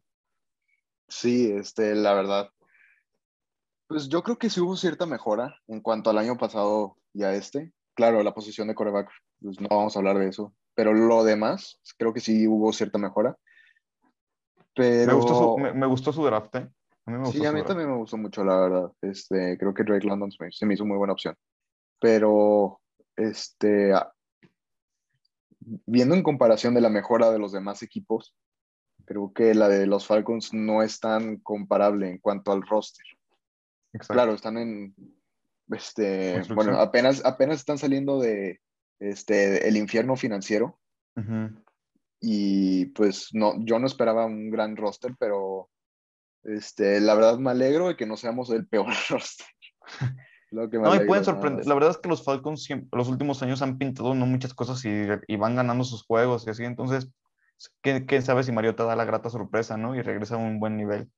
Sí, 1.10 1.52
este, 1.52 1.94
la 1.96 2.13
verdad. 2.13 2.50
Pues 3.88 4.08
yo 4.08 4.24
creo 4.24 4.38
que 4.38 4.50
sí 4.50 4.62
hubo 4.62 4.78
cierta 4.78 5.06
mejora 5.06 5.60
en 5.67 5.82
cuanto 5.82 6.10
al 6.10 6.17
año 6.17 6.38
pasado 6.38 6.96
y 7.12 7.24
a 7.24 7.34
este. 7.34 7.74
Claro, 7.94 8.24
la 8.24 8.34
posición 8.34 8.70
de 8.70 8.76
coreback, 8.76 9.10
pues 9.41 9.60
no 9.60 9.67
vamos 9.67 9.94
a 9.94 10.00
hablar 10.00 10.17
de 10.17 10.30
eso. 10.30 10.56
Pero 10.76 10.94
lo 10.94 11.26
demás, 11.26 11.82
creo 11.98 12.13
que 12.13 12.22
sí 12.22 12.48
hubo 12.48 12.72
cierta 12.72 12.98
mejora. 12.98 13.36
Pero... 14.74 15.08
Me 15.08 15.13
gustó 15.13 15.36
su, 15.36 15.58
me, 15.58 15.88
gustó 15.88 16.13
su 16.13 16.24
draft, 16.24 16.56
¿eh? 16.56 16.70
A 17.08 17.12
mí 17.12 17.32
sí, 17.34 17.46
a 17.46 17.52
mí 17.52 17.63
también 17.65 17.89
me 17.89 17.98
gustó 17.98 18.15
mucho, 18.15 18.46
la 18.46 18.58
verdad. 18.58 18.91
Este, 19.02 19.58
creo 19.58 19.74
que 19.74 19.84
Drake 19.84 20.08
London 20.08 20.32
se 20.32 20.65
me 20.65 20.76
hizo 20.76 20.86
muy 20.86 20.98
buena 20.98 21.12
opción 21.12 21.36
pero 22.00 22.82
este, 23.15 23.94
viendo 25.86 26.15
en 26.15 26.24
comparación 26.24 26.74
de 26.74 26.82
la 26.82 26.89
mejora 26.89 27.32
de 27.32 27.39
los 27.39 27.52
demás 27.52 27.84
equipos, 27.84 28.36
creo 29.06 29.32
que 29.34 29.54
la 29.54 29.67
de 29.67 29.88
los 29.88 30.06
Falcons 30.06 30.54
no 30.54 30.84
es 30.84 31.00
tan 31.00 31.38
comparable 31.38 32.10
en 32.10 32.17
cuanto 32.19 32.52
al 32.52 32.62
roster. 32.62 33.06
Claro, 34.08 34.34
están 34.34 34.58
en, 34.58 34.95
este, 35.69 36.41
bueno, 36.54 36.80
apenas, 36.80 37.24
apenas 37.26 37.58
están 37.58 37.78
saliendo 37.78 38.19
de 38.19 38.62
este, 39.00 39.67
el 39.67 39.78
infierno 39.78 40.15
financiero. 40.15 40.80
Y 42.21 42.86
pues 42.88 43.30
no, 43.34 43.56
yo 43.65 43.80
no 43.80 43.88
esperaba 43.88 44.26
un 44.26 44.50
gran 44.50 44.78
roster, 44.78 45.15
pero 45.19 45.69
este, 46.43 47.02
la 47.02 47.15
verdad 47.15 47.38
me 47.38 47.52
alegro 47.52 47.89
de 47.89 47.97
que 47.97 48.06
no 48.06 48.15
seamos 48.15 48.50
el 48.50 48.67
peor 48.67 48.88
roster 49.10 49.47
no, 50.52 50.68
me 50.68 51.06
pueden 51.06 51.24
sorprender. 51.24 51.66
La 51.66 51.74
verdad 51.74 51.92
es 51.92 51.98
que 51.98 52.10
los 52.10 52.24
Falcons 52.24 52.68
los 52.92 53.08
últimos 53.08 53.42
años 53.42 53.62
han 53.62 53.78
pintado 53.78 54.14
no 54.14 54.26
muchas 54.26 54.54
cosas 54.54 54.84
y, 54.84 55.36
van 55.38 55.56
ganando 55.56 55.86
sus 55.86 56.04
juegos 56.04 56.46
y 56.46 56.50
así. 56.50 56.66
Entonces, 56.66 57.10
¿quién, 57.82 58.22
sabe 58.22 58.44
si 58.44 58.52
Mariota 58.52 58.84
da 58.84 58.98
la 58.98 59.06
grata 59.06 59.30
sorpresa, 59.30 59.78
¿no? 59.78 59.96
Y 59.96 60.02
regresa 60.02 60.36
a 60.36 60.40
un 60.40 60.60
buen 60.60 60.76
nivel. 60.76 61.10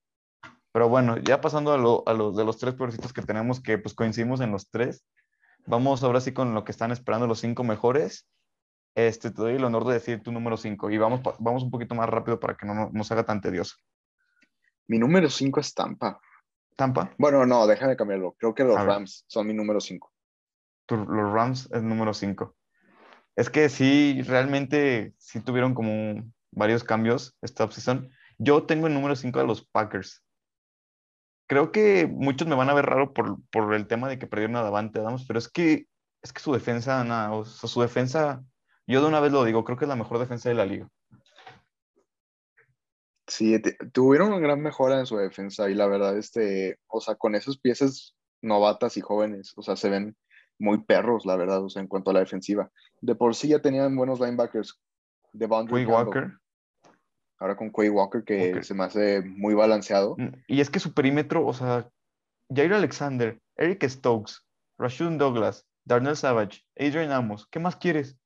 Pero 0.71 0.87
bueno, 0.87 1.17
ya 1.17 1.41
pasando 1.41 1.73
a, 1.73 1.77
lo, 1.77 2.03
a 2.07 2.13
los 2.13 2.35
de 2.35 2.45
los 2.45 2.59
tres 2.59 2.75
peorcitos 2.75 3.11
que 3.11 3.23
tenemos, 3.23 3.59
que 3.59 3.79
pues 3.79 3.95
coincidimos 3.95 4.39
en 4.41 4.51
los 4.51 4.69
tres, 4.69 5.03
vamos 5.65 6.03
ahora 6.03 6.21
sí 6.21 6.31
con 6.31 6.53
lo 6.53 6.63
que 6.63 6.71
están 6.71 6.91
esperando 6.91 7.25
los 7.25 7.39
cinco 7.39 7.63
mejores. 7.63 8.27
Este, 8.95 9.31
te 9.31 9.41
doy 9.41 9.55
el 9.55 9.63
honor 9.63 9.85
de 9.85 9.95
decir 9.95 10.21
tu 10.21 10.31
número 10.31 10.57
cinco 10.57 10.91
y 10.91 10.99
vamos, 10.99 11.21
vamos 11.39 11.63
un 11.63 11.71
poquito 11.71 11.95
más 11.95 12.07
rápido 12.07 12.39
para 12.39 12.55
que 12.55 12.67
no, 12.67 12.75
no 12.75 12.91
nos 12.93 13.11
haga 13.11 13.23
tan 13.23 13.41
tedioso. 13.41 13.77
Mi 14.87 14.99
número 14.99 15.27
cinco 15.29 15.59
es 15.59 15.73
Tampa. 15.73 16.19
Tampa. 16.75 17.13
Bueno, 17.17 17.45
no, 17.45 17.67
déjame 17.67 17.95
cambiarlo. 17.95 18.35
Creo 18.37 18.53
que 18.53 18.63
los 18.63 18.83
Rams 18.83 19.25
son 19.27 19.47
mi 19.47 19.53
número 19.53 19.79
5. 19.79 20.11
Los 20.89 21.33
Rams 21.33 21.69
es 21.71 21.81
número 21.81 22.13
5. 22.13 22.55
Es 23.35 23.49
que 23.49 23.69
sí, 23.69 24.21
realmente 24.23 25.13
sí 25.17 25.39
tuvieron 25.39 25.73
como 25.73 26.23
varios 26.51 26.83
cambios 26.83 27.35
esta 27.41 27.69
season. 27.71 28.09
Yo 28.37 28.63
tengo 28.63 28.87
el 28.87 28.93
número 28.93 29.15
5 29.15 29.39
de 29.39 29.47
los 29.47 29.65
Packers. 29.65 30.23
Creo 31.47 31.71
que 31.71 32.07
muchos 32.07 32.47
me 32.47 32.55
van 32.55 32.69
a 32.69 32.73
ver 32.73 32.85
raro 32.85 33.13
por, 33.13 33.37
por 33.49 33.73
el 33.73 33.87
tema 33.87 34.07
de 34.07 34.17
que 34.17 34.27
perdieron 34.27 34.55
a 34.55 34.63
Davante 34.63 34.99
Adams, 34.99 35.25
pero 35.27 35.39
es 35.39 35.49
que, 35.49 35.87
es 36.21 36.31
que 36.31 36.41
su 36.41 36.53
defensa, 36.53 37.03
nada, 37.03 37.33
o 37.33 37.45
sea, 37.45 37.69
su 37.69 37.81
defensa, 37.81 38.43
yo 38.87 39.01
de 39.01 39.07
una 39.07 39.19
vez 39.19 39.31
lo 39.31 39.43
digo, 39.43 39.63
creo 39.63 39.77
que 39.77 39.85
es 39.85 39.89
la 39.89 39.95
mejor 39.95 40.19
defensa 40.19 40.49
de 40.49 40.55
la 40.55 40.65
liga. 40.65 40.87
Sí, 43.27 43.61
tuvieron 43.93 44.33
una 44.33 44.39
gran 44.39 44.61
mejora 44.61 44.99
en 44.99 45.05
su 45.05 45.17
defensa 45.17 45.69
y 45.69 45.75
la 45.75 45.87
verdad, 45.87 46.17
este, 46.17 46.77
o 46.87 46.99
sea, 46.99 47.15
con 47.15 47.35
esas 47.35 47.57
piezas 47.57 48.15
novatas 48.41 48.97
y 48.97 49.01
jóvenes, 49.01 49.53
o 49.55 49.61
sea, 49.61 49.75
se 49.75 49.89
ven 49.89 50.15
muy 50.59 50.83
perros, 50.83 51.25
la 51.25 51.35
verdad, 51.35 51.63
o 51.63 51.69
sea, 51.69 51.81
en 51.81 51.87
cuanto 51.87 52.11
a 52.11 52.13
la 52.13 52.19
defensiva. 52.19 52.69
De 53.01 53.15
por 53.15 53.35
sí 53.35 53.49
ya 53.49 53.59
tenían 53.59 53.95
buenos 53.95 54.19
linebackers. 54.19 54.79
De 55.31 55.47
Quay 55.47 55.85
Walker. 55.85 56.31
Ahora 57.39 57.57
con 57.57 57.71
Quay 57.71 57.89
Walker, 57.89 58.23
que 58.23 58.63
se 58.63 58.73
me 58.73 58.83
hace 58.83 59.21
muy 59.21 59.53
balanceado. 59.53 60.15
Mm, 60.17 60.29
y 60.47 60.61
es 60.61 60.69
que 60.69 60.79
su 60.79 60.93
perímetro, 60.93 61.45
o 61.45 61.53
sea, 61.53 61.89
Jair 62.53 62.73
Alexander, 62.73 63.39
Eric 63.57 63.87
Stokes, 63.87 64.45
Rashun 64.77 65.17
Douglas, 65.17 65.65
Darnell 65.85 66.15
Savage, 66.15 66.63
Adrian 66.77 67.11
Amos, 67.11 67.47
¿qué 67.47 67.59
más 67.59 67.75
quieres? 67.75 68.17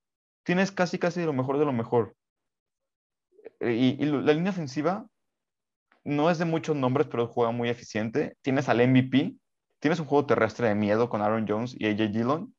Tienes 0.44 0.72
casi, 0.72 1.00
casi 1.00 1.24
lo 1.24 1.34
mejor 1.34 1.58
de 1.58 1.66
lo 1.66 1.74
mejor. 1.74 2.16
Eh, 3.60 3.96
y, 4.00 4.06
la 4.06 4.34
línea 4.34 4.52
ofensiva 4.52 5.08
no 6.04 6.30
es 6.30 6.38
de 6.38 6.46
muchos 6.46 6.76
nombres, 6.76 7.08
pero 7.08 7.28
juega 7.28 7.52
muy 7.52 7.70
eficiente. 7.70 8.38
Tienes 8.42 8.70
al 8.70 8.88
MVP, 8.88 9.36
tienes 9.80 10.00
un 10.00 10.06
juego 10.06 10.26
terrestre 10.26 10.70
de 10.70 10.76
miedo 10.76 11.10
con 11.10 11.22
Aaron 11.22 11.46
Jones 11.48 11.76
y 11.78 11.88
AJ 11.88 12.12
Dillon, 12.12 12.56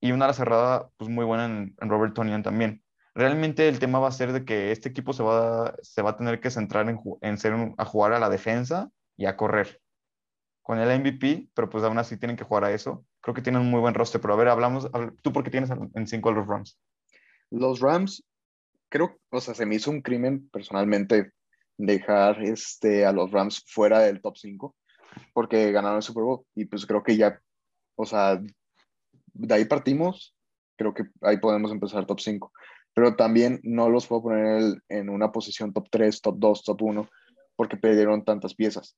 y 0.00 0.12
una 0.12 0.26
ala 0.26 0.34
cerrada 0.34 0.90
pues, 0.96 1.10
muy 1.10 1.24
buena 1.24 1.46
en, 1.46 1.74
Robert 1.78 2.14
Tonian 2.14 2.42
también. 2.42 2.82
Realmente 3.14 3.68
el 3.68 3.80
tema 3.80 3.98
va 3.98 4.08
a 4.08 4.12
ser 4.12 4.32
de 4.32 4.44
que 4.44 4.70
este 4.70 4.88
equipo 4.88 5.12
se 5.12 5.22
va, 5.22 5.74
se 5.82 6.02
va 6.02 6.10
a 6.10 6.16
tener 6.16 6.40
que 6.40 6.50
centrar 6.50 6.88
en, 6.88 7.00
en 7.20 7.38
ser 7.38 7.74
a 7.76 7.84
jugar 7.84 8.12
a 8.12 8.20
la 8.20 8.30
defensa 8.30 8.90
y 9.16 9.26
a 9.26 9.36
correr. 9.36 9.80
Con 10.62 10.78
el 10.78 11.00
MVP, 11.00 11.48
pero 11.54 11.68
pues 11.68 11.82
aún 11.82 11.98
así 11.98 12.16
tienen 12.16 12.36
que 12.36 12.44
jugar 12.44 12.64
a 12.64 12.72
eso. 12.72 13.04
Creo 13.20 13.34
que 13.34 13.42
tienen 13.42 13.62
un 13.62 13.70
muy 13.70 13.80
buen 13.80 13.94
roster, 13.94 14.20
pero 14.20 14.34
a 14.34 14.36
ver, 14.36 14.48
hablamos, 14.48 14.88
¿tú 15.22 15.32
por 15.32 15.42
qué 15.42 15.50
tienes 15.50 15.70
en 15.70 16.06
5 16.06 16.28
a 16.28 16.32
los 16.32 16.46
Rams? 16.46 16.78
Los 17.50 17.80
Rams 17.80 18.22
creo, 18.88 19.18
o 19.30 19.40
sea, 19.40 19.54
se 19.54 19.66
me 19.66 19.76
hizo 19.76 19.90
un 19.90 20.02
crimen 20.02 20.48
personalmente 20.50 21.32
dejar 21.76 22.42
este, 22.42 23.06
a 23.06 23.12
los 23.12 23.30
Rams 23.30 23.64
fuera 23.66 24.00
del 24.00 24.20
top 24.20 24.36
5 24.36 24.74
porque 25.32 25.72
ganaron 25.72 25.96
el 25.96 26.02
Super 26.02 26.24
Bowl 26.24 26.44
y 26.54 26.64
pues 26.66 26.86
creo 26.86 27.02
que 27.02 27.16
ya, 27.16 27.40
o 27.96 28.04
sea, 28.04 28.40
de 29.32 29.54
ahí 29.54 29.64
partimos, 29.64 30.34
creo 30.76 30.94
que 30.94 31.04
ahí 31.22 31.38
podemos 31.38 31.72
empezar 31.72 32.06
top 32.06 32.20
5, 32.20 32.52
pero 32.94 33.16
también 33.16 33.60
no 33.62 33.88
los 33.88 34.06
puedo 34.06 34.22
poner 34.22 34.82
en 34.88 35.08
una 35.08 35.30
posición 35.32 35.72
top 35.72 35.88
3, 35.90 36.20
top 36.20 36.36
2, 36.38 36.64
top 36.64 36.82
1 36.82 37.08
porque 37.56 37.76
perdieron 37.76 38.24
tantas 38.24 38.54
piezas. 38.54 38.96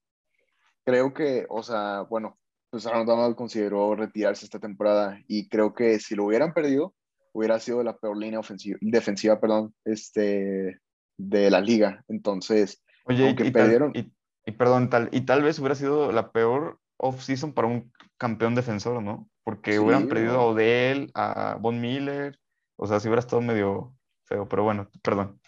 Creo 0.85 1.13
que, 1.15 1.47
o 1.49 1.63
sea, 1.63 2.03
bueno, 2.03 2.39
pues 2.71 2.87
Aaron 2.87 3.07
Donald 3.07 3.37
consideró 3.37 3.95
retirarse 3.95 4.45
esta 4.45 4.59
temporada 4.59 5.21
y 5.27 5.49
creo 5.49 5.75
que 5.75 5.99
si 5.99 6.15
lo 6.15 6.25
hubieran 6.25 6.55
perdido, 6.55 6.95
hubiera 7.33 7.59
sido 7.61 7.83
la 7.83 7.97
peor 7.97 8.17
línea 8.17 8.41
ofensiva, 8.41 8.79
defensiva 8.81 9.41
perdón, 9.41 9.75
este, 9.85 10.81
de 11.17 11.51
la 11.51 11.61
liga. 11.61 12.05
Entonces, 12.09 12.83
Oye, 13.05 13.27
aunque 13.27 13.47
y, 13.47 13.51
perdieron... 13.51 13.93
y, 13.95 14.53
perdón, 14.53 14.91
tal, 14.91 15.09
y 15.13 15.23
tal 15.23 15.43
vez 15.43 15.59
hubiera 15.59 15.75
sido 15.75 16.13
la 16.13 16.33
peor 16.33 16.79
off-season 16.97 17.53
para 17.53 17.69
un 17.69 17.93
campeón 18.19 18.55
defensor, 18.55 19.03
¿no? 19.03 19.29
Porque 19.45 19.79
hubieran 19.79 20.09
perdido 20.09 20.39
a 20.39 20.45
Odell, 20.45 21.11
a 21.15 21.57
Von 21.61 21.81
Miller, 21.81 22.39
o 22.77 22.87
sea, 22.87 23.01
si 23.01 23.09
hubiera 23.09 23.21
estado 23.21 23.41
medio 23.41 23.95
feo, 24.27 24.49
pero 24.49 24.65
bueno, 24.65 24.89
perdón. 25.03 25.41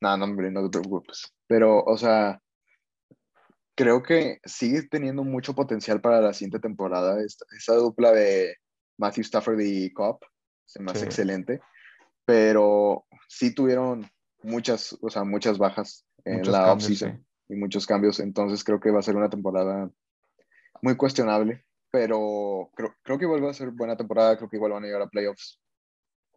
No, 0.00 0.16
no, 0.16 0.24
hombre, 0.24 0.50
no 0.50 0.68
te 0.68 0.80
preocupes. 0.80 1.32
Pero, 1.46 1.84
o 1.84 1.96
sea, 1.96 2.40
creo 3.76 4.02
que 4.02 4.38
sigue 4.44 4.82
teniendo 4.88 5.22
mucho 5.22 5.54
potencial 5.54 6.00
para 6.00 6.20
la 6.20 6.34
siguiente 6.34 6.58
temporada. 6.58 7.22
esa 7.22 7.74
dupla 7.74 8.10
de 8.10 8.56
Matthew 8.98 9.22
Stafford 9.22 9.60
y 9.60 9.92
Cobb 9.92 10.18
se 10.72 10.82
me 10.82 10.90
hace 10.90 11.04
excelente, 11.04 11.60
pero 12.24 13.04
sí 13.28 13.54
tuvieron 13.54 14.10
muchas, 14.42 14.96
o 15.02 15.10
sea, 15.10 15.22
muchas 15.22 15.58
bajas 15.58 16.06
en 16.24 16.50
la 16.50 16.72
offseason 16.72 17.22
y 17.48 17.56
muchos 17.56 17.86
cambios, 17.86 18.20
entonces 18.20 18.64
creo 18.64 18.80
que 18.80 18.90
va 18.90 19.00
a 19.00 19.02
ser 19.02 19.16
una 19.16 19.28
temporada 19.28 19.90
muy 20.80 20.96
cuestionable, 20.96 21.66
pero 21.90 22.70
creo, 22.74 22.94
creo 23.02 23.18
que 23.18 23.26
igual 23.26 23.44
va 23.44 23.50
a 23.50 23.54
ser 23.54 23.70
buena 23.70 23.96
temporada, 23.96 24.38
creo 24.38 24.48
que 24.48 24.56
igual 24.56 24.72
van 24.72 24.84
a 24.84 24.86
llegar 24.86 25.02
a 25.02 25.10
playoffs 25.10 25.60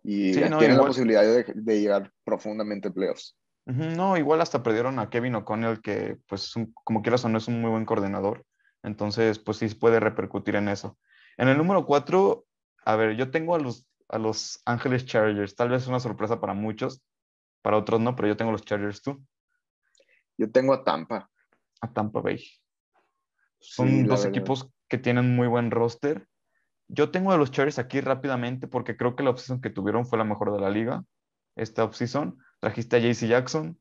y 0.04 0.34
tienen 0.34 0.78
la 0.78 0.86
posibilidad 0.86 1.24
de, 1.24 1.46
de, 1.56 1.82
llegar 1.82 2.12
profundamente 2.26 2.90
a 2.90 2.92
playoffs. 2.92 3.38
No, 3.66 4.18
igual 4.18 4.42
hasta 4.42 4.62
perdieron 4.62 5.00
a 5.00 5.10
Kevin 5.10 5.36
O'Connell, 5.36 5.82
que 5.82 6.18
pues 6.28 6.54
como 6.84 7.02
quieras 7.02 7.24
o 7.24 7.30
no 7.30 7.38
es 7.38 7.48
un 7.48 7.62
muy 7.62 7.72
buen 7.72 7.86
coordinador, 7.86 8.46
entonces 8.84 9.40
pues 9.40 9.58
sí 9.58 9.68
puede 9.74 10.02
repercutir 10.02 10.56
en 10.56 10.68
eso. 10.68 11.00
En 11.38 11.48
el 11.48 11.58
número 11.58 11.86
4, 11.86 12.46
a 12.84 12.96
ver, 12.98 13.16
yo 13.16 13.32
tengo 13.32 13.56
a 13.56 13.60
los 13.60 13.88
a 14.08 14.18
los 14.18 14.62
Ángeles 14.66 15.06
Chargers. 15.06 15.56
Tal 15.56 15.70
vez 15.70 15.88
una 15.88 16.00
sorpresa 16.00 16.40
para 16.40 16.54
muchos, 16.54 17.02
para 17.62 17.78
otros 17.78 18.00
no, 18.00 18.16
pero 18.16 18.28
yo 18.28 18.38
tengo 18.38 18.52
los 18.52 18.64
Chargers 18.64 19.02
tú. 19.02 19.24
Yo 20.38 20.52
tengo 20.52 20.74
a 20.74 20.84
Tampa. 20.84 21.30
A 21.82 21.94
Tampa 21.94 22.22
Bay. 22.22 22.44
Son 23.60 23.88
Sí, 23.88 24.04
dos 24.04 24.26
equipos 24.26 24.70
que 24.88 24.98
tienen 24.98 25.36
muy 25.36 25.48
buen 25.48 25.72
roster. 25.72 26.28
Yo 26.88 27.10
tengo 27.10 27.32
a 27.32 27.38
los 27.38 27.52
Chargers 27.52 27.80
aquí 27.80 28.02
rápidamente 28.02 28.68
porque 28.68 28.96
creo 28.96 29.16
que 29.16 29.24
la 29.24 29.32
offseason 29.32 29.62
que 29.62 29.70
tuvieron 29.70 30.06
fue 30.06 30.20
la 30.20 30.24
mejor 30.24 30.54
de 30.54 30.60
la 30.60 30.70
liga. 30.70 31.04
Esta 31.56 31.84
offseason. 31.84 32.38
Trajiste 32.60 32.98
a 32.98 33.00
JC 33.00 33.28
Jackson. 33.28 33.80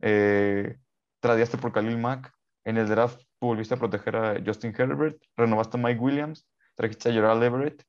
Eh, 0.00 0.78
tradeaste 1.20 1.58
por 1.58 1.72
Khalil 1.72 1.98
Mack. 1.98 2.32
En 2.64 2.78
el 2.78 2.88
draft 2.88 3.20
volviste 3.40 3.74
a 3.74 3.78
proteger 3.78 4.16
a 4.16 4.42
Justin 4.44 4.74
Herbert. 4.76 5.20
Renovaste 5.36 5.76
a 5.76 5.80
Mike 5.80 6.00
Williams. 6.00 6.48
Trajiste 6.76 7.10
a 7.10 7.12
Gerald 7.12 7.42
Everett. 7.42 7.84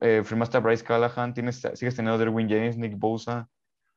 Eh, 0.00 0.22
firmaste 0.24 0.56
a 0.56 0.60
Bryce 0.60 0.84
Callahan. 0.84 1.34
Tienes, 1.34 1.60
sigues 1.74 1.94
teniendo 1.96 2.14
a 2.14 2.18
Derwin 2.18 2.48
James, 2.48 2.76
Nick 2.76 2.98
Bosa. 2.98 3.48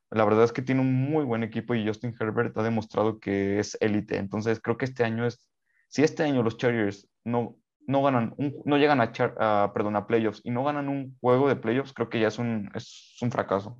La 0.09 0.25
verdad 0.25 0.43
es 0.43 0.51
que 0.51 0.61
tiene 0.61 0.81
un 0.81 0.93
muy 0.93 1.23
buen 1.23 1.43
equipo 1.43 1.73
y 1.73 1.87
Justin 1.87 2.13
Herbert 2.19 2.57
ha 2.57 2.63
demostrado 2.63 3.19
que 3.19 3.59
es 3.59 3.77
élite. 3.79 4.17
Entonces 4.17 4.59
creo 4.61 4.77
que 4.77 4.85
este 4.85 5.03
año 5.03 5.25
es, 5.25 5.47
si 5.87 6.03
este 6.03 6.23
año 6.23 6.43
los 6.43 6.57
Chargers 6.57 7.07
no, 7.23 7.57
no 7.87 8.03
ganan, 8.03 8.33
un- 8.37 8.61
no 8.65 8.77
llegan 8.77 8.99
a, 8.99 9.11
char- 9.13 9.35
a, 9.39 9.71
perdón, 9.73 9.95
a 9.95 10.07
playoffs 10.07 10.41
y 10.43 10.51
no 10.51 10.63
ganan 10.63 10.89
un 10.89 11.17
juego 11.21 11.47
de 11.47 11.55
playoffs, 11.55 11.93
creo 11.93 12.09
que 12.09 12.19
ya 12.19 12.27
es 12.27 12.39
un, 12.39 12.69
es 12.75 13.17
un 13.21 13.31
fracaso. 13.31 13.77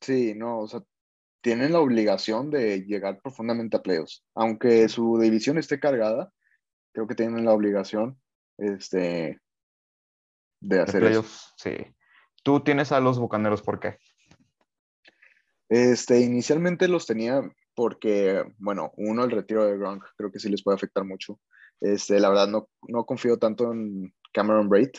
Sí, 0.00 0.34
no, 0.34 0.60
o 0.60 0.68
sea, 0.68 0.82
tienen 1.42 1.72
la 1.72 1.80
obligación 1.80 2.50
de 2.50 2.82
llegar 2.84 3.20
profundamente 3.22 3.76
a 3.76 3.82
playoffs. 3.82 4.24
Aunque 4.34 4.88
su 4.88 5.18
división 5.18 5.58
esté 5.58 5.80
cargada, 5.80 6.32
creo 6.92 7.06
que 7.06 7.14
tienen 7.14 7.44
la 7.44 7.52
obligación 7.52 8.20
este, 8.58 9.40
de 10.60 10.76
De 10.76 10.82
hacer 10.82 11.04
eso. 11.04 11.24
sí. 11.56 11.72
Tú 12.42 12.60
tienes 12.60 12.90
a 12.92 13.00
los 13.00 13.18
Bucaneros, 13.18 13.60
¿por 13.60 13.80
qué? 13.80 13.98
Este, 15.68 16.20
inicialmente 16.20 16.88
los 16.88 17.06
tenía 17.06 17.42
porque, 17.74 18.44
bueno, 18.58 18.92
uno, 18.96 19.24
el 19.24 19.30
retiro 19.30 19.66
de 19.66 19.76
Gronk, 19.76 20.04
creo 20.16 20.32
que 20.32 20.38
sí 20.38 20.48
les 20.48 20.62
puede 20.62 20.76
afectar 20.76 21.04
mucho. 21.04 21.38
Este, 21.80 22.18
la 22.18 22.28
verdad, 22.28 22.48
no, 22.48 22.68
no 22.88 23.04
confío 23.04 23.38
tanto 23.38 23.72
en 23.72 24.12
Cameron 24.32 24.68
Braid. 24.68 24.90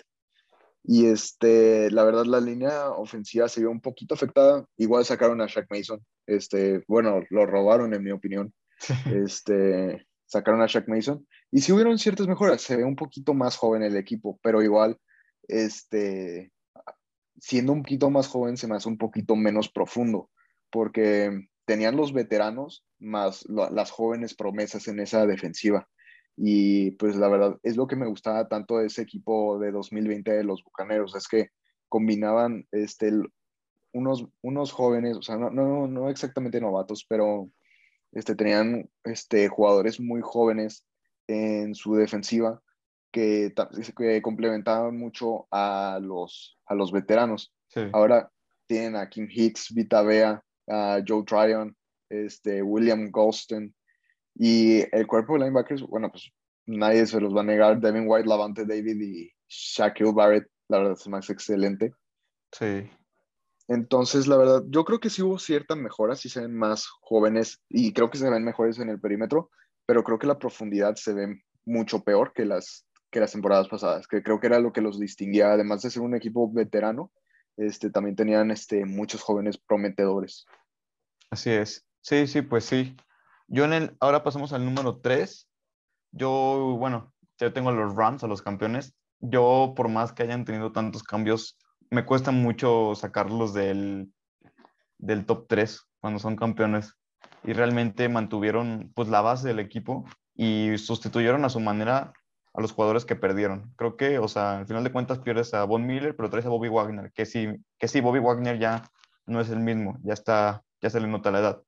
Y 0.83 1.05
este, 1.05 1.91
la 1.91 2.03
verdad, 2.03 2.25
la 2.25 2.39
línea 2.39 2.89
ofensiva 2.89 3.47
se 3.47 3.59
vio 3.61 3.69
un 3.69 3.81
poquito 3.81 4.15
afectada. 4.15 4.65
Igual 4.77 5.05
sacaron 5.05 5.41
a 5.41 5.47
Shaq 5.47 5.67
Mason. 5.69 6.03
Este, 6.25 6.83
bueno, 6.87 7.21
lo 7.29 7.45
robaron, 7.45 7.93
en 7.93 8.03
mi 8.03 8.11
opinión. 8.11 8.53
Este, 9.13 10.07
sacaron 10.25 10.61
a 10.61 10.67
Shaq 10.67 10.87
Mason. 10.87 11.27
Y 11.51 11.61
sí 11.61 11.71
hubieron 11.71 11.99
ciertas 11.99 12.27
mejoras. 12.27 12.61
Se 12.61 12.77
ve 12.77 12.83
un 12.83 12.95
poquito 12.95 13.33
más 13.33 13.57
joven 13.57 13.83
el 13.83 13.95
equipo, 13.95 14.39
pero 14.41 14.63
igual, 14.63 14.97
este, 15.51 16.51
siendo 17.39 17.73
un 17.73 17.83
poquito 17.83 18.09
más 18.09 18.27
joven, 18.27 18.57
se 18.57 18.67
me 18.67 18.75
hace 18.75 18.89
un 18.89 18.97
poquito 18.97 19.35
menos 19.35 19.69
profundo, 19.69 20.29
porque 20.71 21.47
tenían 21.65 21.95
los 21.95 22.13
veteranos 22.13 22.85
más 22.99 23.45
las 23.47 23.91
jóvenes 23.91 24.35
promesas 24.35 24.87
en 24.87 24.99
esa 24.99 25.25
defensiva. 25.25 25.87
Y 26.37 26.91
pues 26.91 27.15
la 27.15 27.27
verdad 27.27 27.59
es 27.63 27.75
lo 27.75 27.87
que 27.87 27.95
me 27.95 28.07
gustaba 28.07 28.47
tanto 28.47 28.77
de 28.77 28.87
ese 28.87 29.01
equipo 29.01 29.59
de 29.59 29.71
2020 29.71 30.31
de 30.31 30.43
los 30.43 30.63
Bucaneros, 30.63 31.15
es 31.15 31.27
que 31.27 31.49
combinaban 31.89 32.67
este, 32.71 33.11
unos, 33.91 34.27
unos 34.41 34.71
jóvenes, 34.71 35.17
o 35.17 35.21
sea, 35.21 35.35
no, 35.35 35.49
no, 35.49 35.87
no 35.87 36.09
exactamente 36.09 36.61
novatos, 36.61 37.05
pero 37.07 37.49
este, 38.13 38.35
tenían 38.35 38.89
este, 39.03 39.49
jugadores 39.49 39.99
muy 39.99 40.21
jóvenes 40.21 40.85
en 41.27 41.75
su 41.75 41.95
defensiva 41.95 42.61
que, 43.11 43.53
que 43.97 44.21
complementaban 44.21 44.97
mucho 44.97 45.47
a 45.51 45.99
los, 46.01 46.57
a 46.65 46.75
los 46.75 46.91
veteranos. 46.91 47.53
Sí. 47.67 47.81
Ahora 47.93 48.31
tienen 48.67 48.95
a 48.95 49.09
Kim 49.09 49.27
Hicks, 49.29 49.73
Vita 49.73 50.01
Vea, 50.01 50.43
a 50.67 50.99
Joe 51.05 51.23
Tryon, 51.23 51.75
este, 52.09 52.61
William 52.61 53.09
Golston 53.11 53.73
y 54.35 54.81
el 54.95 55.07
cuerpo 55.07 55.33
de 55.33 55.39
linebackers, 55.39 55.81
bueno, 55.81 56.09
pues 56.09 56.31
nadie 56.65 57.05
se 57.05 57.19
los 57.19 57.35
va 57.35 57.41
a 57.41 57.45
negar. 57.45 57.79
Devin 57.79 58.05
White, 58.07 58.27
Lavante 58.27 58.65
David 58.65 59.01
y 59.01 59.31
Shaquille 59.47 60.13
Barrett, 60.13 60.47
la 60.69 60.79
verdad 60.79 60.97
es 60.99 61.07
más 61.07 61.29
excelente. 61.29 61.93
Sí. 62.51 62.89
Entonces, 63.67 64.27
la 64.27 64.37
verdad, 64.37 64.63
yo 64.67 64.83
creo 64.83 64.99
que 64.99 65.09
sí 65.09 65.21
hubo 65.21 65.39
cierta 65.39 65.75
mejora, 65.75 66.15
sí 66.15 66.29
se 66.29 66.41
ven 66.41 66.57
más 66.57 66.87
jóvenes 67.01 67.61
y 67.69 67.93
creo 67.93 68.09
que 68.09 68.17
se 68.17 68.29
ven 68.29 68.43
mejores 68.43 68.79
en 68.79 68.89
el 68.89 68.99
perímetro, 68.99 69.49
pero 69.85 70.03
creo 70.03 70.19
que 70.19 70.27
la 70.27 70.39
profundidad 70.39 70.95
se 70.95 71.13
ve 71.13 71.41
mucho 71.65 72.03
peor 72.03 72.33
que 72.33 72.45
las, 72.45 72.85
que 73.11 73.19
las 73.19 73.33
temporadas 73.33 73.67
pasadas, 73.67 74.07
que 74.07 74.23
creo 74.23 74.39
que 74.39 74.47
era 74.47 74.59
lo 74.59 74.71
que 74.71 74.81
los 74.81 74.99
distinguía, 74.99 75.51
además 75.51 75.81
de 75.81 75.91
ser 75.91 76.01
un 76.01 76.15
equipo 76.15 76.51
veterano, 76.51 77.11
este, 77.57 77.89
también 77.89 78.15
tenían 78.15 78.49
este, 78.51 78.85
muchos 78.85 79.21
jóvenes 79.21 79.57
prometedores. 79.57 80.45
Así 81.29 81.51
es. 81.51 81.85
Sí, 82.01 82.25
sí, 82.25 82.41
pues 82.41 82.65
sí. 82.65 82.95
Yo 83.47 83.65
en 83.65 83.73
el, 83.73 83.97
ahora 83.99 84.23
pasamos 84.23 84.53
al 84.53 84.65
número 84.65 84.99
3. 85.01 85.47
Yo, 86.11 86.75
bueno, 86.79 87.13
yo 87.37 87.53
tengo 87.53 87.69
a 87.69 87.73
los 87.73 87.95
Rams, 87.95 88.23
a 88.23 88.27
los 88.27 88.41
campeones. 88.41 88.95
Yo, 89.19 89.73
por 89.75 89.89
más 89.89 90.13
que 90.13 90.23
hayan 90.23 90.45
tenido 90.45 90.71
tantos 90.71 91.03
cambios, 91.03 91.59
me 91.89 92.05
cuesta 92.05 92.31
mucho 92.31 92.95
sacarlos 92.95 93.53
del, 93.53 94.11
del 94.97 95.25
top 95.25 95.47
3 95.47 95.81
cuando 95.99 96.19
son 96.19 96.37
campeones. 96.37 96.95
Y 97.43 97.53
realmente 97.53 98.07
mantuvieron 98.09 98.91
pues 98.95 99.09
la 99.09 99.21
base 99.21 99.47
del 99.47 99.59
equipo 99.59 100.05
y 100.33 100.77
sustituyeron 100.77 101.43
a 101.45 101.49
su 101.49 101.59
manera 101.59 102.13
a 102.53 102.61
los 102.61 102.73
jugadores 102.73 103.05
que 103.05 103.15
perdieron. 103.15 103.73
Creo 103.77 103.97
que, 103.97 104.19
o 104.19 104.27
sea, 104.27 104.59
al 104.59 104.67
final 104.67 104.83
de 104.83 104.91
cuentas 104.91 105.19
pierdes 105.19 105.53
a 105.53 105.63
Von 105.63 105.85
Miller, 105.85 106.15
pero 106.15 106.29
traes 106.29 106.45
a 106.45 106.49
Bobby 106.49 106.69
Wagner, 106.69 107.11
que 107.13 107.25
sí, 107.25 107.47
que 107.77 107.87
sí, 107.87 108.01
Bobby 108.01 108.19
Wagner 108.19 108.59
ya 108.59 108.83
no 109.25 109.39
es 109.39 109.49
el 109.49 109.59
mismo, 109.59 109.97
ya 110.03 110.13
está, 110.13 110.63
ya 110.81 110.89
se 110.89 110.99
le 110.99 111.07
nota 111.07 111.31
la 111.31 111.39
edad. 111.39 111.63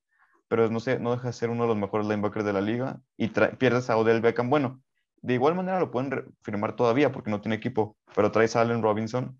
Pero 0.47 0.69
no 0.69 0.79
sé, 0.79 0.99
no 0.99 1.11
deja 1.11 1.27
de 1.27 1.33
ser 1.33 1.49
uno 1.49 1.63
de 1.63 1.69
los 1.69 1.77
mejores 1.77 2.07
linebackers 2.07 2.45
de 2.45 2.53
la 2.53 2.61
liga 2.61 2.99
y 3.17 3.29
pierdes 3.29 3.89
a 3.89 3.97
Odell 3.97 4.21
Beckham. 4.21 4.49
Bueno, 4.49 4.81
de 5.21 5.33
igual 5.35 5.55
manera 5.55 5.79
lo 5.79 5.89
pueden 5.89 6.35
firmar 6.43 6.75
todavía 6.75 7.11
porque 7.11 7.31
no 7.31 7.41
tiene 7.41 7.55
equipo, 7.55 7.97
pero 8.13 8.31
traes 8.31 8.55
a 8.55 8.61
Allen 8.61 8.83
Robinson. 8.83 9.39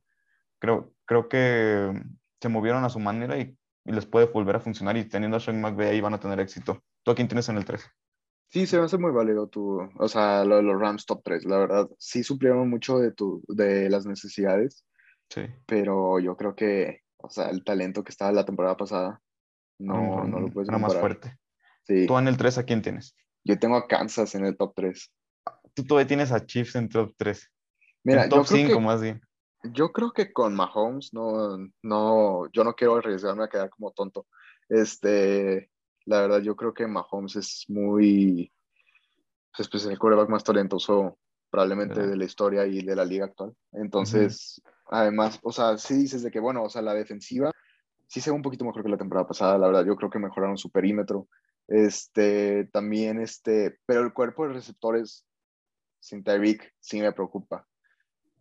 Creo, 0.60 0.94
creo 1.06 1.28
que 1.28 2.02
se 2.40 2.50
movieron 2.50 2.86
a 2.86 2.90
su 2.90 3.00
manera 3.00 3.38
y, 3.38 3.58
y 3.86 3.92
les 3.92 4.06
puede 4.06 4.28
volver 4.28 4.56
a 4.56 4.60
funcionar 4.62 4.96
y 4.98 5.06
teniendo 5.06 5.38
a 5.38 5.40
Sean 5.42 5.60
McVay 5.62 5.90
ahí 5.90 6.02
van 6.02 6.14
a 6.14 6.20
tener 6.20 6.40
éxito. 6.40 6.82
¿Tú 7.04 7.12
a 7.12 7.16
quién 7.16 7.28
tienes 7.28 7.50
en 7.50 7.58
el 7.58 7.66
3? 7.66 7.84
Sí, 8.54 8.68
se 8.68 8.78
me 8.78 8.86
hace 8.86 9.00
muy 9.00 9.12
válido 9.12 9.48
tu, 9.48 9.80
o 9.98 10.08
sea, 10.08 10.46
lo 10.46 10.58
de 10.58 10.62
los 10.62 10.80
Rams 10.80 11.08
top 11.08 11.22
3, 11.24 11.44
la 11.46 11.58
verdad, 11.58 11.90
sí 11.98 12.24
suplieron 12.24 12.70
mucho 12.70 13.00
de, 13.00 13.12
tu, 13.12 13.42
de 13.48 13.90
las 13.90 14.06
necesidades, 14.06 14.86
Sí. 15.30 15.42
pero 15.66 16.20
yo 16.20 16.38
creo 16.38 16.56
que, 16.56 17.00
o 17.18 17.32
sea, 17.32 17.50
el 17.50 17.64
talento 17.64 18.04
que 18.04 18.12
estaba 18.12 18.32
la 18.32 18.46
temporada 18.46 18.78
pasada, 18.78 19.20
no, 19.80 20.24
no 20.28 20.40
lo 20.40 20.50
puedes 20.50 20.70
era 20.70 20.78
más 20.78 20.94
comparar. 20.94 21.18
fuerte. 21.18 21.40
Sí, 21.88 22.06
¿Tú 22.06 22.16
en 22.20 22.28
el 22.28 22.38
3 22.38 22.60
a 22.60 22.64
quién 22.64 22.84
tienes? 22.84 23.16
yo 23.44 23.58
tengo 23.58 23.76
a 23.76 23.88
Kansas 23.88 24.36
en 24.36 24.46
el 24.46 24.56
top 24.56 24.74
3. 24.76 25.12
Tú 25.74 25.84
todavía 25.84 26.08
tienes 26.08 26.32
a 26.32 26.46
Chiefs 26.46 26.76
en 26.76 26.88
top 26.90 27.12
3. 27.18 27.52
Mira, 28.04 28.26
en 28.26 28.30
yo 28.30 28.38
top 28.38 28.46
creo 28.48 28.58
5 28.68 28.78
que- 28.78 28.86
más 28.86 29.02
bien. 29.02 29.20
Yo 29.64 29.92
creo 29.92 30.12
que 30.12 30.32
con 30.32 30.54
Mahomes 30.54 31.12
no, 31.14 31.58
no, 31.82 32.52
yo 32.52 32.64
no 32.64 32.74
quiero 32.76 32.98
arriesgarme 32.98 33.46
a 33.46 33.50
quedar 33.50 33.70
como 33.72 33.92
tonto. 33.94 34.28
Este, 34.70 35.72
la 36.06 36.22
verdad, 36.22 36.42
yo 36.42 36.56
creo 36.56 36.74
que 36.74 36.88
Mahomes 36.88 37.36
es 37.36 37.66
muy, 37.68 38.52
pues, 39.56 39.70
pues, 39.70 39.86
el 39.86 40.00
quarterback 40.00 40.30
más 40.30 40.44
talentoso 40.44 41.18
probablemente 41.50 42.08
de 42.08 42.18
la 42.18 42.26
historia 42.26 42.66
y 42.66 42.84
de 42.84 42.96
la 42.96 43.06
liga 43.06 43.26
actual. 43.26 43.56
Entonces, 43.74 44.60
además, 44.88 45.40
o 45.44 45.52
sea, 45.52 45.78
sí 45.78 45.94
dices 45.94 46.24
de 46.24 46.32
que, 46.32 46.40
bueno, 46.40 46.64
o 46.64 46.70
sea, 46.70 46.82
la 46.82 46.96
defensiva 46.96 47.52
sí 48.08 48.22
se 48.22 48.32
ve 48.32 48.36
un 48.36 48.42
poquito 48.42 48.66
mejor 48.66 48.84
que 48.84 48.90
la 48.90 48.98
temporada 48.98 49.28
pasada, 49.28 49.58
la 49.58 49.68
verdad, 49.68 49.86
yo 49.86 49.96
creo 49.96 50.10
que 50.10 50.20
mejoraron 50.20 50.58
su 50.58 50.72
perímetro. 50.72 51.28
Este, 51.68 52.66
también, 52.66 53.22
este, 53.22 53.80
pero 53.86 54.02
el 54.02 54.14
cuerpo 54.14 54.48
de 54.48 54.54
receptores 54.54 55.26
sin 56.00 56.24
Tyreek 56.24 56.74
sí 56.80 57.00
me 57.00 57.12
preocupa. 57.12 57.68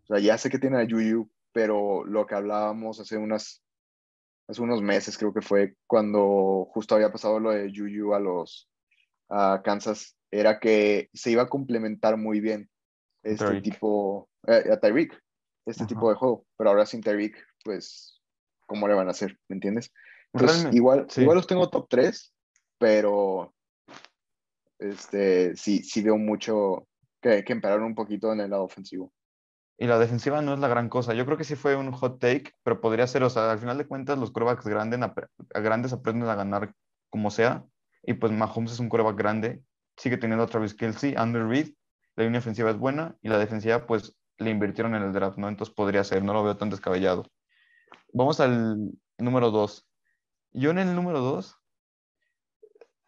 O 0.04 0.06
sea, 0.06 0.18
ya 0.18 0.36
sé 0.36 0.50
que 0.50 0.58
tiene 0.58 0.80
a 0.80 0.86
Juju, 0.88 1.30
pero 1.52 2.04
lo 2.04 2.26
que 2.26 2.34
hablábamos 2.34 2.98
hace 2.98 3.16
unas 3.16 3.61
hace 4.48 4.62
unos 4.62 4.82
meses 4.82 5.16
creo 5.16 5.32
que 5.32 5.42
fue 5.42 5.76
cuando 5.86 6.66
justo 6.72 6.94
había 6.94 7.12
pasado 7.12 7.40
lo 7.40 7.50
de 7.50 7.72
Juju 7.74 8.14
a 8.14 8.20
los 8.20 8.68
a 9.28 9.62
Kansas, 9.64 10.16
era 10.30 10.60
que 10.60 11.08
se 11.14 11.30
iba 11.30 11.42
a 11.42 11.48
complementar 11.48 12.16
muy 12.18 12.40
bien 12.40 12.68
este 13.22 13.60
tipo 13.62 14.28
eh, 14.46 14.64
a 14.70 14.78
Tyreek, 14.78 15.18
este 15.66 15.86
tipo 15.86 16.10
de 16.10 16.16
juego, 16.16 16.44
pero 16.56 16.70
ahora 16.70 16.84
sin 16.84 17.00
Tyreek, 17.00 17.36
pues 17.64 18.20
¿cómo 18.66 18.88
le 18.88 18.94
van 18.94 19.08
a 19.08 19.12
hacer? 19.12 19.38
¿Me 19.48 19.54
entiendes? 19.54 19.92
Entonces, 20.32 20.56
Realmente, 20.56 20.76
igual, 20.76 21.06
sí. 21.08 21.22
igual 21.22 21.36
los 21.36 21.46
tengo 21.46 21.70
top 21.70 21.86
3, 21.88 22.34
pero 22.78 23.54
este 24.78 25.56
sí, 25.56 25.82
sí 25.82 26.02
veo 26.02 26.18
mucho 26.18 26.88
que, 27.20 27.44
que 27.44 27.52
un 27.52 27.94
poquito 27.94 28.32
en 28.32 28.40
el 28.40 28.50
lado 28.50 28.64
ofensivo. 28.64 29.12
Y 29.82 29.88
la 29.88 29.98
defensiva 29.98 30.40
no 30.42 30.54
es 30.54 30.60
la 30.60 30.68
gran 30.68 30.88
cosa. 30.88 31.12
Yo 31.12 31.26
creo 31.26 31.36
que 31.36 31.42
sí 31.42 31.56
fue 31.56 31.74
un 31.74 31.90
hot 31.90 32.20
take, 32.20 32.52
pero 32.62 32.80
podría 32.80 33.04
ser, 33.08 33.24
o 33.24 33.30
sea, 33.30 33.50
al 33.50 33.58
final 33.58 33.76
de 33.78 33.84
cuentas 33.84 34.16
los 34.16 34.30
corebacks 34.30 34.64
grandes, 34.64 35.00
grandes 35.54 35.92
aprenden 35.92 36.28
a 36.28 36.36
ganar 36.36 36.72
como 37.10 37.32
sea. 37.32 37.64
Y 38.04 38.14
pues 38.14 38.30
Mahomes 38.30 38.70
es 38.70 38.78
un 38.78 38.88
coreback 38.88 39.16
grande. 39.16 39.64
Sigue 39.96 40.18
teniendo 40.18 40.44
a 40.44 40.46
Travis 40.46 40.74
Kelsey, 40.74 41.16
Andrew 41.16 41.48
Reid. 41.48 41.74
La 42.14 42.22
línea 42.22 42.38
ofensiva 42.38 42.70
es 42.70 42.78
buena 42.78 43.16
y 43.22 43.28
la 43.28 43.38
defensiva, 43.38 43.84
pues 43.84 44.16
le 44.38 44.50
invirtieron 44.50 44.94
en 44.94 45.02
el 45.02 45.12
draft, 45.12 45.36
¿no? 45.36 45.48
Entonces 45.48 45.74
podría 45.74 46.04
ser, 46.04 46.22
no 46.22 46.32
lo 46.32 46.44
veo 46.44 46.56
tan 46.56 46.70
descabellado. 46.70 47.26
Vamos 48.12 48.38
al 48.38 48.92
número 49.18 49.50
2. 49.50 49.84
Yo 50.52 50.70
en 50.70 50.78
el 50.78 50.94
número 50.94 51.18
2 51.18 51.58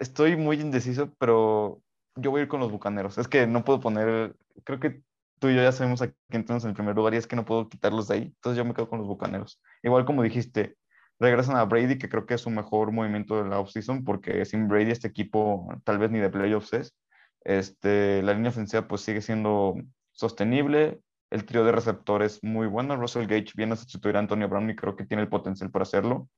estoy 0.01 0.35
muy 0.35 0.61
indeciso, 0.61 1.14
pero 1.20 1.81
yo 2.16 2.33
voy 2.33 2.41
a 2.41 2.43
ir 2.43 2.49
con 2.49 2.59
los 2.59 2.72
Bucaneros. 2.72 3.16
Es 3.16 3.29
que 3.29 3.47
no 3.47 3.64
puedo 3.64 3.79
poner, 3.79 4.35
creo 4.64 4.81
que 4.81 5.05
tú 5.45 5.51
y 5.51 5.57
yo 5.57 5.63
ya 5.63 5.73
sabemos 5.73 6.01
a 6.01 6.11
quién 6.31 6.47
tenemos 6.47 6.65
en 6.65 6.71
el 6.71 6.75
primer 6.75 6.97
lugar 6.97 7.13
y 7.13 7.19
es 7.19 7.27
que 7.27 7.37
no 7.37 7.45
puedo 7.45 7.69
quitarlos 7.69 8.09
de 8.09 8.15
ahí. 8.15 8.23
Entonces 8.23 8.57
yo 8.57 8.65
me 8.65 8.73
quedo 8.73 8.89
con 8.89 8.99
los 8.99 9.07
Bucaneros. 9.07 9.61
Igual 9.83 10.07
como 10.07 10.23
dijiste, 10.23 10.79
regresan 11.19 11.57
a 11.57 11.65
Brady, 11.67 11.99
que 11.99 12.09
creo 12.09 12.25
que 12.25 12.33
es 12.33 12.41
su 12.41 12.49
mejor 12.49 12.93
movimiento 12.93 13.43
de 13.43 13.51
la 13.51 13.59
offseason, 13.61 14.05
porque 14.05 14.47
sin 14.47 14.69
Brady 14.69 14.91
este 14.91 15.07
equipo 15.07 15.69
tal 15.85 15.99
vez 15.99 16.11
ni 16.11 16.19
de 16.19 16.31
playoffs 16.31 16.73
es. 16.73 16.97
Este, 17.43 18.23
la 18.23 18.33
línea 18.33 18.49
ofensiva 18.49 18.89
pues 18.89 19.03
sigue 19.03 19.21
siendo 19.21 19.75
sostenible, 20.13 21.03
el 21.29 21.45
trío 21.45 21.63
de 21.63 21.73
receptores 21.73 22.43
muy 22.43 22.67
bueno, 22.67 22.97
Russell 22.97 23.27
Gage 23.27 23.53
viene 23.55 23.75
a 23.75 23.77
sustituir 23.77 24.17
a 24.17 24.21
Antonio 24.21 24.49
Brown 24.49 24.71
y 24.71 24.77
creo 24.77 24.97
que 24.97 25.05
tiene 25.05 25.25
el 25.25 25.29
potencial 25.29 25.71
para 25.71 25.83
hacerlo. 25.83 26.31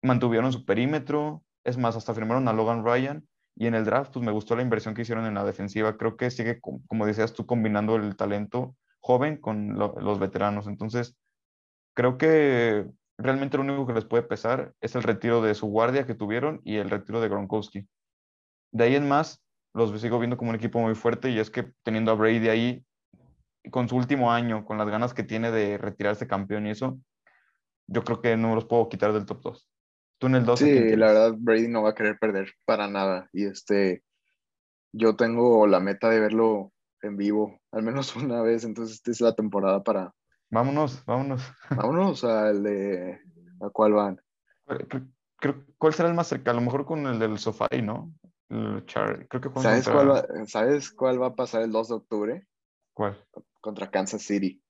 Mantuvieron 0.00 0.50
su 0.50 0.64
perímetro, 0.64 1.42
es 1.62 1.76
más, 1.76 1.94
hasta 1.94 2.14
firmaron 2.14 2.48
a 2.48 2.54
Logan 2.54 2.86
Ryan 2.86 3.22
y 3.56 3.66
en 3.66 3.74
el 3.74 3.84
draft 3.84 4.12
pues 4.12 4.24
me 4.24 4.32
gustó 4.32 4.56
la 4.56 4.62
inversión 4.62 4.94
que 4.94 5.02
hicieron 5.02 5.26
en 5.26 5.34
la 5.34 5.44
defensiva, 5.44 5.96
creo 5.96 6.16
que 6.16 6.30
sigue, 6.30 6.60
como 6.60 7.06
decías 7.06 7.32
tú, 7.32 7.46
combinando 7.46 7.96
el 7.96 8.16
talento 8.16 8.76
joven 9.00 9.36
con 9.36 9.78
los 9.78 10.18
veteranos, 10.18 10.66
entonces 10.66 11.16
creo 11.94 12.18
que 12.18 12.86
realmente 13.18 13.56
lo 13.56 13.62
único 13.62 13.86
que 13.86 13.92
les 13.92 14.04
puede 14.04 14.22
pesar 14.22 14.74
es 14.80 14.94
el 14.94 15.02
retiro 15.02 15.42
de 15.42 15.54
su 15.54 15.66
guardia 15.66 16.06
que 16.06 16.14
tuvieron 16.14 16.60
y 16.64 16.76
el 16.76 16.90
retiro 16.90 17.20
de 17.20 17.28
Gronkowski. 17.28 17.86
De 18.72 18.84
ahí 18.84 18.96
en 18.96 19.08
más, 19.08 19.42
los 19.72 20.00
sigo 20.00 20.18
viendo 20.18 20.36
como 20.36 20.50
un 20.50 20.56
equipo 20.56 20.80
muy 20.80 20.94
fuerte 20.94 21.30
y 21.30 21.38
es 21.38 21.50
que 21.50 21.72
teniendo 21.82 22.10
a 22.12 22.14
Brady 22.14 22.48
ahí, 22.48 22.84
con 23.70 23.88
su 23.88 23.96
último 23.96 24.32
año, 24.32 24.64
con 24.64 24.78
las 24.78 24.88
ganas 24.88 25.14
que 25.14 25.22
tiene 25.22 25.50
de 25.50 25.78
retirarse 25.78 26.26
campeón 26.26 26.66
y 26.66 26.70
eso, 26.70 26.98
yo 27.86 28.02
creo 28.04 28.20
que 28.20 28.36
no 28.36 28.54
los 28.54 28.66
puedo 28.66 28.88
quitar 28.88 29.12
del 29.12 29.26
top 29.26 29.42
2. 29.42 29.68
Tú 30.24 30.28
en 30.28 30.36
el 30.36 30.46
2. 30.46 30.58
Sí, 30.58 30.96
la 30.96 31.08
verdad, 31.08 31.34
Brady 31.36 31.68
no 31.68 31.82
va 31.82 31.90
a 31.90 31.94
querer 31.94 32.18
perder 32.18 32.54
para 32.64 32.88
nada. 32.88 33.28
Y 33.30 33.44
este, 33.44 34.02
yo 34.90 35.16
tengo 35.16 35.66
la 35.66 35.80
meta 35.80 36.08
de 36.08 36.18
verlo 36.18 36.72
en 37.02 37.18
vivo, 37.18 37.60
al 37.72 37.82
menos 37.82 38.16
una 38.16 38.40
vez, 38.40 38.64
entonces 38.64 38.96
esta 38.96 39.10
es 39.10 39.20
la 39.20 39.34
temporada 39.34 39.82
para, 39.82 40.14
Vámonos, 40.50 41.04
vámonos. 41.04 41.52
Vámonos 41.68 42.22
al 42.22 42.62
de. 42.62 43.20
¿A 43.60 43.70
cuál 43.70 43.92
van? 43.92 44.22
¿Cuál 45.78 45.92
será 45.92 46.08
el 46.08 46.14
más 46.14 46.28
cerca? 46.28 46.52
A 46.52 46.54
lo 46.54 46.60
mejor 46.60 46.86
con 46.86 47.04
el 47.06 47.18
del 47.18 47.38
sofá, 47.38 47.66
¿no? 47.82 48.14
Creo 48.48 49.26
que 49.26 49.50
¿Sabes, 49.60 49.88
cuál 49.88 50.10
va, 50.10 50.24
¿Sabes 50.46 50.92
cuál 50.92 51.20
va 51.20 51.26
a 51.28 51.34
pasar 51.34 51.62
el 51.62 51.72
2 51.72 51.88
de 51.88 51.94
octubre? 51.94 52.46
¿Cuál? 52.92 53.18
Contra 53.60 53.90
Kansas 53.90 54.22
City. 54.22 54.62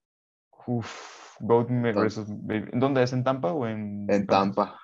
Uf, 0.67 1.37
Goat 1.41 1.69
versus 1.69 2.27
Baby. 2.29 2.71
¿Dónde 2.73 3.03
es? 3.03 3.13
¿En 3.13 3.23
Tampa 3.23 3.53
o 3.53 3.67
en.? 3.67 4.07
En 4.09 4.27
Tampa. 4.27 4.81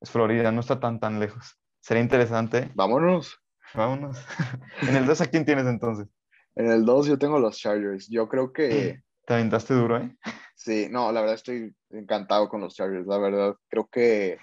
Es 0.00 0.10
Florida, 0.10 0.52
no 0.52 0.60
está 0.60 0.80
tan, 0.80 1.00
tan 1.00 1.20
lejos. 1.20 1.58
Sería 1.80 2.02
interesante. 2.02 2.70
Vámonos. 2.74 3.38
Vámonos. 3.74 4.18
en 4.82 4.96
el 4.96 5.06
2, 5.06 5.20
¿a 5.20 5.26
quién 5.26 5.44
tienes 5.44 5.66
entonces? 5.66 6.08
En 6.54 6.70
el 6.70 6.84
2 6.84 7.06
yo 7.06 7.18
tengo 7.18 7.38
los 7.38 7.58
Chargers. 7.58 8.08
Yo 8.08 8.28
creo 8.28 8.52
que 8.52 9.00
Te 9.26 9.34
aventaste 9.34 9.74
duro, 9.74 9.98
¿eh? 9.98 10.16
Sí, 10.54 10.88
no, 10.90 11.12
la 11.12 11.20
verdad 11.20 11.36
estoy 11.36 11.76
encantado 11.90 12.48
con 12.48 12.60
los 12.60 12.74
Chargers. 12.74 13.06
La 13.06 13.18
verdad, 13.18 13.54
creo 13.68 13.86
que 13.88 14.38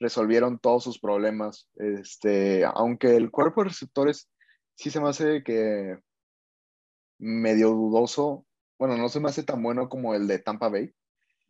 resolvieron 0.00 0.58
todos 0.58 0.82
sus 0.82 0.98
problemas. 0.98 1.68
Este, 1.76 2.64
aunque 2.64 3.14
el 3.14 3.30
cuerpo 3.30 3.62
de 3.62 3.68
receptores 3.68 4.28
sí 4.74 4.90
se 4.90 5.00
me 5.00 5.10
hace 5.10 5.44
que 5.44 5.98
medio 7.18 7.70
dudoso. 7.70 8.46
Bueno, 8.78 8.96
no 8.96 9.08
se 9.10 9.20
me 9.20 9.28
hace 9.28 9.42
tan 9.42 9.62
bueno 9.62 9.88
como 9.88 10.14
el 10.14 10.26
de 10.26 10.38
Tampa 10.38 10.70
Bay. 10.70 10.92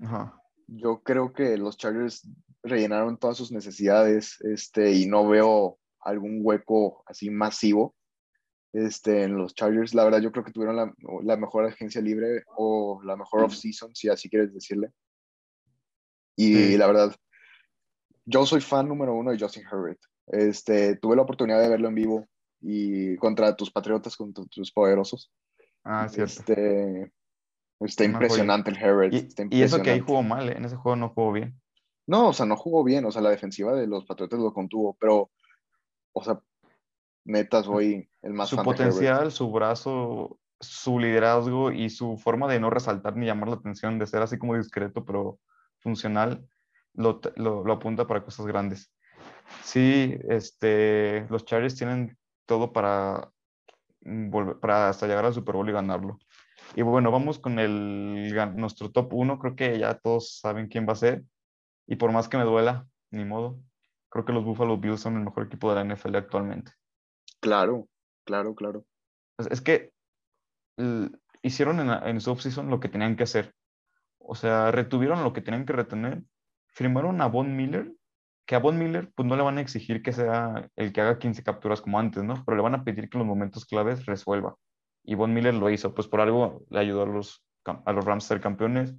Ajá. 0.00 0.34
Yo 0.66 1.02
creo 1.02 1.32
que 1.32 1.56
los 1.56 1.76
Chargers 1.78 2.28
rellenaron 2.62 3.18
todas 3.18 3.36
sus 3.36 3.52
necesidades 3.52 4.40
este, 4.42 4.92
y 4.92 5.06
no 5.06 5.28
veo 5.28 5.78
algún 6.00 6.40
hueco 6.42 7.02
así 7.06 7.30
masivo 7.30 7.94
este, 8.72 9.24
en 9.24 9.36
los 9.36 9.54
Chargers. 9.54 9.94
La 9.94 10.04
verdad, 10.04 10.20
yo 10.20 10.32
creo 10.32 10.44
que 10.44 10.52
tuvieron 10.52 10.76
la, 10.76 10.92
la 11.22 11.36
mejor 11.36 11.66
agencia 11.66 12.00
libre 12.00 12.44
o 12.56 13.00
la 13.04 13.16
mejor 13.16 13.44
off-season, 13.44 13.94
si 13.94 14.08
así 14.08 14.28
quieres 14.28 14.52
decirle. 14.52 14.90
Y 16.36 16.78
la 16.78 16.86
verdad, 16.86 17.14
yo 18.24 18.46
soy 18.46 18.62
fan 18.62 18.88
número 18.88 19.14
uno 19.14 19.30
de 19.30 19.38
Justin 19.38 19.64
Herbert. 19.70 20.00
Este, 20.28 20.96
tuve 20.96 21.16
la 21.16 21.22
oportunidad 21.22 21.60
de 21.60 21.68
verlo 21.68 21.88
en 21.88 21.94
vivo 21.94 22.28
y 22.60 23.16
contra 23.16 23.54
tus 23.56 23.70
Patriotas, 23.70 24.16
contra 24.16 24.44
tus 24.46 24.72
poderosos. 24.72 25.30
Ah, 25.84 26.08
cierto. 26.08 26.32
Este, 26.32 27.12
está 27.80 28.04
impresionante 28.04 28.70
el 28.70 28.78
Herbert. 28.78 29.12
Y, 29.12 29.58
y, 29.58 29.62
eso 29.62 29.82
que 29.82 29.90
ahí 29.90 30.00
jugó 30.00 30.22
mal, 30.22 30.48
¿eh? 30.48 30.54
en 30.56 30.64
ese 30.64 30.76
juego 30.76 30.96
no 30.96 31.10
jugó 31.10 31.32
bien. 31.32 31.60
No, 32.10 32.30
o 32.30 32.32
sea, 32.32 32.44
no 32.44 32.56
jugó 32.56 32.82
bien, 32.82 33.04
o 33.04 33.12
sea, 33.12 33.22
la 33.22 33.30
defensiva 33.30 33.72
de 33.72 33.86
los 33.86 34.04
Patriotas 34.04 34.40
lo 34.40 34.52
contuvo, 34.52 34.96
pero, 34.98 35.30
o 36.12 36.24
sea, 36.24 36.40
netas 37.24 37.66
soy 37.66 38.10
el 38.22 38.32
más 38.32 38.48
Su 38.48 38.56
potencial, 38.56 39.30
su 39.30 39.48
brazo, 39.52 40.40
su 40.58 40.98
liderazgo 40.98 41.70
y 41.70 41.88
su 41.88 42.16
forma 42.16 42.48
de 42.48 42.58
no 42.58 42.68
resaltar 42.68 43.16
ni 43.16 43.26
llamar 43.26 43.50
la 43.50 43.54
atención, 43.54 44.00
de 44.00 44.08
ser 44.08 44.22
así 44.22 44.38
como 44.38 44.56
discreto, 44.56 45.04
pero 45.04 45.38
funcional, 45.78 46.44
lo, 46.94 47.20
lo, 47.36 47.72
apunta 47.72 48.08
para 48.08 48.24
cosas 48.24 48.44
grandes. 48.44 48.92
Sí, 49.62 50.18
este, 50.28 51.28
los 51.30 51.44
Chargers 51.44 51.76
tienen 51.76 52.18
todo 52.44 52.72
para, 52.72 53.30
volver, 54.00 54.58
para 54.58 54.88
hasta 54.88 55.06
llegar 55.06 55.26
al 55.26 55.34
Super 55.34 55.54
Bowl 55.54 55.68
y 55.68 55.72
ganarlo. 55.72 56.18
Y 56.74 56.82
bueno, 56.82 57.12
vamos 57.12 57.38
con 57.38 57.60
el, 57.60 58.34
nuestro 58.56 58.90
top 58.90 59.14
1. 59.14 59.38
Creo 59.38 59.54
que 59.54 59.78
ya 59.78 59.94
todos 59.94 60.40
saben 60.40 60.66
quién 60.66 60.88
va 60.88 60.94
a 60.94 60.96
ser. 60.96 61.22
Y 61.90 61.96
por 61.96 62.12
más 62.12 62.28
que 62.28 62.38
me 62.38 62.44
duela, 62.44 62.86
ni 63.10 63.24
modo. 63.24 63.60
Creo 64.10 64.24
que 64.24 64.32
los 64.32 64.44
Buffalo 64.44 64.78
Bills 64.78 65.00
son 65.00 65.16
el 65.16 65.24
mejor 65.24 65.46
equipo 65.46 65.74
de 65.74 65.84
la 65.84 65.94
NFL 65.94 66.14
actualmente. 66.14 66.72
Claro, 67.40 67.88
claro, 68.24 68.54
claro. 68.54 68.84
Es 69.38 69.60
que 69.60 69.90
hicieron 71.42 71.80
en, 71.80 71.90
en 71.90 72.20
su 72.20 72.30
offseason 72.30 72.70
lo 72.70 72.78
que 72.78 72.88
tenían 72.88 73.16
que 73.16 73.24
hacer. 73.24 73.54
O 74.20 74.36
sea, 74.36 74.70
retuvieron 74.70 75.24
lo 75.24 75.32
que 75.32 75.40
tenían 75.40 75.66
que 75.66 75.72
retener. 75.72 76.22
Firmaron 76.68 77.20
a 77.22 77.26
Von 77.26 77.56
Miller, 77.56 77.92
que 78.46 78.54
a 78.54 78.60
Von 78.60 78.78
Miller 78.78 79.10
pues 79.16 79.26
no 79.26 79.34
le 79.34 79.42
van 79.42 79.58
a 79.58 79.60
exigir 79.60 80.00
que 80.00 80.12
sea 80.12 80.70
el 80.76 80.92
que 80.92 81.00
haga 81.00 81.18
15 81.18 81.42
capturas 81.42 81.80
como 81.80 81.98
antes, 81.98 82.22
¿no? 82.22 82.40
Pero 82.44 82.56
le 82.56 82.62
van 82.62 82.76
a 82.76 82.84
pedir 82.84 83.10
que 83.10 83.18
en 83.18 83.20
los 83.20 83.28
momentos 83.28 83.66
claves 83.66 84.06
resuelva. 84.06 84.54
Y 85.02 85.16
Von 85.16 85.34
Miller 85.34 85.54
lo 85.54 85.70
hizo, 85.70 85.92
pues 85.92 86.06
por 86.06 86.20
algo 86.20 86.64
le 86.70 86.78
ayudó 86.78 87.02
a 87.02 87.06
los, 87.06 87.44
a 87.64 87.92
los 87.92 88.04
Rams 88.04 88.26
a 88.26 88.28
ser 88.28 88.40
campeones. 88.40 88.94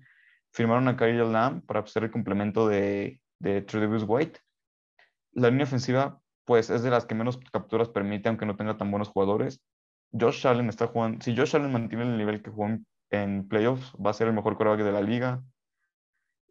Firmaron 0.51 0.87
a 0.87 0.97
Kyle 0.97 1.31
Lamb 1.31 1.65
para 1.65 1.85
ser 1.87 2.03
el 2.03 2.11
complemento 2.11 2.67
de, 2.67 3.21
de 3.39 3.65
White. 4.07 4.39
La 5.33 5.49
línea 5.49 5.63
ofensiva 5.63 6.21
pues 6.45 6.69
es 6.69 6.83
de 6.83 6.89
las 6.89 7.05
que 7.05 7.15
menos 7.15 7.39
capturas 7.51 7.89
permite, 7.89 8.27
aunque 8.27 8.45
no 8.45 8.57
tenga 8.57 8.77
tan 8.77 8.91
buenos 8.91 9.09
jugadores. 9.09 9.61
Josh 10.11 10.45
Allen 10.45 10.67
está 10.67 10.87
jugando, 10.87 11.23
si 11.23 11.35
Josh 11.35 11.55
Allen 11.55 11.71
mantiene 11.71 12.03
el 12.03 12.17
nivel 12.17 12.41
que 12.41 12.51
jugó 12.51 12.67
en, 13.09 13.47
playoffs, 13.47 13.93
va 13.95 14.09
a 14.11 14.13
ser 14.13 14.27
el 14.27 14.33
mejor 14.33 14.57
quarterback 14.57 14.85
de 14.85 14.91
la 14.91 15.01
liga. 15.01 15.43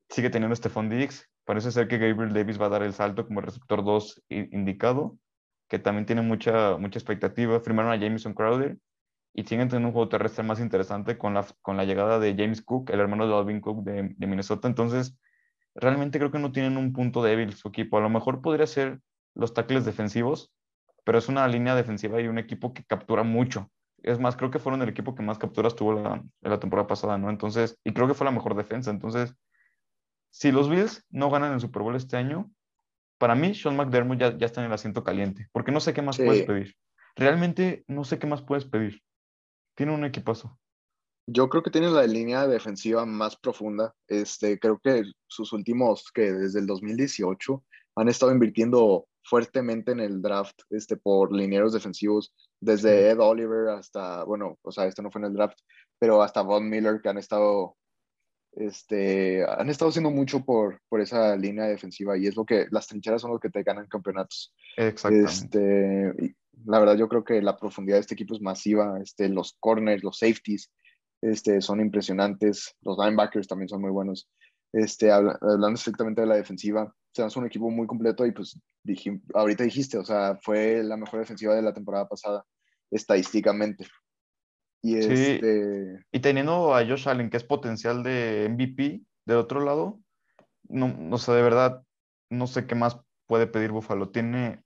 Sigue 0.08 0.30
teniendo 0.30 0.56
Stephon 0.56 0.88
Diggs. 0.88 1.28
Parece 1.44 1.70
ser 1.70 1.88
que 1.88 1.98
Gabriel 1.98 2.32
Davis 2.32 2.60
va 2.60 2.66
a 2.66 2.70
dar 2.70 2.82
el 2.82 2.94
salto 2.94 3.26
como 3.26 3.40
receptor 3.40 3.84
2 3.84 4.22
indicado, 4.28 5.18
que 5.68 5.78
también 5.78 6.06
tiene 6.06 6.22
mucha, 6.22 6.76
mucha 6.78 6.98
expectativa. 6.98 7.60
Firmaron 7.60 7.92
a 7.92 7.96
Jameson 7.96 8.34
Crowder 8.34 8.78
y 9.32 9.44
siguen 9.44 9.68
teniendo 9.68 9.88
un 9.88 9.92
juego 9.92 10.08
terrestre 10.08 10.44
más 10.44 10.60
interesante 10.60 11.16
con 11.16 11.34
la, 11.34 11.46
con 11.62 11.76
la 11.76 11.84
llegada 11.84 12.18
de 12.18 12.34
James 12.36 12.62
Cook, 12.62 12.90
el 12.90 13.00
hermano 13.00 13.26
de 13.26 13.34
Alvin 13.34 13.60
Cook 13.60 13.84
de, 13.84 14.14
de 14.16 14.26
Minnesota. 14.26 14.68
Entonces, 14.68 15.16
realmente 15.74 16.18
creo 16.18 16.30
que 16.30 16.38
no 16.38 16.52
tienen 16.52 16.76
un 16.76 16.92
punto 16.92 17.22
débil 17.22 17.54
su 17.54 17.68
equipo. 17.68 17.98
A 17.98 18.00
lo 18.00 18.10
mejor 18.10 18.42
podría 18.42 18.66
ser 18.66 19.00
los 19.34 19.54
tackles 19.54 19.84
defensivos, 19.84 20.52
pero 21.04 21.18
es 21.18 21.28
una 21.28 21.46
línea 21.48 21.74
defensiva 21.74 22.20
y 22.20 22.28
un 22.28 22.38
equipo 22.38 22.72
que 22.74 22.84
captura 22.84 23.22
mucho. 23.22 23.70
Es 24.02 24.18
más, 24.18 24.36
creo 24.36 24.50
que 24.50 24.58
fueron 24.58 24.82
el 24.82 24.88
equipo 24.88 25.14
que 25.14 25.22
más 25.22 25.38
capturas 25.38 25.76
tuvo 25.76 25.94
la, 25.94 26.22
la 26.40 26.58
temporada 26.58 26.88
pasada, 26.88 27.18
¿no? 27.18 27.30
Entonces, 27.30 27.78
y 27.84 27.92
creo 27.92 28.08
que 28.08 28.14
fue 28.14 28.24
la 28.24 28.30
mejor 28.30 28.56
defensa. 28.56 28.90
Entonces, 28.90 29.34
si 30.30 30.52
los 30.52 30.68
Bills 30.68 31.04
no 31.10 31.30
ganan 31.30 31.52
el 31.52 31.60
Super 31.60 31.82
Bowl 31.82 31.96
este 31.96 32.16
año, 32.16 32.50
para 33.18 33.34
mí, 33.34 33.54
Sean 33.54 33.76
McDermott 33.76 34.18
ya, 34.18 34.38
ya 34.38 34.46
está 34.46 34.62
en 34.62 34.68
el 34.68 34.72
asiento 34.72 35.04
caliente, 35.04 35.48
porque 35.52 35.72
no 35.72 35.80
sé 35.80 35.92
qué 35.92 36.00
más 36.00 36.16
puedes 36.16 36.42
pedir. 36.46 36.74
Realmente 37.16 37.84
no 37.86 38.04
sé 38.04 38.18
qué 38.18 38.26
más 38.26 38.40
puedes 38.40 38.64
pedir. 38.64 39.02
Tiene 39.74 39.94
un 39.94 40.04
equipazo. 40.04 40.58
Yo 41.26 41.48
creo 41.48 41.62
que 41.62 41.70
tiene 41.70 41.90
la 41.90 42.06
línea 42.06 42.46
defensiva 42.46 43.06
más 43.06 43.36
profunda. 43.36 43.94
Este, 44.08 44.58
creo 44.58 44.80
que 44.82 45.04
sus 45.28 45.52
últimos, 45.52 46.10
que 46.12 46.32
desde 46.32 46.60
el 46.60 46.66
2018, 46.66 47.62
han 47.96 48.08
estado 48.08 48.32
invirtiendo 48.32 49.06
fuertemente 49.22 49.92
en 49.92 50.00
el 50.00 50.22
draft 50.22 50.58
este, 50.70 50.96
por 50.96 51.32
linieros 51.32 51.72
defensivos, 51.72 52.34
desde 52.60 53.10
Ed 53.10 53.20
Oliver 53.20 53.68
hasta, 53.68 54.24
bueno, 54.24 54.58
o 54.62 54.72
sea, 54.72 54.86
esto 54.86 55.02
no 55.02 55.10
fue 55.10 55.20
en 55.20 55.28
el 55.28 55.34
draft, 55.34 55.58
pero 55.98 56.22
hasta 56.22 56.42
Von 56.42 56.68
Miller, 56.68 57.00
que 57.00 57.08
han 57.08 57.18
estado, 57.18 57.76
este, 58.52 59.44
han 59.44 59.68
estado 59.70 59.90
haciendo 59.90 60.10
mucho 60.10 60.44
por, 60.44 60.80
por 60.88 61.00
esa 61.00 61.36
línea 61.36 61.66
defensiva 61.66 62.18
y 62.18 62.26
es 62.26 62.36
lo 62.36 62.44
que, 62.44 62.66
las 62.70 62.86
trincheras 62.86 63.22
son 63.22 63.30
lo 63.30 63.38
que 63.38 63.50
te 63.50 63.62
ganan 63.62 63.86
campeonatos. 63.86 64.52
Exactamente. 64.76 65.30
Este, 65.30 66.34
la 66.66 66.78
verdad 66.78 66.96
yo 66.96 67.08
creo 67.08 67.24
que 67.24 67.42
la 67.42 67.56
profundidad 67.56 67.96
de 67.96 68.02
este 68.02 68.14
equipo 68.14 68.34
es 68.34 68.40
masiva, 68.40 68.98
este, 69.02 69.28
los 69.28 69.56
corners, 69.60 70.02
los 70.02 70.18
safeties, 70.18 70.70
este, 71.22 71.60
son 71.60 71.80
impresionantes. 71.80 72.74
Los 72.82 72.98
linebackers 72.98 73.46
también 73.46 73.68
son 73.68 73.82
muy 73.82 73.90
buenos. 73.90 74.28
Este, 74.72 75.10
hablando 75.10 75.74
estrictamente 75.74 76.20
de 76.20 76.26
la 76.26 76.36
defensiva, 76.36 76.94
sea, 77.12 77.26
es 77.26 77.36
un 77.36 77.46
equipo 77.46 77.70
muy 77.70 77.86
completo 77.86 78.24
y 78.26 78.32
pues 78.32 78.58
dije, 78.84 79.20
ahorita 79.34 79.64
dijiste, 79.64 79.98
o 79.98 80.04
sea, 80.04 80.38
fue 80.42 80.82
la 80.82 80.96
mejor 80.96 81.20
defensiva 81.20 81.54
de 81.54 81.62
la 81.62 81.74
temporada 81.74 82.08
pasada, 82.08 82.44
estadísticamente. 82.90 83.86
Y, 84.82 84.96
este... 84.96 86.02
y 86.10 86.20
teniendo 86.20 86.74
a 86.74 86.86
Josh 86.86 87.08
Allen, 87.08 87.28
que 87.28 87.36
es 87.36 87.44
potencial 87.44 88.02
de 88.02 88.48
MVP, 88.50 89.02
del 89.26 89.36
otro 89.36 89.60
lado, 89.60 90.00
no, 90.68 90.88
no 90.88 91.18
sé, 91.18 91.32
de 91.32 91.42
verdad, 91.42 91.82
no 92.30 92.46
sé 92.46 92.66
qué 92.66 92.74
más 92.74 92.98
puede 93.26 93.46
pedir 93.46 93.72
Buffalo. 93.72 94.10
Tiene 94.10 94.62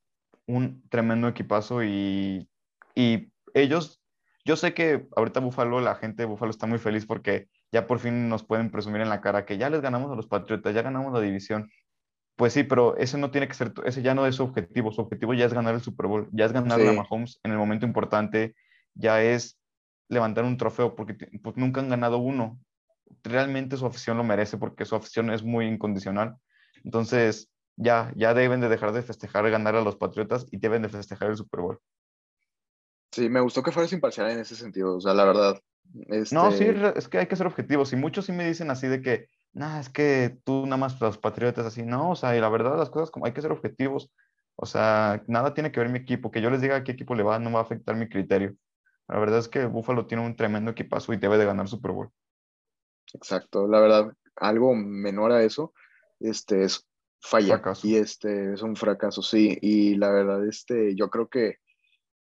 un 0.47 0.83
tremendo 0.89 1.29
equipazo 1.29 1.83
y, 1.83 2.49
y 2.95 3.33
ellos, 3.55 4.03
yo 4.45 4.57
sé 4.57 4.75
que 4.75 5.07
ahorita 5.17 5.41
Buffalo, 5.41 5.81
la 5.81 5.95
gente 5.95 6.23
de 6.23 6.27
Buffalo 6.27 6.51
está 6.51 6.67
muy 6.67 6.79
feliz 6.79 7.07
porque 7.07 7.49
ya 7.73 7.87
por 7.87 7.99
fin 7.99 8.29
nos 8.29 8.45
pueden 8.45 8.71
presumir 8.71 9.01
en 9.01 9.09
la 9.09 9.21
cara 9.21 9.47
que 9.47 9.59
ya 9.59 9.71
les 9.71 9.81
ganamos 9.81 10.13
a 10.13 10.15
los 10.15 10.27
Patriotas, 10.27 10.75
ya 10.75 10.83
ganamos 10.83 11.13
la 11.13 11.21
división. 11.21 11.71
Pues 12.37 12.53
sí, 12.53 12.65
pero 12.65 12.97
ese 12.97 13.17
no 13.17 13.31
tiene 13.31 13.47
que 13.47 13.55
ser, 13.55 13.73
ese 13.85 14.03
ya 14.03 14.15
no 14.15 14.27
es 14.27 14.37
su 14.37 14.43
objetivo. 14.43 14.93
Su 14.93 15.03
objetivo 15.03 15.35
ya 15.35 15.47
es 15.47 15.55
ganar 15.55 15.75
el 15.75 15.81
Super 15.81 16.07
Bowl, 16.07 16.29
ya 16.33 16.47
es 16.47 16.53
ganar 16.53 16.81
a 16.81 16.93
Mahomes 16.93 17.39
en 17.45 17.53
el 17.53 17.59
momento 17.59 17.87
importante, 17.87 18.57
ya 18.95 19.23
es 19.23 19.59
levantar 20.09 20.45
un 20.45 20.57
trofeo, 20.57 20.95
porque 20.97 21.15
pues, 21.15 21.57
nunca 21.57 21.81
han 21.81 21.89
ganado 21.89 22.19
uno. 22.19 22.59
Realmente 23.23 23.77
su 23.77 23.87
afición 23.87 24.17
lo 24.17 24.25
merece 24.25 24.59
porque 24.59 24.85
su 24.85 24.97
afición 24.97 25.31
es 25.31 25.43
muy 25.43 25.67
incondicional. 25.67 26.37
Entonces, 26.83 27.51
ya, 27.77 28.13
ya 28.17 28.35
deben 28.35 28.61
de 28.61 28.69
dejar 28.69 28.93
de 28.93 29.03
festejar 29.03 29.51
ganar 29.51 29.77
a 29.77 29.83
los 29.83 29.97
Patriotas 29.97 30.47
y 30.51 30.59
deben 30.59 30.83
de 30.83 30.89
festejar 30.89 31.31
el 31.31 31.37
Super 31.37 31.61
Bowl. 31.61 31.81
Sí, 33.13 33.29
me 33.29 33.41
gustó 33.41 33.63
que 33.63 33.73
fueras 33.73 33.93
imparcial 33.93 34.31
en 34.31 34.41
ese 34.41 34.57
sentido, 34.57 34.97
o 34.97 35.01
sea, 35.01 35.15
la 35.15 35.25
verdad. 35.25 35.61
No, 36.33 36.51
sí, 36.51 36.65
este 36.65 36.99
es 36.99 37.09
que 37.09 37.19
hay 37.19 37.27
que 37.27 37.37
ser 37.37 37.47
objetivos. 37.47 37.93
Y 37.93 37.97
muchos 37.97 38.27
sí 38.27 38.33
me 38.33 38.47
dicen 38.47 38.71
así 38.71 38.89
de 38.89 39.03
que, 39.03 39.29
nada, 39.53 39.81
es 39.81 39.89
que 39.89 40.39
tú 40.45 40.65
nada 40.65 40.79
más 40.79 41.01
los 41.01 41.19
Patriotas 41.19 41.67
así, 41.67 41.83
no, 41.83 42.11
o 42.11 42.17
sea, 42.17 42.37
y 42.37 42.41
la 42.41 42.49
verdad 42.49 42.77
las 42.77 42.91
cosas 42.91 43.11
como 43.11 43.27
hay 43.27 43.33
que 43.33 43.43
ser 43.43 43.53
objetivos. 43.53 44.11
O 44.57 44.67
sea, 44.67 45.23
nada 45.27 45.53
tiene 45.53 45.73
que 45.73 45.81
ver 45.81 45.89
mi 45.89 45.99
equipo, 45.99 46.31
que 46.31 46.41
yo 46.41 46.51
les 46.51 46.61
diga 46.61 46.77
a 46.77 46.85
qué 46.85 46.93
equipo 46.93 47.15
le 47.15 47.23
va, 47.23 47.39
no 47.39 47.53
va 47.53 47.61
a 47.61 47.63
afectar 47.63 47.97
mi 47.97 48.09
criterio. 48.09 48.55
La 49.09 49.19
verdad 49.19 49.39
es 49.39 49.49
que 49.49 49.67
Buffalo 49.67 50.07
tiene 50.07 50.25
un 50.25 50.37
tremendo 50.37 50.71
equipazo 50.71 51.13
y 51.13 51.17
debe 51.17 51.39
de 51.39 51.45
ganar 51.45 51.69
Super 51.69 51.93
Bowl. 51.93 52.11
Exacto, 53.13 53.67
la 53.67 53.81
verdad, 53.81 54.13
algo 54.37 54.75
menor 54.75 55.33
a 55.33 55.43
eso, 55.43 55.73
este 56.21 56.65
es 56.65 56.87
falla 57.25 57.63
y 57.83 57.97
este 57.97 58.53
es 58.53 58.63
un 58.63 58.77
fracaso, 58.77 59.23
sí, 59.23 59.59
y 59.63 59.97
la 59.97 60.11
verdad, 60.11 60.47
este, 60.47 60.95
yo 60.95 61.09
creo 61.09 61.29
que 61.29 61.57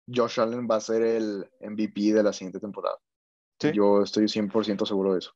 Josh 0.08 0.39
Allen 0.39 0.68
va 0.70 0.76
a 0.76 0.82
ser 0.82 1.02
el 1.02 1.49
MVP 1.60 2.14
de 2.14 2.22
la 2.22 2.32
siguiente 2.32 2.60
temporada. 2.60 2.97
Yo 3.74 4.02
estoy 4.02 4.26
100% 4.26 4.86
seguro 4.86 5.14
de 5.14 5.20
eso. 5.20 5.34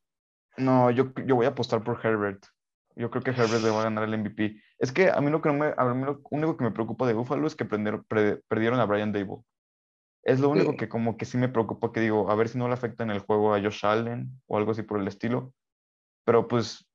No, 0.56 0.90
yo, 0.90 1.12
yo 1.26 1.36
voy 1.36 1.46
a 1.46 1.50
apostar 1.50 1.84
por 1.84 2.04
Herbert. 2.04 2.44
Yo 2.96 3.10
creo 3.10 3.22
que 3.22 3.30
Herbert 3.30 3.62
le 3.62 3.70
va 3.70 3.80
a 3.80 3.84
ganar 3.84 4.04
el 4.04 4.18
MVP. 4.18 4.60
Es 4.78 4.90
que 4.90 5.10
a 5.10 5.20
mí 5.20 5.30
lo 5.30 5.42
que 5.42 5.52
me, 5.52 5.74
a 5.76 5.94
mí 5.94 6.04
lo 6.04 6.20
único 6.30 6.56
que 6.56 6.64
me 6.64 6.72
preocupa 6.72 7.06
de 7.06 7.14
Buffalo 7.14 7.46
es 7.46 7.54
que 7.54 7.64
perdieron 7.64 8.80
a 8.80 8.86
Brian 8.86 9.12
Dable. 9.12 9.42
Es 10.22 10.40
lo 10.40 10.48
único 10.48 10.76
que 10.76 10.88
como 10.88 11.16
que 11.16 11.24
sí 11.24 11.38
me 11.38 11.48
preocupa, 11.48 11.92
que 11.92 12.00
digo, 12.00 12.30
a 12.30 12.34
ver 12.34 12.48
si 12.48 12.58
no 12.58 12.66
le 12.66 12.74
afecta 12.74 13.04
en 13.04 13.10
el 13.10 13.20
juego 13.20 13.54
a 13.54 13.60
Josh 13.60 13.84
Allen 13.86 14.40
o 14.46 14.56
algo 14.56 14.72
así 14.72 14.82
por 14.82 15.00
el 15.00 15.06
estilo. 15.06 15.52
Pero 16.24 16.48
pues 16.48 16.85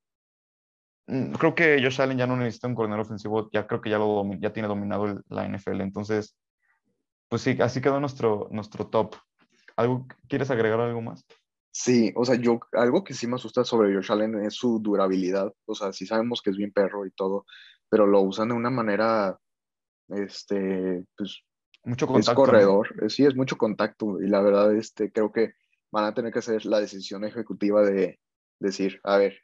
creo 1.38 1.56
que 1.56 1.82
Josh 1.82 2.02
Allen 2.02 2.18
ya 2.18 2.28
no 2.28 2.38
necesita 2.38 2.68
un 2.68 2.76
corredor 2.76 3.02
ofensivo, 3.02 3.50
ya 3.52 3.68
creo 3.68 3.82
que 3.82 3.90
ya, 3.90 3.98
lo 3.98 4.24
ya 4.40 4.54
tiene 4.54 4.68
dominado 4.68 5.22
la 5.30 5.48
NFL. 5.48 5.82
Entonces, 5.82 6.38
pues 7.28 7.42
sí, 7.42 7.58
así 7.62 7.82
quedó 7.82 8.00
nuestro, 8.00 8.48
nuestro 8.52 8.88
top. 8.88 9.16
¿Algo, 9.76 10.08
¿Quieres 10.28 10.52
agregar 10.52 10.80
algo 10.80 11.02
más? 11.02 11.26
Sí, 11.72 12.12
o 12.16 12.26
sea, 12.26 12.36
yo 12.36 12.60
algo 12.74 13.04
que 13.04 13.14
sí 13.14 13.28
me 13.28 13.36
asusta 13.36 13.64
sobre 13.64 13.94
Josh 13.94 14.12
Allen 14.12 14.46
es 14.46 14.56
su 14.56 14.80
durabilidad. 14.80 15.54
O 15.66 15.76
sea, 15.76 15.94
sí 15.94 16.06
sabemos 16.06 16.42
que 16.42 16.50
es 16.50 16.58
bien 16.58 16.72
perro 16.72 17.06
y 17.06 17.12
todo, 17.12 17.46
pero 17.90 18.06
lo 18.06 18.22
usan 18.22 18.50
de 18.50 18.56
una 18.56 18.70
manera, 18.70 19.38
este, 20.10 21.06
pues 21.18 21.44
mucho 21.84 22.08
contacto. 22.08 22.32
Es 22.32 22.36
corredor, 22.36 23.04
eh, 23.04 23.10
sí, 23.10 23.26
es 23.26 23.36
mucho 23.36 23.58
contacto 23.58 24.22
y 24.22 24.28
la 24.28 24.42
verdad 24.42 24.76
este, 24.76 25.12
creo 25.12 25.32
que 25.32 25.54
van 25.92 26.06
a 26.06 26.14
tener 26.14 26.32
que 26.32 26.40
hacer 26.40 26.66
la 26.66 26.80
decisión 26.80 27.24
ejecutiva 27.24 27.82
de 27.84 28.20
decir, 28.60 29.00
a 29.04 29.18
ver, 29.18 29.42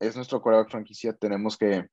es 0.00 0.16
nuestro 0.16 0.40
quarterback 0.40 0.70
franquicia, 0.70 1.12
tenemos 1.12 1.56
que 1.56 1.88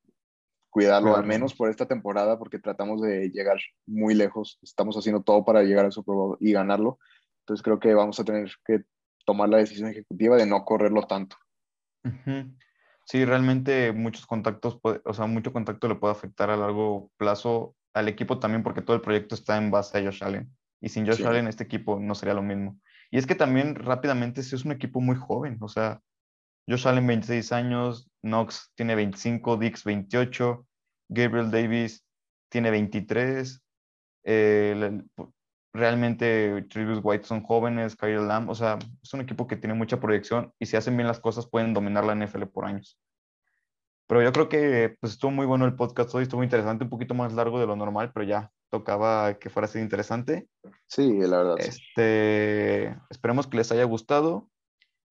cuidarlo 0.69 1.15
al 1.15 1.25
menos 1.25 1.53
por 1.53 1.69
esta 1.69 1.85
temporada 1.85 2.39
porque 2.39 2.59
tratamos 2.59 3.01
de 3.01 3.29
llegar 3.29 3.57
muy 3.85 4.13
lejos, 4.13 4.57
estamos 4.61 4.95
haciendo 4.95 5.21
todo 5.21 5.43
para 5.43 5.63
llegar 5.63 5.85
a 5.85 5.91
Super 5.91 6.15
Bowl 6.15 6.37
y 6.39 6.53
ganarlo, 6.53 6.97
entonces 7.41 7.63
creo 7.63 7.79
que 7.79 7.93
vamos 7.93 8.19
a 8.19 8.23
tener 8.23 8.51
que 8.65 8.83
tomar 9.25 9.49
la 9.49 9.57
decisión 9.57 9.89
ejecutiva 9.89 10.37
de 10.37 10.45
no 10.45 10.63
correrlo 10.63 11.03
tanto. 11.03 11.35
Sí, 13.05 13.25
realmente 13.25 13.91
muchos 13.91 14.25
contactos, 14.25 14.79
o 14.81 15.13
sea, 15.13 15.25
mucho 15.25 15.51
contacto 15.51 15.87
le 15.87 15.95
puede 15.95 16.13
afectar 16.13 16.49
a 16.49 16.57
largo 16.57 17.11
plazo 17.17 17.75
al 17.93 18.07
equipo 18.07 18.39
también 18.39 18.63
porque 18.63 18.81
todo 18.81 18.95
el 18.95 19.01
proyecto 19.01 19.35
está 19.35 19.57
en 19.57 19.71
base 19.71 19.97
a 19.97 20.03
Josh 20.03 20.23
Allen. 20.23 20.49
Y 20.79 20.89
sin 20.89 21.05
Josh 21.05 21.25
Allen 21.25 21.47
este 21.47 21.63
equipo 21.63 21.99
no 21.99 22.15
sería 22.15 22.33
lo 22.33 22.41
mismo. 22.41 22.79
Y 23.11 23.17
es 23.17 23.27
que 23.27 23.35
también 23.35 23.75
rápidamente 23.75 24.41
es 24.41 24.65
un 24.65 24.71
equipo 24.71 25.01
muy 25.01 25.15
joven. 25.15 25.57
O 25.61 25.67
sea, 25.67 26.01
Josh 26.67 26.87
Allen 26.87 27.07
26 27.07 27.51
años, 27.51 28.09
Knox 28.21 28.71
tiene 28.75 28.95
25, 28.95 29.57
Dix 29.57 29.83
28, 29.83 30.65
Gabriel 31.09 31.51
Davis 31.51 32.05
tiene 32.49 32.71
23. 32.71 33.61
Eh, 34.23 35.01
realmente 35.73 36.63
Travis 36.69 36.99
White 37.01 37.25
son 37.25 37.43
jóvenes, 37.43 37.95
Kyle 37.95 38.27
Lamb, 38.27 38.49
o 38.49 38.55
sea, 38.55 38.77
es 39.01 39.13
un 39.13 39.21
equipo 39.21 39.47
que 39.47 39.55
tiene 39.55 39.73
mucha 39.73 39.99
proyección 39.99 40.53
y 40.59 40.65
si 40.65 40.75
hacen 40.75 40.97
bien 40.97 41.07
las 41.07 41.19
cosas 41.19 41.47
pueden 41.47 41.73
dominar 41.73 42.05
la 42.05 42.15
NFL 42.15 42.43
por 42.47 42.65
años. 42.65 42.99
Pero 44.07 44.21
yo 44.21 44.33
creo 44.33 44.49
que 44.49 44.97
pues, 44.99 45.13
estuvo 45.13 45.31
muy 45.31 45.45
bueno 45.45 45.65
el 45.65 45.75
podcast 45.75 46.13
hoy, 46.13 46.23
estuvo 46.23 46.43
interesante, 46.43 46.83
un 46.83 46.89
poquito 46.89 47.13
más 47.13 47.33
largo 47.33 47.59
de 47.59 47.65
lo 47.67 47.77
normal, 47.77 48.11
pero 48.13 48.25
ya 48.25 48.51
tocaba 48.69 49.35
que 49.35 49.49
fuera 49.49 49.67
así 49.67 49.79
interesante. 49.79 50.49
Sí, 50.85 51.19
la 51.19 51.37
verdad. 51.37 51.55
Este, 51.59 52.97
esperemos 53.09 53.47
que 53.47 53.55
les 53.55 53.71
haya 53.71 53.85
gustado. 53.85 54.49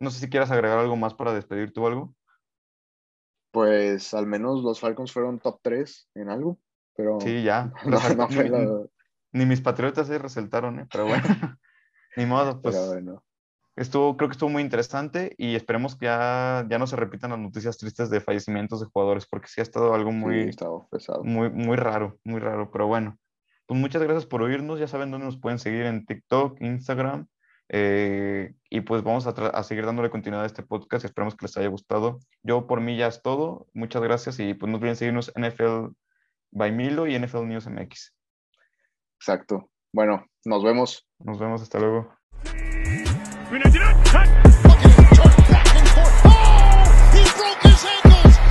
No 0.00 0.10
sé 0.10 0.20
si 0.20 0.30
quieras 0.30 0.50
agregar 0.50 0.78
algo 0.78 0.96
más 0.96 1.14
para 1.14 1.32
despedirte 1.32 1.78
o 1.80 1.86
algo. 1.86 2.14
Pues 3.52 4.14
al 4.14 4.26
menos 4.26 4.62
los 4.62 4.80
Falcons 4.80 5.12
fueron 5.12 5.38
top 5.38 5.60
3 5.62 6.10
en 6.14 6.28
algo, 6.30 6.58
pero... 6.96 7.20
Sí, 7.20 7.42
ya. 7.42 7.72
ni, 9.32 9.46
mis 9.46 9.60
patriotas 9.60 10.06
se 10.06 10.18
resaltaron, 10.18 10.80
¿eh? 10.80 10.86
pero 10.90 11.06
bueno, 11.06 11.22
ni 12.16 12.26
modo. 12.26 12.60
Pues, 12.60 12.76
pero 12.76 12.88
bueno 12.88 13.24
estuvo, 13.80 14.16
creo 14.16 14.28
que 14.28 14.34
estuvo 14.34 14.50
muy 14.50 14.62
interesante 14.62 15.34
y 15.38 15.54
esperemos 15.54 15.96
que 15.96 16.06
ya, 16.06 16.66
ya 16.68 16.78
no 16.78 16.86
se 16.86 16.96
repitan 16.96 17.30
las 17.30 17.38
noticias 17.38 17.78
tristes 17.78 18.10
de 18.10 18.20
fallecimientos 18.20 18.80
de 18.80 18.86
jugadores, 18.86 19.26
porque 19.26 19.48
sí 19.48 19.60
ha 19.60 19.62
estado 19.62 19.94
algo 19.94 20.12
muy, 20.12 20.50
muy, 21.22 21.50
muy 21.50 21.76
raro, 21.76 22.18
muy 22.24 22.40
raro, 22.40 22.70
pero 22.70 22.86
bueno. 22.86 23.18
Pues 23.66 23.80
muchas 23.80 24.02
gracias 24.02 24.26
por 24.26 24.42
oírnos, 24.42 24.80
ya 24.80 24.88
saben 24.88 25.10
dónde 25.10 25.26
nos 25.26 25.38
pueden 25.38 25.58
seguir 25.58 25.86
en 25.86 26.04
TikTok, 26.04 26.60
Instagram, 26.60 27.28
eh, 27.72 28.52
y 28.68 28.80
pues 28.80 29.04
vamos 29.04 29.28
a, 29.28 29.30
a, 29.30 29.62
seguir 29.62 29.86
dándole 29.86 30.10
continuidad 30.10 30.42
a 30.42 30.46
este 30.46 30.64
podcast 30.64 31.04
esperemos 31.04 31.36
que 31.36 31.46
les 31.46 31.56
haya 31.56 31.68
gustado. 31.68 32.18
Yo 32.42 32.66
por 32.66 32.80
mí 32.80 32.96
ya 32.96 33.06
es 33.06 33.22
todo, 33.22 33.68
muchas 33.74 34.02
gracias 34.02 34.40
y 34.40 34.54
pues 34.54 34.70
nos 34.72 34.80
olviden 34.80 34.96
seguirnos 34.96 35.32
NFL 35.36 35.94
by 36.50 36.72
Milo 36.72 37.06
y 37.06 37.16
NFL 37.16 37.46
News 37.46 37.68
MX. 37.68 38.12
Exacto. 39.20 39.70
Bueno, 39.92 40.26
nos 40.44 40.64
vemos. 40.64 41.06
Nos 41.20 41.38
vemos, 41.38 41.62
hasta 41.62 41.78
luego. 41.78 42.12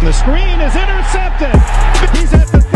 The 0.01 0.13
screen 0.13 0.61
is 0.61 0.76
intercepted. 0.76 1.53
He's 2.15 2.34
at 2.34 2.47
the 2.47 2.70